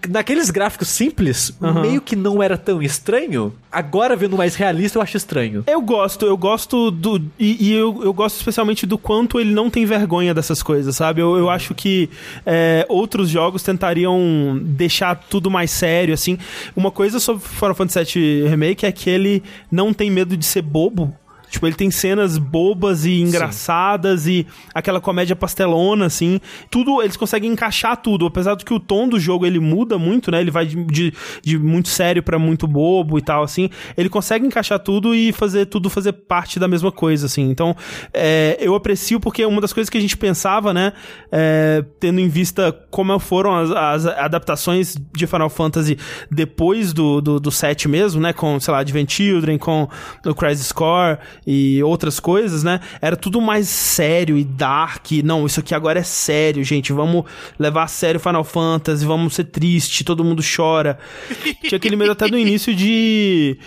[0.09, 1.81] naqueles gráficos simples, uhum.
[1.81, 3.55] meio que não era tão estranho.
[3.71, 5.65] Agora, vendo mais realista, eu acho estranho.
[5.67, 7.19] Eu gosto, eu gosto do.
[7.39, 11.23] E, e eu, eu gosto especialmente do quanto ele não tem vergonha dessas coisas, sabe?
[11.23, 12.11] Eu, eu acho que
[12.45, 16.37] é, outros jogos tentariam deixar tudo mais sério, assim.
[16.77, 20.63] Uma coisa sobre Final Fantasy VII Remake é que ele não tem medo de ser
[20.63, 21.17] bobo
[21.53, 24.31] Tipo, ele tem cenas bobas e engraçadas Sim.
[24.31, 26.41] e aquela comédia pastelona, assim.
[26.71, 28.25] Tudo, eles conseguem encaixar tudo.
[28.25, 30.41] Apesar do que o tom do jogo ele muda muito, né?
[30.41, 31.13] Ele vai de, de,
[31.43, 33.69] de muito sério para muito bobo e tal, assim.
[33.99, 37.51] Ele consegue encaixar tudo e fazer tudo fazer parte da mesma coisa, assim.
[37.51, 37.77] Então,
[38.15, 40.95] é, eu aprecio porque uma das coisas que a gente pensava, né?
[41.31, 45.99] É, tendo em vista como foram as, as, adaptações de Final Fantasy
[46.31, 48.33] depois do, do, do 7 mesmo, né?
[48.33, 49.87] Com, sei lá, Advent Children, com
[50.25, 52.81] o Crisis Core e outras coisas, né?
[53.01, 55.11] Era tudo mais sério e dark.
[55.25, 56.93] Não, isso aqui agora é sério, gente.
[56.93, 57.25] Vamos
[57.59, 60.99] levar a sério Final Fantasy, vamos ser triste, todo mundo chora.
[61.63, 63.59] Tinha aquele medo até do início de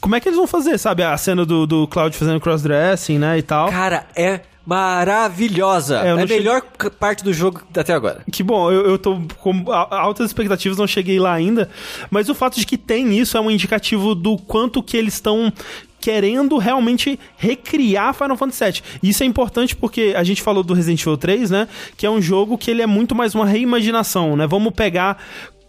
[0.00, 1.02] como é que eles vão fazer, sabe?
[1.02, 3.38] A cena do, do Cloud fazendo crossdressing, né?
[3.38, 3.70] E tal.
[3.70, 6.00] Cara, é maravilhosa.
[6.00, 6.90] É, é a melhor cheguei...
[6.98, 8.22] parte do jogo até agora.
[8.30, 11.68] Que bom, eu, eu tô com altas expectativas, não cheguei lá ainda.
[12.10, 15.52] Mas o fato de que tem isso é um indicativo do quanto que eles estão
[16.04, 18.82] querendo realmente recriar Final Fantasy VII.
[19.02, 21.66] Isso é importante porque a gente falou do Resident Evil 3, né?
[21.96, 24.46] Que é um jogo que ele é muito mais uma reimaginação, né?
[24.46, 25.16] Vamos pegar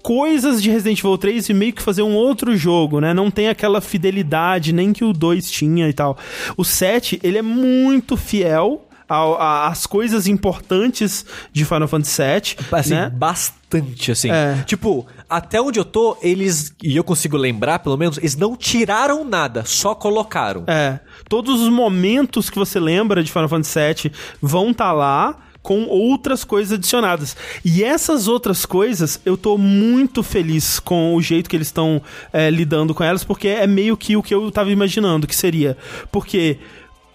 [0.04, 3.14] coisas de Resident Evil 3 e meio que fazer um outro jogo, né?
[3.14, 6.18] Não tem aquela fidelidade nem que o 2 tinha e tal.
[6.58, 12.68] O 7, ele é muito fiel as coisas importantes de Final Fantasy VII.
[12.72, 13.10] Assim, né?
[13.10, 13.65] bastante,
[14.12, 14.30] assim.
[14.32, 14.64] É.
[14.66, 19.24] Tipo, até onde eu tô, eles, e eu consigo lembrar, pelo menos, eles não tiraram
[19.24, 20.64] nada, só colocaram.
[20.68, 21.00] É.
[21.28, 24.12] Todos os momentos que você lembra de Final Fantasy VII
[24.42, 27.36] vão estar tá lá com outras coisas adicionadas.
[27.66, 32.00] E essas outras coisas, eu tô muito feliz com o jeito que eles estão
[32.32, 35.76] é, lidando com elas, porque é meio que o que eu tava imaginando que seria.
[36.12, 36.60] Porque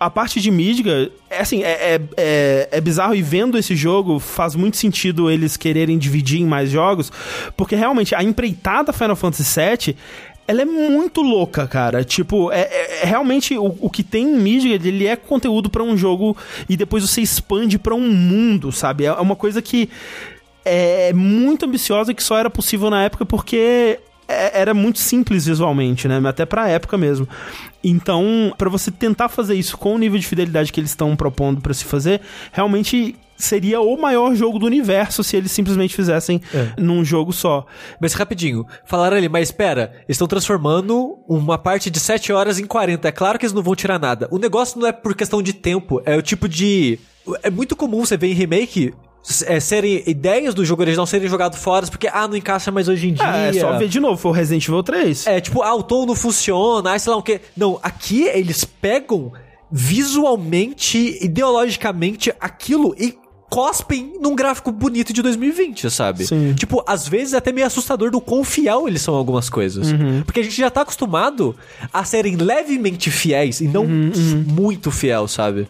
[0.01, 4.19] a parte de Midgar, é assim, é, é, é, é, bizarro e vendo esse jogo
[4.19, 7.13] faz muito sentido eles quererem dividir em mais jogos,
[7.55, 9.97] porque realmente a empreitada Final Fantasy VII
[10.49, 12.03] ela é muito louca, cara.
[12.03, 15.83] Tipo, é, é- é realmente o, o que tem em Midgard, ele é conteúdo pra
[15.85, 16.37] um jogo
[16.69, 19.05] e depois você expande pra um mundo, sabe?
[19.05, 19.89] É uma coisa que
[20.65, 26.09] é muito ambiciosa que só era possível na época porque é- era muito simples visualmente,
[26.09, 26.21] né?
[26.27, 27.29] Até pra época mesmo.
[27.82, 31.61] Então, pra você tentar fazer isso com o nível de fidelidade que eles estão propondo
[31.61, 32.20] pra se fazer,
[32.52, 36.74] realmente seria o maior jogo do universo se eles simplesmente fizessem É.
[36.78, 37.65] num jogo só.
[37.98, 43.09] Mas rapidinho, falaram ali, mas espera, estão transformando uma parte de 7 horas em 40.
[43.09, 44.28] É claro que eles não vão tirar nada.
[44.31, 46.98] O negócio não é por questão de tempo, é o tipo de.
[47.43, 48.93] É muito comum você ver em remake.
[49.47, 53.09] É, serem ideias do jogo original serem jogadas fora porque, ah, não encaixa mais hoje
[53.09, 53.25] em dia.
[53.31, 55.27] Ah, é só ver de novo, foi o Resident Evil 3.
[55.27, 57.41] É, tipo, ah, o tom não funciona, ah, sei lá o quê.
[57.57, 59.33] Não, aqui eles pegam
[59.71, 63.17] visualmente, ideologicamente, aquilo e
[63.51, 66.25] cospem num gráfico bonito de 2020, sabe?
[66.25, 66.55] Sim.
[66.55, 69.89] Tipo, às vezes é até meio assustador do quão fiel eles são algumas coisas.
[70.25, 71.57] Porque a gente já tá acostumado
[71.93, 75.67] a serem levemente fiéis e não muito fiel, sabe?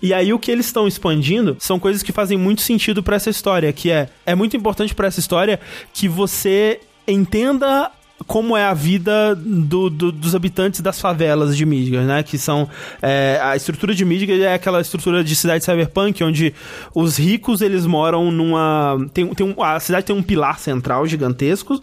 [0.00, 3.30] E aí o que eles estão expandindo são coisas que fazem muito sentido pra essa
[3.30, 5.60] história, que é é muito importante pra essa história
[5.92, 7.90] que você entenda
[8.26, 12.22] como é a vida do- do- dos habitantes das favelas de Midgard, né?
[12.22, 12.68] Que são...
[13.00, 16.54] é, a estrutura de Midgard é aquela estrutura de cidade cyberpunk, onde
[16.94, 18.98] os ricos, eles moram numa...
[19.12, 21.80] Tem, tem um, a cidade tem um pilar central gigantesco.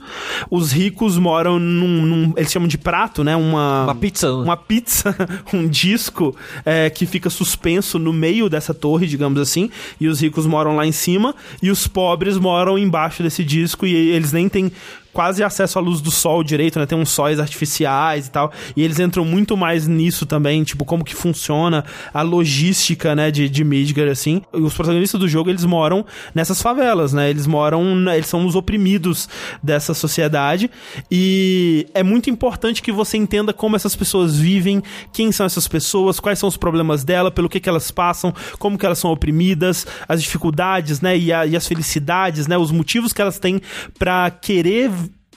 [0.50, 2.06] Os ricos moram num...
[2.06, 3.36] num- eles chamam de prato, né?
[3.36, 4.32] Uma, Uma pizza.
[4.34, 5.16] uma pizza,
[5.54, 6.36] um disco
[6.66, 10.86] é, que fica suspenso no meio dessa torre, digamos assim, e os ricos moram lá
[10.86, 14.72] em cima e os pobres moram embaixo desse disco e eles nem têm
[15.14, 16.86] quase acesso à luz do sol direito, né?
[16.86, 18.52] Tem uns sóis artificiais e tal.
[18.76, 21.84] E eles entram muito mais nisso também, tipo, como que funciona
[22.14, 24.42] a logística, né, de, de Midgard, assim.
[24.54, 27.30] E os protagonistas do jogo, eles moram nessas favelas, né?
[27.30, 27.84] Eles moram,
[28.14, 29.28] eles são os oprimidos
[29.62, 30.70] dessa sociedade.
[31.12, 34.82] E é muito importante que você entenda como essas pessoas vivem,
[35.12, 38.78] quem são essas pessoas, quais são os problemas dela, pelo que, que elas passam, como
[38.78, 43.12] que elas são oprimidas, as dificuldades, né, e, a- e as felicidades, né, os motivos
[43.14, 43.62] que elas têm
[43.98, 44.90] pra querer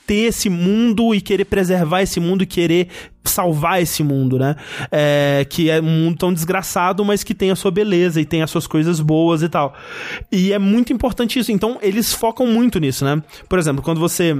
[0.05, 2.87] ter esse mundo e querer preservar esse mundo e querer
[3.23, 4.55] salvar esse mundo, né?
[4.91, 8.41] É, que é um mundo tão desgraçado, mas que tem a sua beleza e tem
[8.41, 9.73] as suas coisas boas e tal.
[10.31, 11.51] E é muito importante isso.
[11.51, 13.21] Então, eles focam muito nisso, né?
[13.47, 14.35] Por exemplo, quando você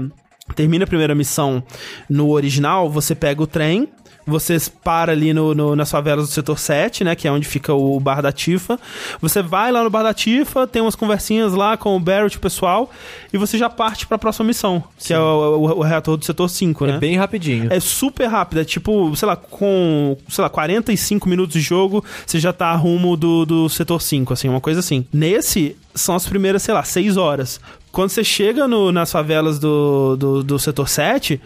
[0.55, 1.63] termina a primeira missão
[2.09, 3.87] no original, você pega o trem,
[4.25, 7.15] você para ali no, no- nas favelas do setor 7, né?
[7.15, 8.79] Que é onde fica o bar da Tifa.
[9.21, 12.37] Você vai lá no bar da Tifa, tem umas conversinhas lá com o Barrett e
[12.37, 12.89] o pessoal,
[13.33, 16.47] e você já parte pra próxima missão, que é o, o- o reator do setor
[16.49, 16.95] 5, né?
[16.95, 17.67] É bem rapidinho.
[17.71, 22.39] É super rápido, é tipo, sei lá, com, sei lá, 45 minutos de jogo, você
[22.39, 25.05] já tá a rumo do, do setor 5, assim, uma coisa assim.
[25.11, 27.59] Nesse, são as primeiras, sei lá, 6 horas.
[27.91, 31.39] Quando você chega no- nas favelas do, do, do setor 7,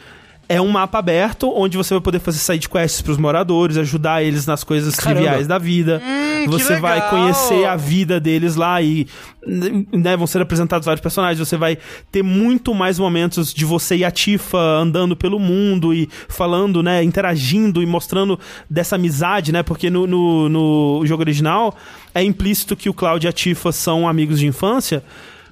[0.49, 4.45] é um mapa aberto onde você vai poder fazer side quests pros moradores, ajudar eles
[4.45, 5.21] nas coisas Caramba.
[5.21, 6.01] triviais da vida.
[6.43, 9.07] que você vai conhecer a vida deles lá e
[9.45, 11.39] né, vão ser apresentados vários personagens.
[11.45, 11.77] Você vai
[12.11, 17.03] ter muito mais momentos de você e a Tifa andando pelo mundo e falando, né,
[17.03, 19.63] interagindo e mostrando dessa amizade, né?
[19.63, 21.75] Porque no, no, no jogo original
[22.15, 25.03] é implícito que o Cloud e a Tifa são amigos de infância.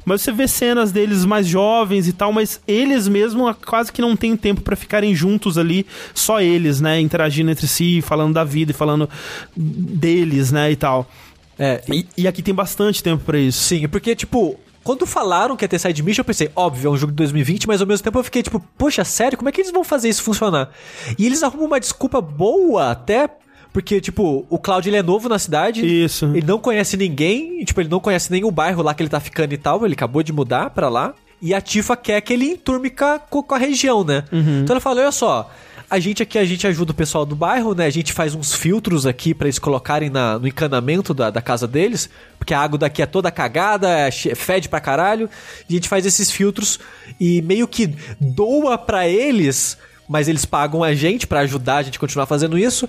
[0.05, 4.15] Mas você vê cenas deles mais jovens e tal, mas eles mesmo quase que não
[4.15, 6.99] têm tempo pra ficarem juntos ali, só eles, né?
[7.01, 9.09] Interagindo entre si, falando da vida e falando
[9.57, 10.71] deles, né?
[10.71, 11.09] E tal.
[11.57, 13.63] É, E, e aqui tem bastante tempo pra isso.
[13.63, 16.97] Sim, porque, tipo, quando falaram que ia ter side mission, eu pensei, óbvio, é um
[16.97, 19.61] jogo de 2020, mas ao mesmo tempo eu fiquei, tipo, poxa, sério, como é que
[19.61, 20.69] eles vão fazer isso funcionar?
[21.17, 23.29] E eles arrumam uma desculpa boa até,
[23.75, 25.85] porque, tipo, o Cloud ele é novo na cidade.
[25.85, 26.27] Isso.
[26.27, 29.19] Ele não conhece ninguém, tipo, ele não conhece nem o bairro lá que ele tá
[29.19, 31.13] ficando e tal, ele acabou de mudar pra lá.
[31.41, 34.23] E a Tifa quer que ele enturme com a, região, né?
[34.63, 35.51] Então ela fala, olha só,
[35.89, 37.85] a gente aqui, a gente ajuda o pessoal do bairro, né?
[37.85, 41.67] A gente faz uns filtros aqui pra eles colocarem na- no encanamento da, da casa
[41.67, 45.29] deles, porque a água daqui é toda cagada, é fede pra caralho.
[45.69, 46.79] E a gente faz esses filtros
[47.19, 49.77] e meio que doa pra eles,
[50.07, 52.87] mas eles pagam a gente pra ajudar a gente a continuar fazendo isso.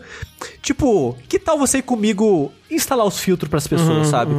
[0.63, 4.33] Tipo, que tal você ir comigo instalar os filtros pras pessoas, sabe?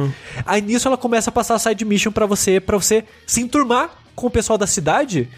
[0.46, 3.90] Aí nisso ela começa a passar a side mission pra você, para você se enturmar
[4.14, 5.28] com o pessoal da cidade.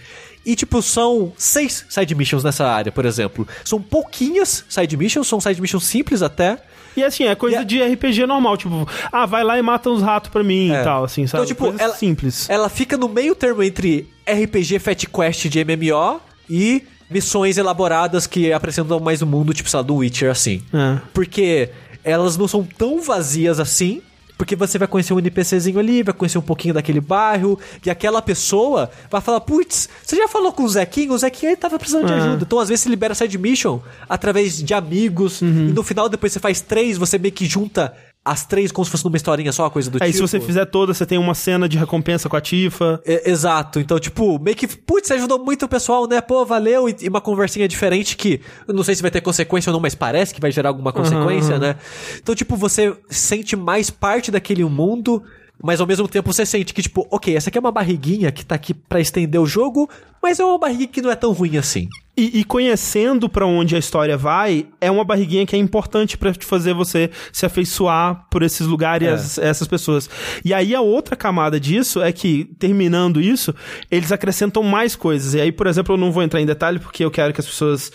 [0.44, 3.46] E, tipo, são seis side missions nessa área, por exemplo.
[3.64, 6.58] São pouquinhas side missions, são side missions simples até.
[6.96, 9.90] E assim, é coisa E a- de RPG normal, tipo, ah, vai lá e mata
[9.90, 10.80] uns ratos pra mim É.
[10.80, 11.44] e tal, assim, sabe?
[11.44, 12.48] Então, tipo, Coisa ela- simples.
[12.50, 18.52] Ela fica no meio termo entre RPG Fat Quest de MMO e missões elaboradas que
[18.52, 20.62] apresentam mais o mundo, tipo, sei lá, do Witcher, assim.
[20.72, 20.98] É.
[21.12, 21.70] Porque
[22.04, 24.00] elas não são tão vazias assim.
[24.38, 28.22] Porque você vai conhecer um NPCzinho ali, vai conhecer um pouquinho daquele bairro, e aquela
[28.22, 31.12] pessoa vai falar, putz, você já falou com o Zequinho?
[31.12, 32.16] O Zequinho ele tava precisando de Ah.
[32.16, 32.44] ajuda.
[32.46, 35.68] Então, às vezes, você libera side mission através de amigos, Uhum.
[35.68, 37.92] e no final, depois você faz três, você meio que junta
[38.30, 40.24] as três como se fosse numa historinha só, uma coisa do Aí tipo.
[40.24, 43.02] se você fizer toda, você tem uma cena de recompensa com a Tifa.
[43.04, 46.20] É, exato, então, tipo, meio que, putz, você ajudou muito o pessoal, né?
[46.20, 46.88] Pô, valeu.
[46.88, 49.80] E, e uma conversinha diferente que eu não sei se vai ter consequência ou não,
[49.80, 51.74] mas parece que vai gerar alguma consequência, né?
[52.22, 55.24] Então, tipo, você sente mais parte daquele mundo,
[55.60, 58.46] mas ao mesmo tempo você sente que, tipo, ok, essa aqui é uma barriguinha que
[58.46, 59.90] tá aqui pra estender o jogo,
[60.22, 61.88] mas é uma barriguinha que não é tão ruim assim.
[62.20, 66.32] E, e conhecendo pra onde a história vai, é uma barriguinha que é importante pra
[66.34, 69.42] te fazer você se afeiçoar por esses lugares, É.
[69.42, 70.10] e essas pessoas.
[70.44, 73.54] E aí a outra camada disso é que, terminando isso,
[73.90, 75.32] eles acrescentam mais coisas.
[75.32, 77.46] E aí, por exemplo, eu não vou entrar em detalhe porque eu quero que as
[77.46, 77.90] pessoas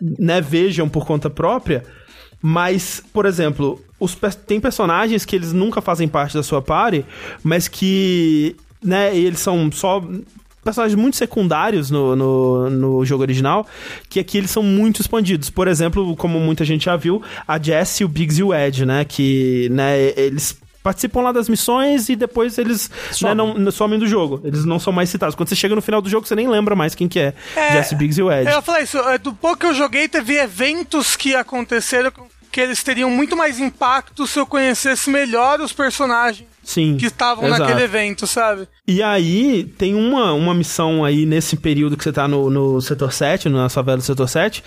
[0.00, 1.82] né, vejam por conta própria.
[2.40, 4.16] Mas, por exemplo, os,
[4.46, 7.04] tem personagens que eles nunca fazem parte da sua party,
[7.42, 10.02] mas que, né, eles são só
[10.66, 13.66] personagens muito secundários no, no, no jogo original,
[14.10, 15.48] que aqui eles são muito expandidos.
[15.48, 19.04] Por exemplo, como muita gente já viu, a Jessie, o Biggs e o Ed, né,
[19.04, 22.90] que, né, eles participam lá das missões e depois eles
[23.22, 24.40] né, não, não somem do jogo.
[24.44, 25.34] Eles não são mais citados.
[25.34, 27.34] Quando você chega no final do jogo, você nem lembra mais quem que é.
[27.56, 28.48] É, Jesse Biggs e o Ed.
[28.48, 32.12] Eu ia falar isso, é, do pouco que eu joguei, teve eventos que aconteceram
[32.52, 36.96] que eles teriam muito mais impacto se eu conhecesse melhor os personagens Sim.
[36.96, 38.66] que estavam naquele evento, sabe?
[38.88, 43.12] E aí, tem uma, uma missão aí nesse período que você tá no, no setor
[43.12, 44.64] 7, na favela do setor 7,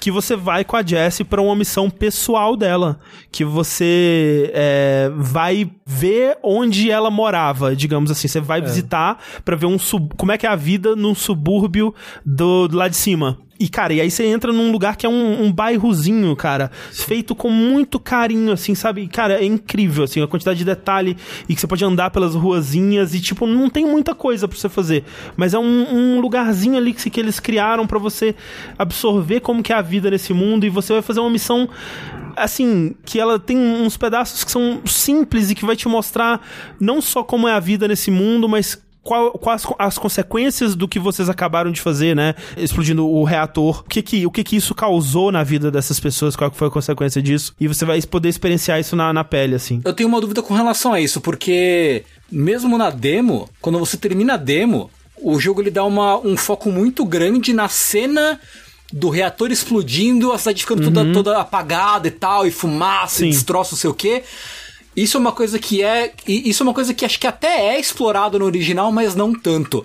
[0.00, 2.98] que você vai com a Jessie pra uma missão pessoal dela.
[3.30, 8.28] Que você é, vai ver onde ela morava, digamos assim.
[8.28, 11.94] Você vai visitar pra ver um sub, como é que é a vida num subúrbio
[12.24, 13.38] do, do lá de cima.
[13.62, 17.32] E, cara, e aí você entra num lugar que é um, um bairrozinho, cara, feito
[17.32, 19.06] com muito carinho, assim, sabe?
[19.06, 21.16] Cara, é incrível, assim, a quantidade de detalhe
[21.48, 24.68] e que você pode andar pelas ruazinhas e, tipo, não tem muita coisa pra você
[24.68, 25.04] fazer.
[25.36, 28.34] Mas é um, um lugarzinho ali que, que eles criaram pra você
[28.76, 31.68] absorver como que é a vida nesse mundo e você vai fazer uma missão,
[32.34, 36.44] assim, que ela tem uns pedaços que são simples e que vai te mostrar
[36.80, 40.98] não só como é a vida nesse mundo, mas qual, quais as consequências do que
[40.98, 42.34] vocês acabaram de fazer, né?
[42.56, 43.80] Explodindo o reator.
[43.80, 46.36] O que que, o que que isso causou na vida dessas pessoas?
[46.36, 47.54] Qual foi a consequência disso?
[47.58, 49.80] E você vai poder experienciar isso na, na pele, assim.
[49.84, 54.34] Eu tenho uma dúvida com relação a isso, porque mesmo na demo, quando você termina
[54.34, 58.38] a demo, o jogo ele dá uma, um foco muito grande na cena
[58.92, 63.26] do reator explodindo, a cidade ficando toda, toda apagada e tal, e fumaça, Sim.
[63.26, 64.22] e destroço, não sei o quê.
[64.96, 66.12] Isso é uma coisa que é.
[66.26, 69.84] Isso é uma coisa que acho que até é explorado no original, mas não tanto.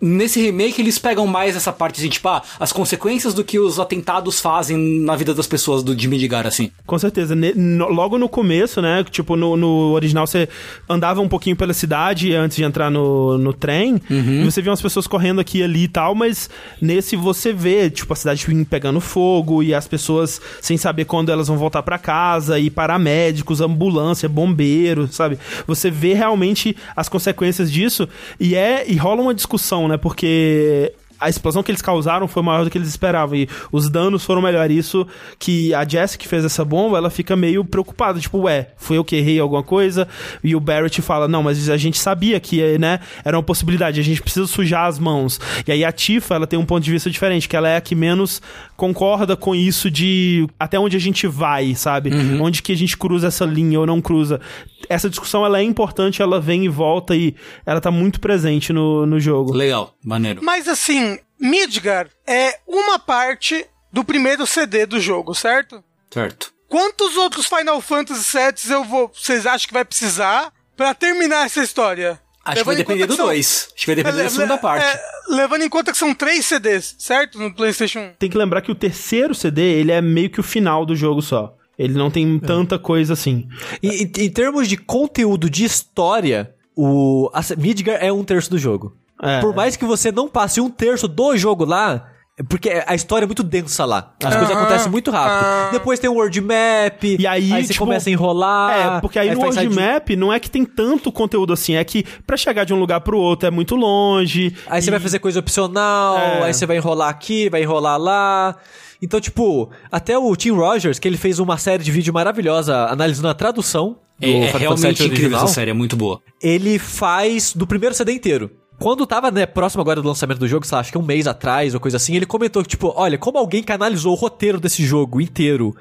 [0.00, 3.80] Nesse remake, eles pegam mais essa parte, assim, tipo, ah, as consequências do que os
[3.80, 6.70] atentados fazem na vida das pessoas do, de Midgar, assim.
[6.86, 7.34] Com certeza.
[7.34, 9.02] Ne- no- logo no começo, né?
[9.10, 10.46] Tipo, no, no original você
[10.88, 14.00] andava um pouquinho pela cidade antes de entrar no, no trem.
[14.10, 16.50] E você via umas pessoas correndo aqui e ali e tal, mas
[16.80, 21.48] nesse você vê, tipo, a cidade pegando fogo e as pessoas sem saber quando elas
[21.48, 23.60] vão voltar pra casa, e paramédicos,
[24.04, 25.38] ambulância, bombeiro, sabe?
[25.66, 28.08] Você vê realmente as consequências disso
[28.38, 29.96] e é e rola uma discussão, né?
[29.96, 30.92] Porque
[31.24, 33.36] a explosão que eles causaram foi maior do que eles esperavam.
[33.36, 34.70] E os danos foram melhor.
[34.70, 35.06] Isso
[35.38, 38.20] que a Jessie que fez essa bomba, ela fica meio preocupada.
[38.20, 40.06] Tipo, ué, foi eu que errei alguma coisa?
[40.42, 43.98] E o Barrett fala, não, mas a gente sabia que, né, era uma possibilidade.
[43.98, 45.40] A gente precisa sujar as mãos.
[45.66, 47.80] E aí a Tifa, ela tem um ponto de vista diferente, que ela é a
[47.80, 48.42] que menos
[48.76, 52.10] concorda com isso de até onde a gente vai, sabe?
[52.40, 54.40] Onde que a gente cruza essa linha ou não cruza.
[54.88, 57.34] Essa discussão, ela é importante, ela vem e volta e
[57.66, 59.52] ela tá muito presente no, no jogo.
[59.52, 60.40] Legal, maneiro.
[60.42, 65.82] Mas assim, Midgar é uma parte do primeiro CD do jogo, certo?
[66.10, 66.52] Certo.
[66.68, 71.62] Quantos outros Final Fantasy VII eu vou, vocês acham que vai precisar pra terminar essa
[71.62, 72.18] história?
[72.44, 73.68] Acho que vai Levando depender do que são- 2.
[73.74, 74.84] Acho que vai depender da Le- segunda parte.
[74.84, 75.00] é,
[75.30, 77.38] levando em conta que são três CDs, certo?
[77.38, 78.12] No PlayStation 1.
[78.18, 81.22] Tem que lembrar que o terceiro CD, ele é meio que o final do jogo
[81.22, 81.54] só.
[81.78, 83.48] Ele não tem tanta coisa assim.
[83.82, 88.58] E, em- em termos de conteúdo de história, o a, Midgar é um terço do
[88.58, 88.96] jogo.
[89.22, 89.40] É.
[89.40, 93.24] Por mais que você não passe um terço do jogo lá, é porque a história
[93.24, 94.12] é muito densa lá.
[94.24, 95.72] As coisas acontecem muito rápido.
[95.72, 98.96] Depois tem o world map, E aí, você tipo, começa a enrolar.
[98.96, 101.76] É, porque aí, no faz World side- Map não é que tem tanto conteúdo assim,
[101.76, 104.52] é que pra chegar de um lugar pro outro é muito longe.
[104.66, 106.42] Aí você e- vai fazer coisa opcional, É.
[106.42, 108.56] aí você vai enrolar aqui, vai enrolar lá.
[109.00, 113.28] Então, tipo, até o Tim Rogers, que ele fez uma série de vídeo maravilhosa analisando
[113.28, 116.20] a tradução do É, é Final Fantasy realmente incrível original, essa série, é muito boa.
[116.42, 118.50] ele faz do primeiro CD inteiro.
[118.78, 121.26] Quando tava, né, próximo agora do lançamento do jogo, sei lá, acho que um mês
[121.26, 124.58] atrás ou coisa assim, ele comentou que, tipo, olha, como alguém que analisou o roteiro
[124.58, 125.74] desse jogo inteiro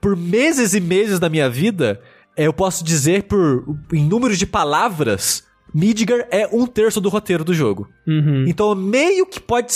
[0.00, 2.00] por meses e meses da minha vida,
[2.36, 7.44] é, eu posso dizer por em números de palavras, Midgar é um terço do roteiro
[7.44, 7.88] do jogo.
[8.48, 9.68] Então meio que pode.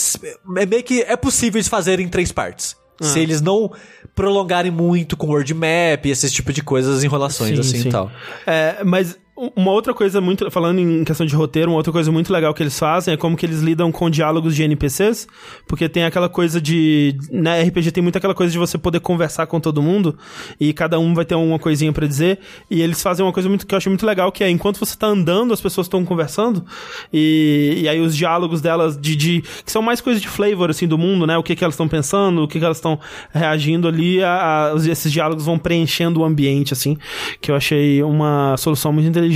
[0.56, 2.76] É meio que é possível eles fazerem em três partes.
[3.04, 3.70] Se eles não
[4.14, 7.88] prolongarem muito com word map e esse tipo de coisas, enrolações Sim, assim sim.
[7.88, 8.10] e tal.
[8.46, 9.18] É, mas
[9.56, 10.50] uma outra coisa muito.
[10.50, 13.36] Falando em questão de roteiro, uma outra coisa muito legal que eles fazem é como
[13.36, 15.26] que eles lidam com diálogos de NPCs.
[15.66, 17.16] Porque tem aquela coisa de.
[17.30, 20.16] Né, RPG tem muito aquela coisa de você poder conversar com todo mundo.
[20.60, 22.38] E cada um vai ter uma coisinha pra dizer.
[22.70, 24.96] E eles fazem uma coisa muito, que eu acho muito legal, que é enquanto você
[24.96, 26.64] tá andando, as pessoas estão conversando.
[27.12, 29.42] E, e aí os diálogos delas de, de.
[29.64, 31.36] que são mais coisas de flavor, assim, do mundo, né?
[31.36, 32.98] O que, que elas estão pensando, o que, que elas estão
[33.32, 34.22] reagindo ali.
[34.22, 36.96] A, a- esses diálogos vão preenchendo o ambiente, assim.
[37.40, 39.31] Que eu achei uma solução muito inteligente.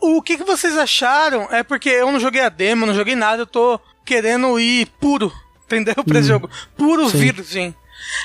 [0.00, 1.48] O que, que vocês acharam?
[1.50, 5.32] É porque eu não joguei a demo, não joguei nada, eu tô querendo ir puro,
[5.66, 5.94] entendeu?
[6.04, 6.48] Pra esse jogo.
[6.76, 7.74] Puro virgem.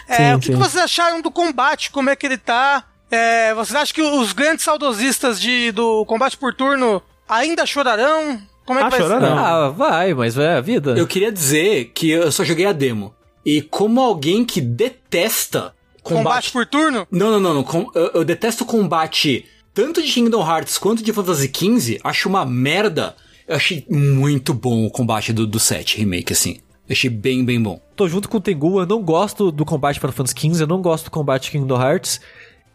[0.07, 0.51] É, Sim, o que, sim.
[0.53, 1.89] que vocês acharam do combate?
[1.91, 2.83] Como é que ele tá?
[3.09, 8.39] É, vocês acham que os grandes saudosistas de, do combate por turno ainda chorarão?
[8.65, 9.27] Como é que Ah, vai chorarão.
[9.37, 9.43] ser?
[9.43, 10.91] Ah, vai, mas é a vida.
[10.97, 13.13] Eu queria dizer que eu só joguei a demo.
[13.45, 15.73] E como alguém que detesta
[16.03, 16.51] Combate combate...
[16.51, 17.07] por turno?
[17.11, 17.53] Não, não, não.
[17.55, 17.63] não.
[17.63, 21.99] Com- eu, eu detesto combate tanto de Kingdom Hearts quanto de Fantasy XV.
[22.03, 23.15] Acho uma merda.
[23.47, 26.59] Eu achei muito bom o combate do, do 7 remake, assim.
[26.87, 27.81] Eu achei bem, bem bom.
[27.95, 30.81] Tô junto com o Tengu, eu não gosto do combate Final Fantasy XV, eu não
[30.81, 32.19] gosto do combate Kingdom Hearts.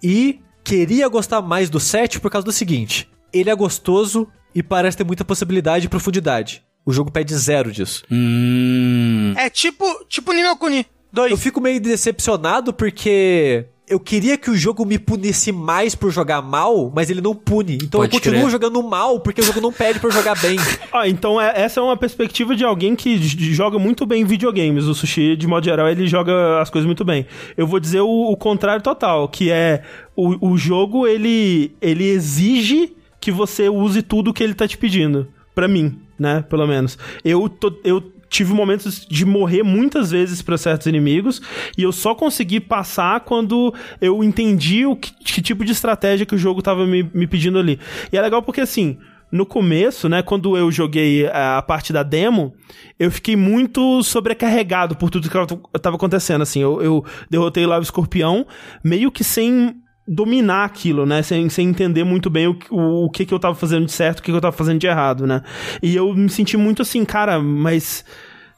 [0.02, 4.97] E queria gostar mais do 7 por causa do seguinte: ele é gostoso e parece
[4.97, 6.62] ter muita possibilidade e profundidade.
[6.85, 8.05] O jogo pede zero disso.
[8.10, 9.35] Hum.
[9.36, 11.32] É tipo, tipo Nino Kuni 2.
[11.32, 16.42] Eu fico meio decepcionado porque eu queria que o jogo me punisse mais por jogar
[16.42, 17.74] mal, mas ele não pune.
[17.76, 18.50] Então Pode eu continuo crer.
[18.50, 20.56] jogando mal porque o jogo não pede pra eu jogar bem.
[20.92, 24.84] Ah, então é- essa é uma perspectiva de alguém que joga muito bem videogames.
[24.84, 27.26] O Sushi, de modo geral, ele joga as coisas muito bem.
[27.56, 29.82] Eu vou dizer o, o contrário total, que é
[30.16, 35.28] o, o jogo, ele, ele exige que você use tudo que ele tá te pedindo.
[35.54, 36.42] Pra mim, né?
[36.48, 36.98] Pelo menos.
[37.24, 38.00] Eu, tô- eu
[38.36, 41.40] tive momentos de morrer muitas vezes pra certos inimigos
[41.76, 46.34] e eu só consegui passar quando eu entendi o que, que tipo de estratégia que
[46.34, 47.80] o jogo tava me, me pedindo ali.
[48.12, 48.98] E é legal porque assim
[49.32, 52.54] no começo, né, quando eu joguei eh, a parte da demo,
[52.96, 55.36] eu fiquei muito sobrecarregado por tudo que
[55.74, 58.46] estava acontecendo, assim, eu, eu derrotei lá o escorpião,
[58.84, 59.74] meio que sem
[60.07, 63.55] dominar aquilo, né, sem, sem entender muito bem o, o, o que que eu tava
[63.55, 65.43] fazendo de certo, o que que eu tava fazendo de errado, né,
[65.83, 68.05] e eu me senti muito assim, cara, mas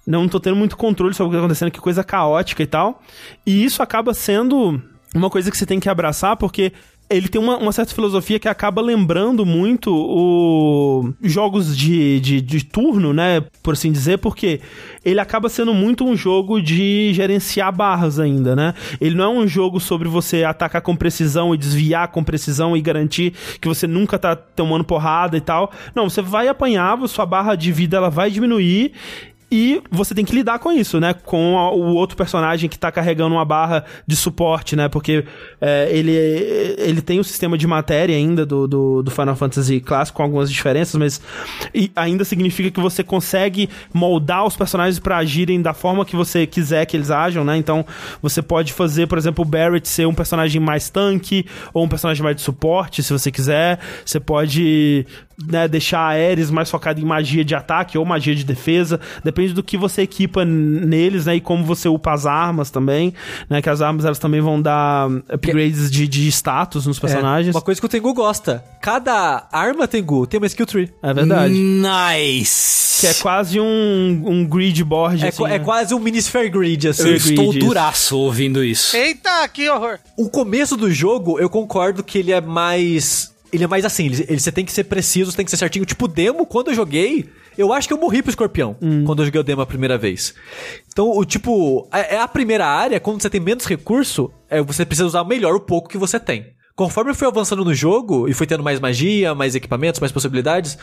[0.09, 3.03] não tô tendo muito controle sobre o que tá acontecendo, que coisa caótica e tal.
[3.45, 4.81] E isso acaba sendo
[5.15, 6.73] uma coisa que você tem que abraçar, porque
[7.10, 12.64] ele tem uma, uma certa filosofia que acaba lembrando muito o jogos de, de, de
[12.64, 13.43] turno, né?
[13.62, 14.60] Por assim dizer, porque
[15.05, 18.74] ele acaba sendo muito um jogo de gerenciar barras ainda, né?
[19.01, 22.82] Ele não é um jogo sobre você atacar com precisão e desviar com precisão e
[22.82, 25.72] garantir que você nunca tá tomando porrada e tal.
[25.94, 28.93] Não, você vai apanhar, sua barra de vida ela vai diminuir
[29.51, 31.15] e você tem que lidar com isso, né?
[31.15, 34.89] Com o outro personagem que tá carregando uma barra de suporte, né?
[34.89, 35.25] Porque
[35.61, 36.12] é, ele,
[36.79, 40.53] ele tem o sistema de matéria ainda do, do, do Final Fantasy clássico, com algumas
[40.53, 41.20] diferenças, mas
[41.97, 46.85] ainda significa que você consegue moldar os personagens pra agirem da forma que você quiser
[46.85, 47.57] que eles ajam, né?
[47.57, 47.87] Então
[48.20, 52.23] você pode fazer, por exemplo, o Barrett ser um personagem mais tanque ou um personagem
[52.23, 53.79] mais de suporte, se você quiser.
[54.05, 55.07] Você pode
[55.47, 59.01] né, deixar a Ares mais focada em magia de ataque ou magia de defesa.
[59.23, 61.36] Depende do que você equipa neles, né?
[61.36, 63.15] E como você upa as armas também,
[63.48, 63.62] né?
[63.62, 67.55] Que as armas elas também vão dar upgrades de, de status nos personagens.
[67.55, 68.65] É, uma coisa que o Tengu gosta.
[68.81, 70.90] Cada arma, Tengu, tem uma skill tree.
[71.02, 71.55] É verdade.
[71.55, 73.01] Nice!
[73.01, 75.59] Que é quase um, um grid board, É, assim, é né?
[75.60, 77.09] quase um mini sphere grid, assim.
[77.09, 77.66] Eu estou disso.
[77.66, 78.97] duraço ouvindo isso.
[78.97, 79.98] Eita, que horror.
[80.16, 83.32] O começo do jogo, eu concordo que ele é mais.
[83.53, 85.57] Ele é mais assim, ele, ele- você tem que ser preciso, você tem que ser
[85.57, 85.85] certinho.
[85.87, 88.77] Tipo, o demo, quando eu joguei, eu acho que eu morri pro escorpião
[89.07, 90.35] quando eu joguei o demo a primeira vez.
[90.93, 94.85] Então, o tipo, é, é a primeira área, quando você tem menos recurso, é, você
[94.85, 96.47] precisa usar melhor o pouco que você tem.
[96.77, 100.79] Conforme eu fui avançando no jogo e fui tendo mais magia, mais equipamentos, mais possibilidades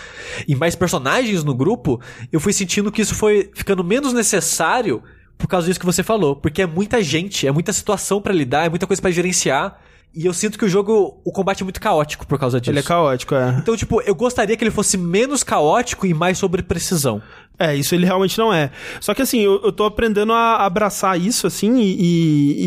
[0.46, 2.02] e mais personagens no grupo,
[2.34, 5.02] eu fui sentindo que isso foi ficando menos necessário
[5.38, 8.66] por causa disso que você falou, porque é muita gente, é muita situação pra lidar,
[8.66, 9.80] é muita coisa pra gerenciar,
[10.16, 12.72] e eu sinto que o jogo, o combate é muito caótico por causa disso.
[12.72, 13.58] Ele é caótico, é.
[13.60, 17.22] Então, tipo, eu gostaria que ele fosse menos caótico e mais sobre precisão.
[17.58, 18.70] É, isso ele realmente não é.
[19.00, 22.66] Só que assim, eu, eu tô aprendendo a abraçar isso, assim, e, e-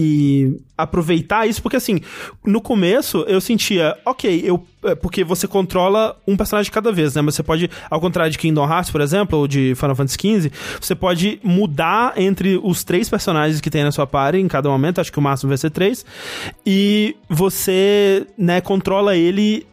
[0.49, 2.01] e aproveitar isso, porque assim,
[2.45, 4.65] no começo eu sentia, ok, eu.
[4.85, 7.21] é, Porque você controla um personagem cada vez, né?
[7.23, 10.53] Mas você pode, ao contrário de Kingdom Hearts, por exemplo, ou de Final Fantasy XV,
[10.81, 15.01] você pode mudar entre os três personagens que tem na sua party em cada momento,
[15.01, 16.07] acho que o máximo vai ser três,
[16.65, 19.67] e você, né, controla ele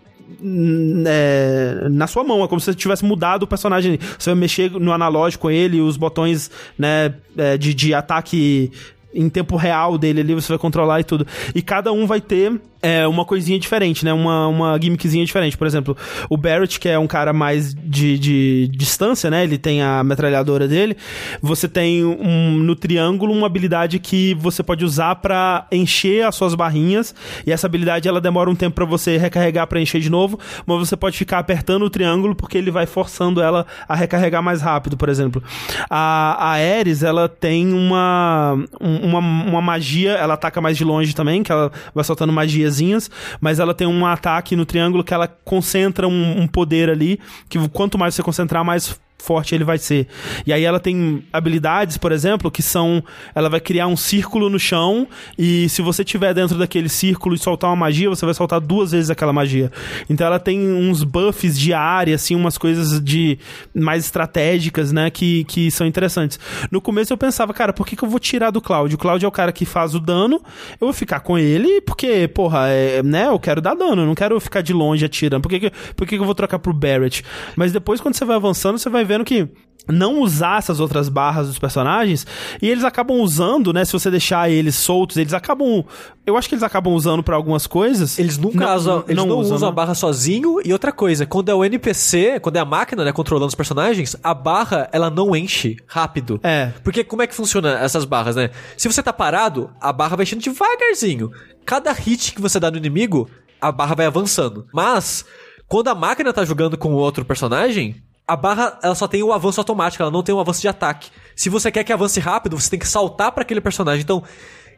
[1.06, 4.00] é, na sua mão, é como se você tivesse mudado o personagem.
[4.18, 8.72] Você vai mexer no analógico com ele, os botões né, é, de, de ataque
[9.16, 11.26] em tempo real dele ali, você vai controlar e tudo.
[11.54, 14.14] E cada um vai ter é, uma coisinha diferente, né?
[14.14, 15.58] Uma, uma gimmickzinha diferente.
[15.58, 15.98] Por exemplo,
[16.30, 19.44] o Barrett, que é um cara mais de, de distância, né?
[19.44, 20.96] Ele tem a metralhadora dele.
[21.42, 26.54] Você tem um, no triângulo uma habilidade que você pode usar pra encher as suas
[26.54, 27.16] barrinhas.
[27.48, 30.40] E essa habilidade ela demora um tempo pra você recarregar pra encher de novo.
[30.66, 34.62] Mas você pode ficar apertando o triângulo porque ele vai forçando ela a recarregar mais
[34.62, 35.42] rápido, por exemplo.
[35.90, 41.14] A, a Ares, ela tem uma, um- uma, uma magia, ela ataca mais de longe
[41.14, 43.10] também, que ela vai soltando magiazinhas,
[43.40, 47.20] mas ela tem um ataque no triângulo que ela concentra um, um poder ali,
[47.50, 50.08] que quanto mais você concentrar, mais forte ele vai ser.
[50.46, 53.04] E aí ela tem habilidades, por exemplo, que são.
[53.34, 55.08] Ela vai criar um círculo no chão,
[55.38, 58.92] e se você tiver dentro daquele círculo e soltar uma magia, você vai soltar duas
[58.92, 59.72] vezes aquela magia.
[60.10, 63.38] Então ela tem uns buffs de área, assim, umas coisas de
[63.74, 66.40] mais estratégicas, né, que, que são interessantes.
[66.72, 68.94] No começo eu pensava, cara, por que, que eu vou tirar do Cloud?
[68.94, 70.42] O Cloud é o cara que faz o dano,
[70.80, 74.16] eu vou ficar com ele, porque, porra, é, né, eu quero dar dano, eu não
[74.16, 75.42] quero ficar de longe atirando.
[75.42, 77.24] Por que, que, por que, que eu vou trocar pro Barrett?
[77.56, 79.50] Mas depois, quando você vai avançando, você vai vendo que
[79.88, 82.26] não usar essas outras barras dos personagens
[82.62, 83.86] e eles acabam usando, né?
[83.86, 85.86] Se você deixar eles soltos, eles acabam.
[86.26, 88.18] Eu acho que eles acabam usando pra algumas coisas.
[88.18, 89.76] Eles nunca usam, eles não, usam, a né?
[89.76, 90.60] barra sozinho.
[90.66, 94.16] E outra coisa, quando é o NPC, quando é a máquina, né, controlando os personagens,
[94.24, 96.40] a barra, ela não enche rápido.
[96.42, 96.72] É.
[96.84, 98.50] Porque como é que funciona essas barras, né?
[98.76, 101.30] Se você tá parado, a barra vai enchendo devagarzinho.
[101.64, 103.30] Cada hit que você dá no inimigo,
[103.62, 104.66] a barra vai avançando.
[104.74, 105.26] Mas,
[105.68, 109.32] quando a máquina tá jogando com o outro personagem, a barra ela só tem o
[109.32, 111.10] avanço automático, ela não tem o avanço de ataque.
[111.36, 114.02] Se você quer que avance rápido, você tem que saltar pra aquele personagem.
[114.02, 114.24] Então,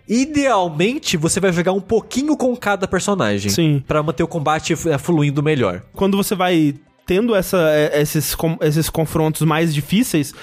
[0.07, 3.49] idealmente, você vai jogar um pouquinho com cada personagem.
[3.49, 3.83] Sim.
[3.87, 5.83] Pra manter o combate é, fluindo melhor.
[5.93, 6.75] Quando você vai
[7.05, 10.33] tendo essa, é, esses, esses confrontos mais difíceis.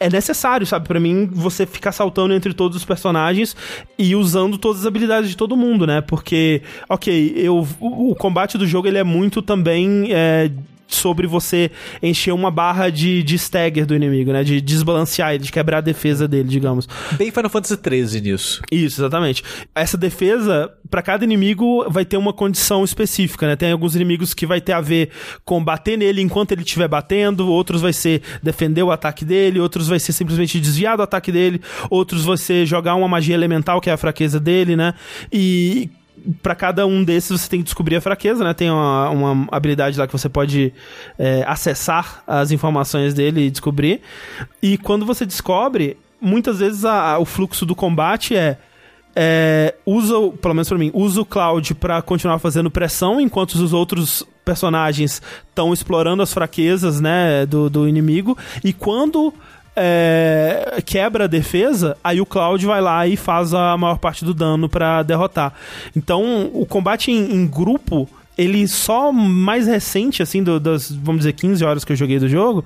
[0.00, 3.56] É necessário, sabe, Pra mim, você ficar saltando entre todos os personagens
[3.98, 6.00] e usando todas as habilidades de todo mundo, né?
[6.00, 10.52] Porque, ok, eu, o, o combate do jogo ele é muito também é,
[10.88, 11.70] sobre você
[12.02, 14.42] encher uma barra de, de stagger do inimigo, né?
[14.42, 16.88] De desbalancear ele, de quebrar a defesa dele, digamos.
[17.12, 18.62] Bem Final Fantasy XIII nisso.
[18.72, 19.44] Isso, exatamente.
[19.74, 23.56] Essa defesa, pra cada inimigo, vai ter uma condição específica, né?
[23.56, 25.10] Tem alguns inimigos que vai ter a ver
[25.44, 29.88] com bater nele enquanto ele estiver batendo, outros vai ser defender o ataque dele, outros
[29.88, 31.60] vai ser simplesmente desviar do ataque dele,
[31.90, 34.94] outros vai ser jogar uma magia elemental, que é a fraqueza dele, né?
[35.32, 35.90] E
[36.42, 38.54] Pra cada um desses você tem que descobrir a fraqueza, né?
[38.54, 40.72] Tem uma, uma habilidade lá que você pode
[41.18, 44.00] é, acessar as informações dele e descobrir.
[44.62, 48.58] E quando você descobre, muitas vezes a- a- o fluxo do combate é
[49.20, 53.72] é, usa, pelo menos pra mim, usa o Cloud pra continuar fazendo pressão, enquanto os
[53.72, 58.38] outros personagens estão explorando as fraquezas, né, do, do inimigo.
[58.62, 59.34] E quando
[59.78, 64.34] é, quebra a defesa, aí o Cloud vai lá e faz a maior parte do
[64.34, 65.52] dano pra derrotar.
[65.96, 71.32] Então, o combate em, em grupo ele só mais recente, assim, do- das, vamos dizer,
[71.32, 72.64] 15 horas que eu joguei do jogo,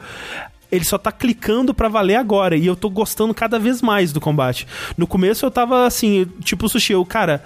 [0.70, 2.56] ele só tá clicando pra valer agora.
[2.56, 4.66] E eu tô gostando cada vez mais do combate.
[4.98, 7.42] No começo eu tava assim, tipo o sushi, eu, cara,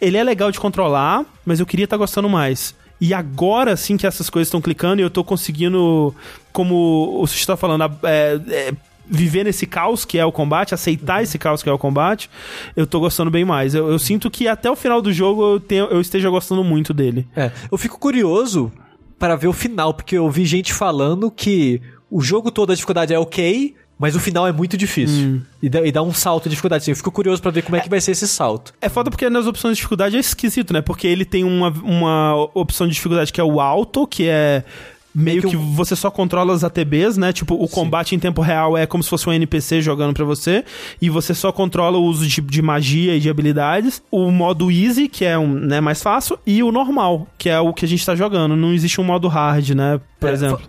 [0.00, 2.74] ele é legal de controlar, mas eu queria estar gostando mais.
[3.00, 6.14] E agora sim que essas coisas estão clicando e eu tô conseguindo,
[6.52, 8.72] como o sushi tá falando, é, é,
[9.08, 12.30] viver nesse caos que é o combate, aceitar esse caos que é o combate,
[12.76, 13.74] eu tô gostando bem mais.
[13.74, 16.94] Eu, eu sinto que até o final do jogo eu, tenho, eu esteja gostando muito
[16.94, 17.26] dele.
[17.34, 18.72] É, eu fico curioso
[19.18, 21.80] para ver o final, porque eu vi gente falando que
[22.10, 25.42] o jogo todo a dificuldade é ok, mas o final é muito difícil.
[25.62, 26.90] E, dá, e dá um salto de dificuldade.
[26.90, 28.74] Eu fico curioso para ver como é que vai ser esse salto.
[28.80, 30.82] É foda porque nas opções de dificuldade é esquisito, né?
[30.82, 34.64] Porque ele tem uma, uma opção de dificuldade que é o alto, que é
[35.14, 37.32] meio que que, você só controla as ATBs, né?
[37.32, 40.64] Tipo, o combate em tempo real é como se fosse um NPC jogando pra você,
[41.00, 44.02] e você só controla o uso de, de magia e de habilidades.
[44.10, 47.72] O modo easy, que é um, né, mais fácil, e o normal, que é o
[47.72, 48.56] que a gente tá jogando.
[48.56, 50.00] Não existe um modo hard, né?
[50.18, 50.60] Por É, exemplo.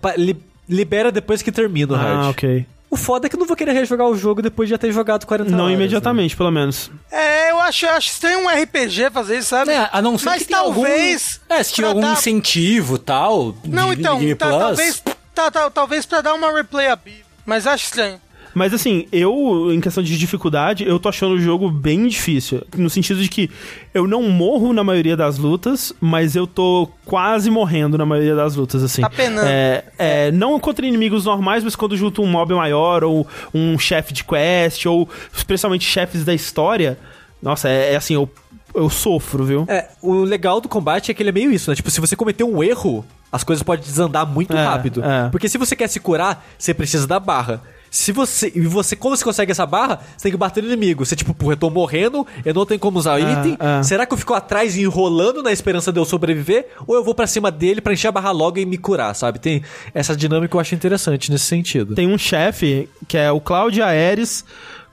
[0.68, 2.26] libera depois que termina o hard.
[2.26, 2.66] Ah, ok.
[2.94, 4.92] O foda é que eu não vou querer rejogar o jogo depois de já ter
[4.92, 5.70] jogado 40 Não horas.
[5.70, 5.74] né?
[5.74, 6.92] imediatamente, pelo menos.
[7.12, 9.72] É, eu acho, eu acho estranho um RPG fazer isso, sabe?
[9.72, 11.40] É, a não ser Mas que talvez.
[11.50, 11.60] algum...
[11.60, 14.60] É, se tiver algum dar- incentivo tal, Não, de, então, de Game tá- Plus.
[14.60, 15.04] talvez,
[15.34, 17.26] tá, tá- talvez pra dar uma replayability.
[17.46, 18.22] Mas acho estranho.
[18.54, 22.62] Mas assim, eu, em questão de dificuldade, eu tô achando o jogo bem difícil.
[22.78, 23.50] No sentido de que
[23.94, 28.56] eu não morro na maioria das lutas, mas eu tô quase morrendo na maioria das
[28.56, 29.02] lutas, assim.
[29.02, 29.48] Tá penando.
[29.48, 34.14] É, é, não contra inimigos normais, mas quando junto um mob maior, ou um chefe
[34.14, 36.98] de quest, ou especialmente chefes da história.
[37.42, 38.30] Nossa, é, é assim, eu,
[38.74, 39.66] eu sofro, viu?
[39.68, 41.76] É, o legal do combate é que ele é meio isso, né?
[41.76, 45.04] Tipo, se você cometer um erro, as coisas podem desandar muito É, rápido.
[45.04, 45.30] é.
[45.30, 47.62] Porque se você quer se curar, você precisa da barra.
[47.94, 48.52] Se você.
[48.56, 51.06] E você, quando você consegue essa barra, você tem que bater no inimigo.
[51.06, 53.56] Você, tipo, porra, eu tô morrendo, eu não tenho como usar o É, item.
[53.60, 53.84] é.
[53.84, 56.70] Será que eu fico atrás enrolando na esperança de eu sobreviver?
[56.88, 59.38] Ou eu vou pra cima dele pra encher a barra logo e me curar, sabe?
[59.38, 59.62] Tem
[59.94, 61.94] essa dinâmica que eu acho interessante nesse sentido.
[61.94, 64.44] Tem um chefe, que é o Cláudio Aeres,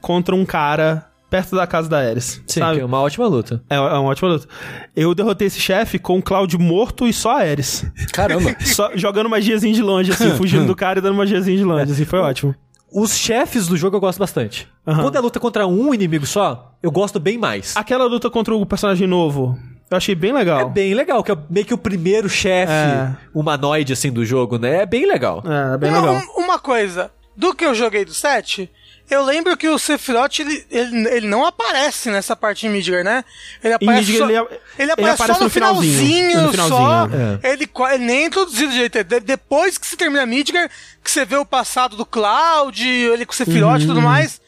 [0.02, 2.42] contra um cara perto da casa da Aeres.
[2.46, 2.76] Sim, sabe?
[2.76, 3.62] que é uma ótima luta.
[3.70, 4.46] É, é uma ótima luta.
[4.94, 7.82] Eu derrotei esse chefe com o Cláudio morto e só Ares.
[8.12, 8.54] Caramba.
[8.60, 12.04] Só jogando magiazinha de longe, assim, fugindo do cara e dando magiazinha de longe, assim,
[12.04, 12.54] foi ótimo.
[12.92, 14.66] Os chefes do jogo eu gosto bastante.
[14.86, 15.02] Aham.
[15.02, 17.76] Quando é luta contra um inimigo só, eu gosto bem mais.
[17.76, 19.56] Aquela luta contra o personagem novo,
[19.90, 20.70] eu achei bem É legal.
[20.70, 23.14] bem legal, que é meio que o primeiro chefe É.
[23.34, 24.82] humanoide, assim, do jogo, né?
[24.82, 25.42] É bem legal.
[25.46, 26.22] É, bem Uma- legal.
[26.36, 28.68] um- uma coisa, do que eu joguei do 7,
[29.10, 33.24] eu lembro que o Sephiroth, ele, ele, ele não aparece nessa parte em Midgar, né?
[33.62, 35.98] Ele aparece, Midgar, só, ele- ele ele aparece aparece só no, no finalzinho,
[36.30, 37.08] finalzinho, no finalzinho, só.
[37.46, 37.52] é.
[37.52, 39.02] Ele, ele nem é introduzido direito.
[39.04, 40.70] De- depois que se termina Midgar,
[41.02, 43.88] que você vê o passado do Cloud, ele com o Sephiroth e Uhum.
[43.88, 44.40] tudo mais.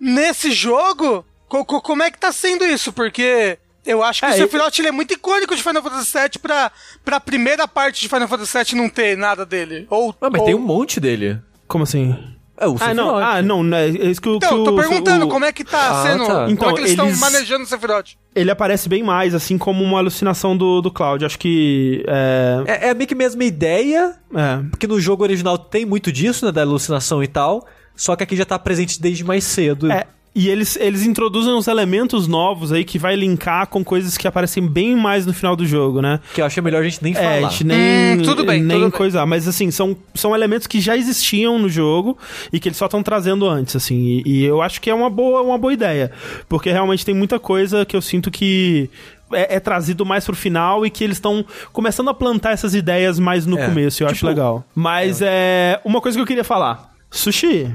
[0.00, 2.92] Nesse jogo, co- co- como é que tá sendo isso?
[2.92, 3.58] Porque...
[3.84, 6.38] Eu acho que É, o ele- Sephiroth ele é muito icônico de Final Fantasy VII
[6.40, 6.70] pra,
[7.04, 9.88] pra primeira parte de Final Fantasy VII não ter nada dele.
[9.90, 11.40] Ou, Ah, mas ou- tem um monte dele.
[11.66, 12.16] Como assim?
[12.56, 15.28] É o Ah, não, ah, não, né, é isso que, Então, eu tô perguntando o-
[15.28, 16.26] como é que tá Ah, sendo.
[16.26, 16.34] tá.
[16.40, 18.10] Como Então, é que eles estão eles- manejando o Sephiroth?
[18.34, 21.24] Ele aparece bem mais, assim, como uma alucinação do, do Cloud.
[21.24, 22.04] Acho que.
[22.06, 22.62] É.
[22.66, 24.58] É, é meio que a mesma ideia, é.
[24.70, 26.52] porque no jogo original tem muito disso, né?
[26.52, 27.66] Da alucinação e tal.
[27.96, 29.90] Só que aqui já tá presente desde mais cedo.
[29.90, 34.26] É, e eles, eles introduzem uns elementos novos aí que vai linkar com coisas que
[34.26, 36.20] aparecem bem mais no final do jogo, né?
[36.34, 37.36] Que eu acho melhor a gente nem É, falar.
[37.48, 38.98] a gente nem, Hum, tudo bem, nem tudo bem.
[38.98, 39.26] coisar.
[39.26, 42.16] Mas, assim, são, são elementos que já existiam no jogo
[42.52, 44.22] e que eles só estão trazendo antes, assim.
[44.24, 46.10] E, e eu acho que é uma boa, uma boa ideia.
[46.48, 48.88] Porque realmente tem muita coisa que eu sinto que
[49.32, 53.18] é, é trazido mais pro final e que eles estão começando a plantar essas ideias
[53.18, 54.02] mais no É, começo.
[54.02, 54.64] Eu acho tipo, legal.
[54.74, 55.78] Mas é.
[55.84, 56.90] Uma coisa que eu queria falar.
[57.10, 57.70] Sushi,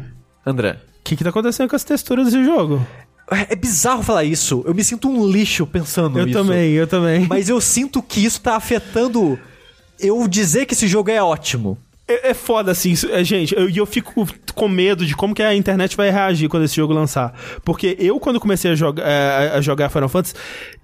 [0.46, 0.78] André.
[1.08, 2.86] O que, que tá acontecendo com as texturas desse jogo?
[3.32, 4.64] É é bizarro falar isso.
[4.66, 6.38] Eu me sinto um lixo pensando Eu nisso.
[6.40, 7.26] também, eu também.
[7.28, 9.38] Mas eu sinto que isso tá afetando
[10.00, 11.78] eu dizer que esse jogo é ótimo.
[12.08, 14.26] É, é foda, assim, é, gente, eu- e eu, fico
[14.56, 17.34] com medo de como que a internet vai reagir quando esse jogo lançar.
[17.66, 20.34] Porque eu, quando comecei a, joga, é, a jogar Final Fantasy,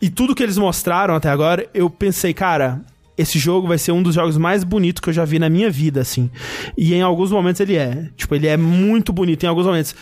[0.01, 2.81] e tudo que eles mostraram até agora, eu pensei, cara,
[3.17, 5.69] esse jogo vai ser um dos jogos mais bonitos que eu já vi na minha
[5.69, 6.29] vida, assim.
[6.77, 8.09] E em alguns momentos ele é.
[8.15, 9.95] Tipo, ele é muito bonito em alguns momentos.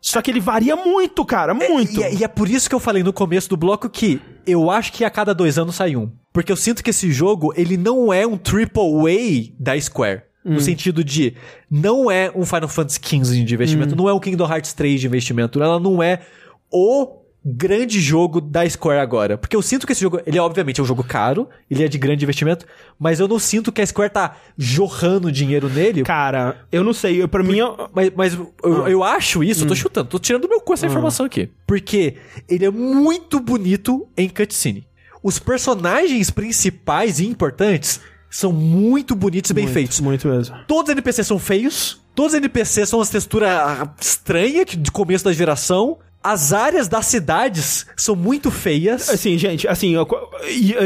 [0.00, 2.00] Só que ele varia muito, cara, muito.
[2.00, 4.70] E, é- e é por isso que eu falei no começo do bloco que eu
[4.70, 6.10] acho que a cada dois anos sai um.
[6.32, 10.22] Porque eu sinto que esse jogo, ele não é um triple A da Square.
[10.44, 10.54] Hum.
[10.54, 11.34] No sentido de,
[11.70, 13.54] não é um Final Fantasy XV de Hum.
[13.56, 16.20] investimento, não é um Kingdom Hearts 3 de investimento, ela não é
[16.72, 19.38] o grande jogo da Square agora.
[19.38, 21.88] Porque eu sinto que esse jogo, ele é obviamente é um jogo caro, ele é
[21.88, 22.66] de grande investimento,
[22.98, 26.02] mas eu não sinto que a Square tá jorrando dinheiro nele.
[26.02, 27.56] Cara, eu não sei, eu, pra mim...
[27.58, 30.74] eu- Mas, mas eu, eu acho isso, eu tô chutando, tô tirando do meu cu
[30.74, 31.48] essa informação aqui.
[31.66, 32.16] Porque
[32.48, 34.86] ele é muito bonito em cutscene.
[35.22, 38.00] Os personagens principais e importantes
[38.30, 40.00] são muito bonitos e bem muito, feitos.
[40.00, 40.56] Muito mesmo.
[40.66, 43.50] Todos os NPCs são feios, todos os NPCs são as texturas
[44.00, 45.98] estranhas que- de começo da geração.
[46.22, 49.08] As áreas das cidades são muito feias.
[49.08, 50.06] Assim, gente, assim, eu,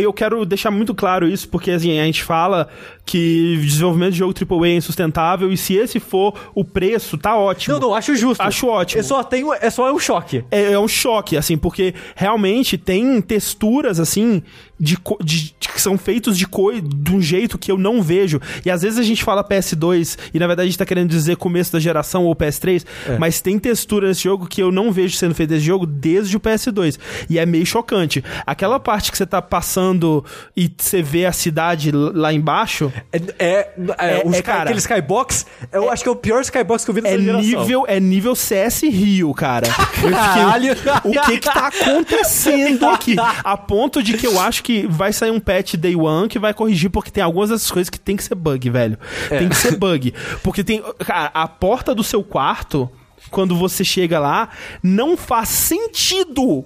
[0.00, 2.68] eu quero deixar muito claro isso, porque assim, a gente fala
[3.06, 7.74] que desenvolvimento de jogo AAA é insustentável, e se esse for o preço, tá ótimo.
[7.74, 8.40] Não, não, acho justo.
[8.40, 9.00] Acho ótimo.
[9.00, 10.44] Eu só tenho, é só um choque.
[10.50, 14.42] É, é um choque, assim, porque realmente tem texturas, assim,
[14.80, 18.40] de, co- de- que são feitos de, coi de um jeito que eu não vejo.
[18.64, 21.36] E às vezes a gente fala PS2 e na verdade a gente tá querendo dizer
[21.36, 22.84] começo da geração ou PS3,
[23.18, 26.40] mas tem textura nesse jogo que eu não vejo sendo feita nesse jogo desde o
[26.40, 26.98] PS2.
[27.28, 28.24] E é meio chocante.
[28.46, 30.24] Aquela parte que você tá passando
[30.56, 32.92] e você vê a cidade lá embaixo.
[33.12, 36.40] É, é, é, É- os é, cara, aquele skybox, eu acho que é o pior
[36.42, 37.42] skybox que eu vi nessa É geração.
[37.42, 39.66] nível, é nível CS Rio, cara.
[40.02, 40.76] Eu Caralho.
[40.76, 43.16] fiquei, o que que tá acontecendo aqui?
[43.42, 46.54] A ponto de que eu acho que vai sair um patch day one que vai
[46.54, 48.98] corrigir, porque tem algumas dessas coisas que tem que ser bug, velho.
[49.28, 50.12] Tem que ser bug.
[50.42, 50.82] Porque tem.
[51.04, 52.90] Cara, a porta do seu quarto,
[53.30, 54.48] quando você chega lá,
[54.82, 56.64] não faz sentido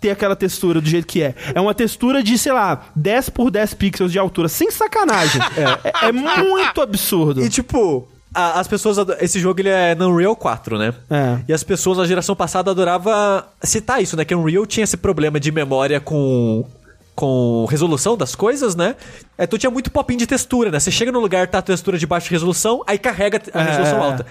[0.00, 1.34] ter aquela textura do jeito que é.
[1.54, 5.40] É uma textura de, sei lá, 10 por 10 pixels de altura, sem sacanagem.
[6.02, 7.44] É, é muito absurdo.
[7.44, 8.96] E tipo, as pessoas.
[9.20, 10.94] Esse jogo ele é no Unreal 4, né?
[11.10, 11.38] É.
[11.48, 13.12] E as pessoas na geração passada adoravam
[13.62, 14.24] citar isso, né?
[14.24, 16.64] Que Unreal tinha esse problema de memória com.
[17.14, 18.96] Com resolução das coisas, né?
[19.38, 20.80] Então tinha muito popinho de textura, né?
[20.80, 23.64] Você chega no lugar, tá a textura de baixa resolução, aí carrega a É.
[23.64, 24.24] resolução alta.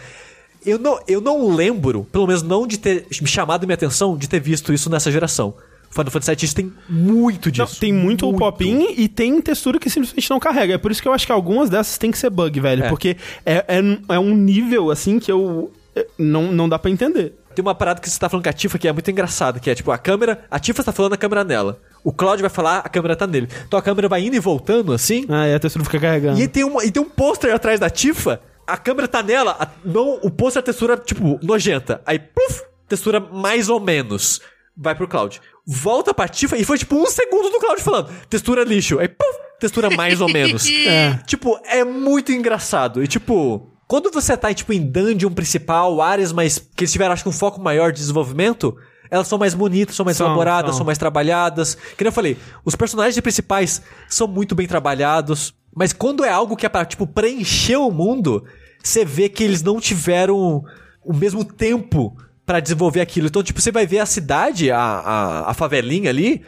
[0.66, 4.28] Eu não, eu não lembro, pelo menos não de ter me chamado minha atenção, de
[4.28, 5.54] ter visto isso nessa geração.
[5.92, 7.80] Final Fantasy VII tem muito Não, disso.
[7.80, 10.76] tem muito, o pop-in e tem textura que simplesmente não carrega.
[10.76, 12.84] É por isso que eu acho que algumas dessas tem que ser bug, velho.
[12.84, 12.90] É.
[12.90, 13.80] Porque é, é,
[14.16, 15.72] é um nível, assim, que eu...
[15.96, 17.34] é, Não, não dá pra entender.
[17.56, 19.70] Tem uma parada que você tá falando com a Tifa que é muito engraçada, que
[19.70, 20.46] é tipo, a câmera.
[20.52, 21.80] A Tifa tá falando a câmera nela.
[22.04, 23.50] O Cloud vai falar, a câmera tá nele.
[23.68, 25.26] Então a câmera vai indo e voltando assim.
[25.28, 26.40] Ah, e a textura fica carregando.
[26.40, 28.40] E tem, um, e tem um pôster atrás da Tifa.
[28.72, 32.02] A câmera tá nela, a- não, o pôster a textura, tipo, nojenta.
[32.06, 34.42] Aí, puf, textura mais ou menos.
[34.78, 35.42] Vai pro Cloud.
[35.68, 38.10] Volta pra Tifa e foi tipo um segundo do Cloud falando.
[38.30, 38.98] Textura lixo.
[39.00, 40.66] Aí, puf, textura mais ou menos.
[40.88, 41.20] É.
[41.28, 43.04] Tipo, é muito engraçado.
[43.04, 47.24] E tipo, quando você tá tipo em dungeon principal, áreas mais que eles tiveram acho
[47.24, 48.76] que um foco maior de desenvolvimento,
[49.12, 50.78] elas são mais bonitas, são mais São, elaboradas, são.
[50.78, 50.86] são.
[50.86, 51.76] mais trabalhadas.
[51.98, 56.58] Que nem eu falei, os personagens principais são muito bem trabalhados, mas quando é algo
[56.58, 58.44] que é pra tipo preencher o mundo,
[58.84, 60.62] você vê que eles não tiveram
[61.02, 63.28] o mesmo tempo pra desenvolver aquilo.
[63.28, 66.42] Então, tipo, você vai ver a cidade, a, a, a favelinha ali,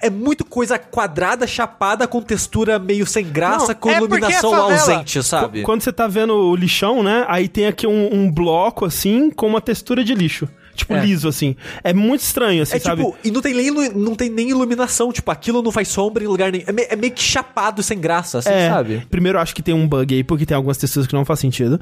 [0.00, 4.72] é muito coisa quadrada, chapada, com textura meio sem graça, Não, com é iluminação favela-
[4.72, 5.62] ausente, sabe?
[5.62, 7.26] Quando você tá vendo o lixão, né?
[7.28, 10.48] Aí tem aqui um, um bloco, assim, com uma textura de lixo.
[10.78, 11.04] Tipo, É.
[11.04, 11.56] liso, assim.
[11.82, 13.02] É muito estranho, assim, É sabe?
[13.04, 16.26] tipo, e não tem, nem, não tem nem iluminação, tipo, aquilo não faz sombra em
[16.28, 16.64] lugar nenhum.
[16.68, 19.02] É, me- é meio que chapado sem graça, assim, É, sabe?
[19.10, 21.80] primeiro, acho que tem um bug aí, porque tem algumas texturas que não faz sentido.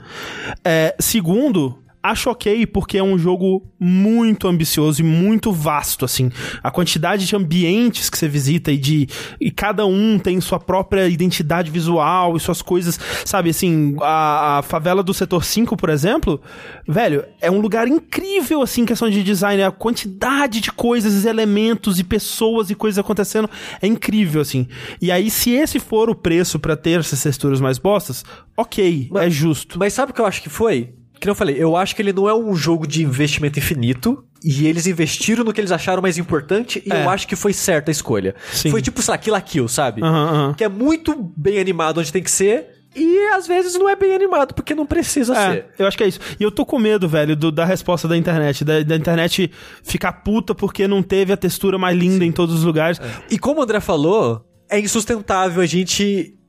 [0.64, 1.78] É, segundo,
[2.10, 6.30] acho ok, porque é um jogo muito ambicioso e muito vasto, assim.
[6.62, 9.08] A quantidade de ambientes que você visita e de...
[9.40, 13.96] E cada um tem sua própria identidade visual e suas coisas, sabe, assim...
[14.00, 16.40] A, a favela do Setor 5, por exemplo,
[16.86, 19.62] velho, é um lugar incrível, assim, em questão de design.
[19.62, 23.48] A quantidade de coisas, elementos e pessoas e coisas acontecendo
[23.80, 24.66] é incrível, assim.
[25.00, 28.24] E aí, se esse for o preço pra ter essas texturas mais bostas,
[28.56, 29.78] ok, é justo.
[29.78, 30.94] Mas sabe o que eu acho que foi?
[31.20, 34.22] Que eu falei, eu acho que ele não é um jogo de investimento infinito.
[34.44, 36.82] E eles investiram no que eles acharam mais importante.
[36.84, 37.04] E É.
[37.04, 38.34] eu acho que foi certa a escolha.
[38.52, 38.70] Sim.
[38.70, 40.02] Foi tipo, sei lá, Kill la Kill, sabe?
[40.02, 40.54] Aham, aham.
[40.54, 42.66] Que é muito bem animado onde tem que ser.
[42.94, 45.66] E às vezes não é bem animado porque não precisa É, ser.
[45.78, 46.20] eu acho que é isso.
[46.38, 48.64] E eu tô com medo, velho, do- da resposta da internet.
[48.64, 49.50] Da, da internet
[49.82, 52.98] ficar puta porque não teve a textura mais linda em todos os lugares.
[53.30, 56.02] E como o André falou, é insustentável a gente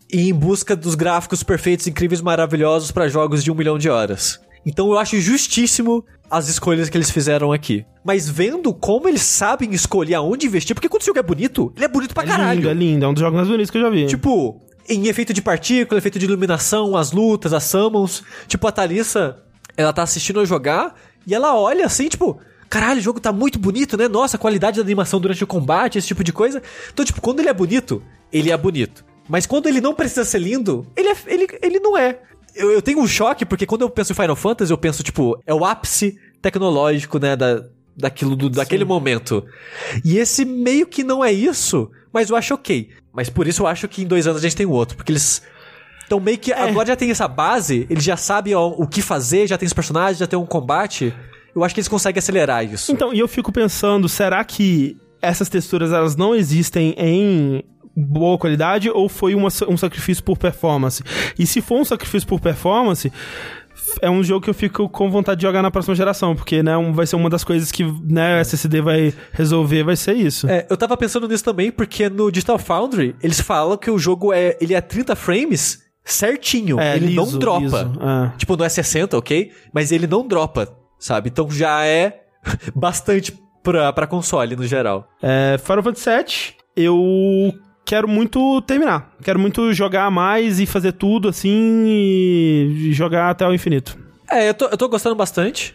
[0.09, 4.39] ir em busca dos gráficos perfeitos, incríveis, maravilhosos pra jogos de um milhão de horas.
[4.67, 7.85] Então eu acho justíssimo as escolhas que eles fizeram aqui.
[8.03, 11.85] Mas vendo como eles sabem escolher aonde investir, porque quando o jogo é bonito, ele
[11.85, 12.57] é bonito pra É caralho.
[12.59, 13.05] lindo, é lindo.
[13.05, 14.07] É um dos jogos mais bonitos que eu já vi.
[14.07, 18.23] Tipo, em efeito de partícula, efeito de iluminação, as lutas, as summons.
[18.47, 19.37] Tipo, a Thalissa,
[19.77, 22.37] ela tá assistindo eu jogar e ela olha assim, tipo,
[22.69, 24.09] caralho, o jogo tá muito bonito, né?
[24.09, 26.61] Nossa, a qualidade da animação durante o combate, esse tipo de coisa.
[26.93, 29.05] Então, tipo, quando ele é bonito, ele é bonito.
[29.29, 32.19] Mas quando ele não precisa ser lindo, ele, é, ele, ele não é.
[32.57, 35.39] Eu, eu tenho um choque, porque quando eu penso em Final Fantasy, eu penso, tipo,
[35.45, 37.63] é o ápice tecnológico, né, da,
[37.95, 39.43] daquilo, do, daquele momento.
[40.03, 42.89] E esse meio que não é isso, mas eu acho ok.
[43.13, 45.11] Mas por isso eu acho que em dois anos a gente tem o outro, porque
[45.11, 45.41] eles...
[46.05, 49.45] Então meio que agora já tem essa base, eles já sabem ó, o que fazer,
[49.45, 51.13] já tem os personagens, já tem um combate.
[51.53, 52.91] Eu acho que eles conseguem acelerar isso.
[52.93, 57.63] Então, e eu fico pensando, será que essas texturas elas não existem em
[57.97, 61.03] boa qualidade ou foi uma- um sacrifício por performance?
[61.37, 63.11] E se for um sacrifício por performance,
[64.01, 66.77] é um jogo que eu fico com vontade de jogar na próxima geração, porque né,
[66.77, 70.47] um- vai ser uma das coisas que né, a SSD vai resolver, vai ser isso.
[70.49, 74.31] É, eu tava pensando nisso também, porque no Digital Foundry, eles falam que o jogo
[74.33, 76.79] é, ele é 30 frames certinho.
[76.79, 77.59] É, ele liso, não dropa.
[77.61, 78.37] liso, é.
[78.37, 79.51] Tipo, não é 60, ok?
[79.73, 80.67] Mas ele não dropa,
[80.99, 81.29] sabe?
[81.29, 82.21] Então já é
[82.75, 85.07] bastante pra, pra console no geral.
[85.21, 87.53] É, Final Fantasy VII, eu
[87.87, 89.13] quero muito terminar.
[89.23, 93.97] Quero muito jogar mais e fazer tudo assim e jogar até o infinito.
[94.29, 95.73] É, eu tô, eu tô gostando bastante.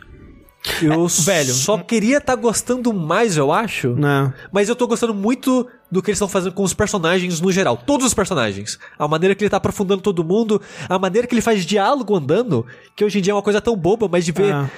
[0.81, 1.53] Eu velho.
[1.53, 3.95] só queria estar gostando mais, eu acho.
[3.95, 4.33] Né?
[4.53, 7.77] Mas eu tô gostando muito do que eles estão fazendo com os personagens no geral.
[7.79, 8.79] Todos os personagens.
[8.99, 10.61] A maneira que ele tá aprofundando todo mundo.
[10.89, 12.65] A maneira que ele faz diálogo andando.
[12.95, 14.71] Que hoje em dia é uma coisa tão boba, mas de ver É.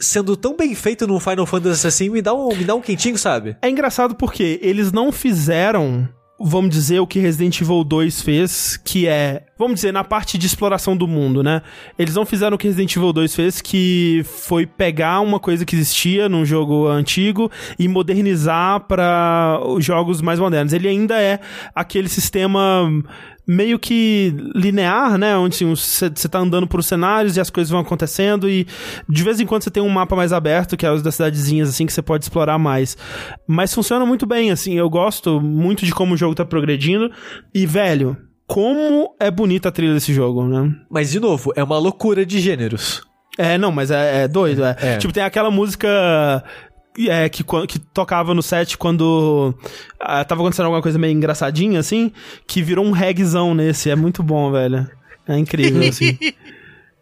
[0.00, 3.16] sendo tão bem feito no Final Fantasy assim, me dá um, me dá um quentinho,
[3.16, 3.56] sabe?
[3.62, 6.06] É engraçado porque eles não fizeram,
[6.42, 10.46] vamos dizer, o que Resident Evil 2 fez, que é, vamos dizer, na parte de
[10.46, 11.62] exploração do mundo, né?
[11.98, 15.76] Eles não fizeram o que Resident Evil 2 fez, que foi pegar uma coisa que
[15.76, 20.72] existia num jogo antigo e modernizar para os jogos mais modernos.
[20.72, 21.38] Ele ainda é
[21.74, 22.90] aquele sistema
[23.52, 25.36] meio que linear, né?
[25.36, 28.66] Onde assim, você tá andando por cenários e as coisas vão acontecendo e
[29.08, 31.68] de vez em quando você tem um mapa mais aberto, que é os das cidadezinhas,
[31.68, 32.96] assim, que você pode explorar mais.
[33.46, 37.10] Mas funciona muito bem, assim, eu gosto muito de como o jogo tá progredindo
[37.54, 38.16] e, velho,
[38.46, 40.72] como é bonita a trilha desse jogo, né?
[40.90, 43.02] Mas, de novo, é uma loucura de gêneros.
[43.38, 44.64] É, não, mas é, é doido.
[44.64, 44.76] É.
[44.80, 44.96] É.
[44.98, 46.44] Tipo, tem aquela música
[47.08, 49.54] é, que, que tocava no set quando
[50.00, 52.12] ah, tava acontecendo alguma coisa meio engraçadinha, assim,
[52.46, 53.90] que virou um regzão nesse.
[53.90, 54.88] É muito bom, velho.
[55.26, 56.18] É incrível, assim.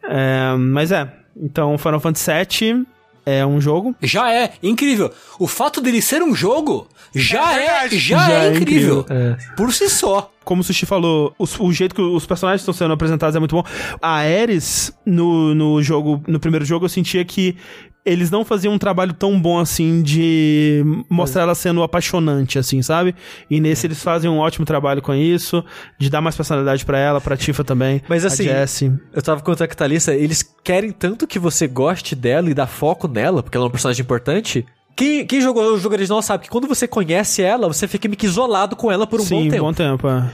[0.02, 1.12] É, mas é.
[1.36, 2.86] Então, Final Fantasy VII
[3.25, 3.94] é um jogo.
[4.02, 5.12] Já é incrível.
[5.39, 9.05] O fato dele ser um jogo já É é, já, Já é é incrível.
[9.09, 9.36] É.
[9.57, 10.33] Por si só.
[10.43, 13.55] Como o Sushi falou, os- o jeito que os personagens estão sendo apresentados é muito
[13.55, 13.62] bom.
[14.02, 17.57] A Ares, no, no jogo, no primeiro jogo, eu sentia que
[18.05, 23.15] eles não faziam um trabalho tão bom assim de mostrar ela sendo apaixonante, assim, sabe?
[23.49, 25.65] E nesse eles fazem um ótimo trabalho com isso,
[25.99, 28.03] de dar mais personalidade pra ela, pra Tifa também.
[28.09, 28.99] Mas assim.
[29.12, 33.07] Eu tava com a Thalissa, eles querem tanto que você goste dela e dá foco
[33.07, 34.65] nela, porque ela é um personagem importante.
[34.97, 38.19] Quem, quem jogou o jogo original sabe que quando você conhece ela, você fica meio
[38.19, 39.65] que isolado com ela por um Sim, bom tempo.
[39.65, 40.09] bom tempo.
[40.09, 40.31] é.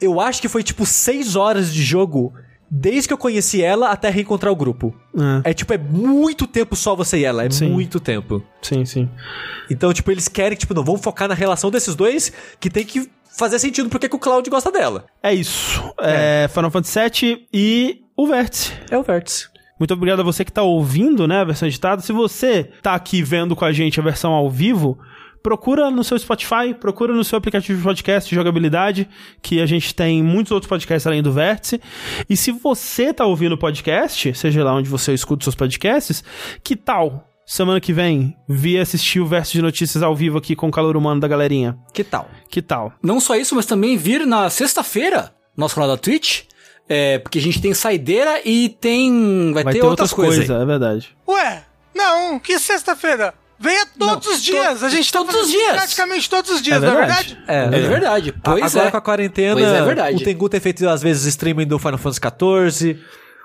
[0.00, 2.32] Eu acho que foi tipo seis horas de jogo
[2.70, 4.94] desde que eu conheci ela até reencontrar o grupo.
[5.44, 7.70] É, É tipo, é muito tempo só você e ela, é Sim.
[7.70, 8.42] muito tempo.
[8.62, 9.08] sim, sim.
[9.70, 13.08] Então, tipo, eles querem, tipo, não, vamos focar na relação desses dois, que tem que
[13.36, 15.06] fazer sentido porque que o Cloud gosta dela.
[15.22, 15.92] É isso.
[16.00, 18.72] É, Final Fantasy VII e o Vértice.
[18.90, 19.48] É o Vértice.
[19.78, 22.02] Muito obrigado a você que tá ouvindo, né, a versão editada.
[22.02, 24.98] Se você tá aqui vendo com a gente a versão ao vivo,
[25.48, 29.08] procura no seu Spotify, procura no seu aplicativo de podcast de jogabilidade,
[29.40, 31.80] que a gente tem muitos outros podcasts além do Vértice.
[32.28, 36.22] E se você tá ouvindo o podcast, seja lá onde você escuta os seus podcasts,
[36.62, 40.68] que tal semana que vem vir assistir o Vértice de Notícias ao vivo aqui com
[40.68, 41.78] o calor humano da galerinha?
[41.94, 42.28] Que tal?
[42.50, 42.92] Que tal?
[43.02, 46.42] Não só isso, mas também vir na sexta-feira, nosso canal da Twitch.
[46.86, 49.50] É, porque a gente tem saideira e tem.
[49.54, 50.46] Vai, Vai ter, ter outras, outras coisas.
[50.46, 51.16] coisas, é verdade.
[51.26, 53.32] Ué, não, que sexta-feira?
[53.60, 54.78] Venha todos Não, os dias.
[54.80, 55.72] to- a gente tá todos os dias.
[55.72, 57.34] Praticamente todos os dias, É não é verdade.
[57.34, 57.74] verdade?
[57.74, 58.34] É, É verdade.
[58.44, 58.90] Pois Agora é.
[58.92, 60.16] com a quarentena, Pois é verdade.
[60.16, 62.98] o Tengu tem feito às vezes streaming do Final Fantasy XIV,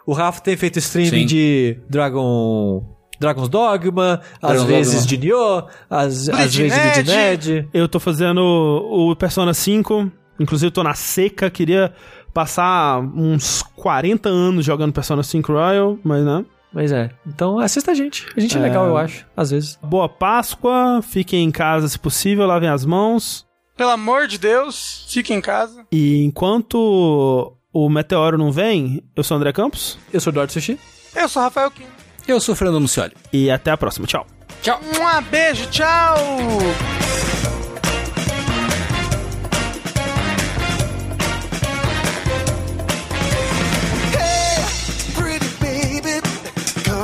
[0.06, 1.26] o Rafa tem feito streaming Sim.
[1.26, 2.84] de Dragon...
[3.20, 5.08] Dragon's Dogma, às vezes Dogma.
[5.08, 7.04] de Nioh, às, às vezes de Ned.
[7.04, 7.70] Bleach Ned.
[7.74, 11.94] Eu tô fazendo o Persona 5, inclusive tô na seca, queria
[12.34, 16.44] passar uns 40 anos jogando Persona 5 Royal, mas né.
[16.74, 18.26] Mas é, então assista a gente.
[18.36, 19.78] A gente é, legal, eu acho, às vezes.
[19.84, 23.46] Boa Páscoa, fiquem em casa se possível, lavem as mãos.
[23.78, 25.86] Pelo amor de Deus, fique em casa.
[25.92, 30.52] E enquanto o meteoro não vem, eu sou o André Campos Eu sou o Eduardo
[30.54, 30.80] Sushi.
[31.16, 31.86] Eu sou o Rafael Kim.
[32.28, 33.14] Eu sou o Fernando Mucioli.
[33.32, 34.08] e até a próxima.
[34.08, 34.26] Tchau.
[34.62, 34.80] Tchau.
[34.82, 36.18] Um beijo, tchau!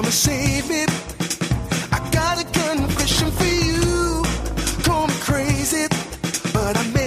[0.08, 0.70] Save.
[1.92, 4.24] I got a confession for you.
[4.84, 5.88] Call me crazy,
[6.54, 6.99] but I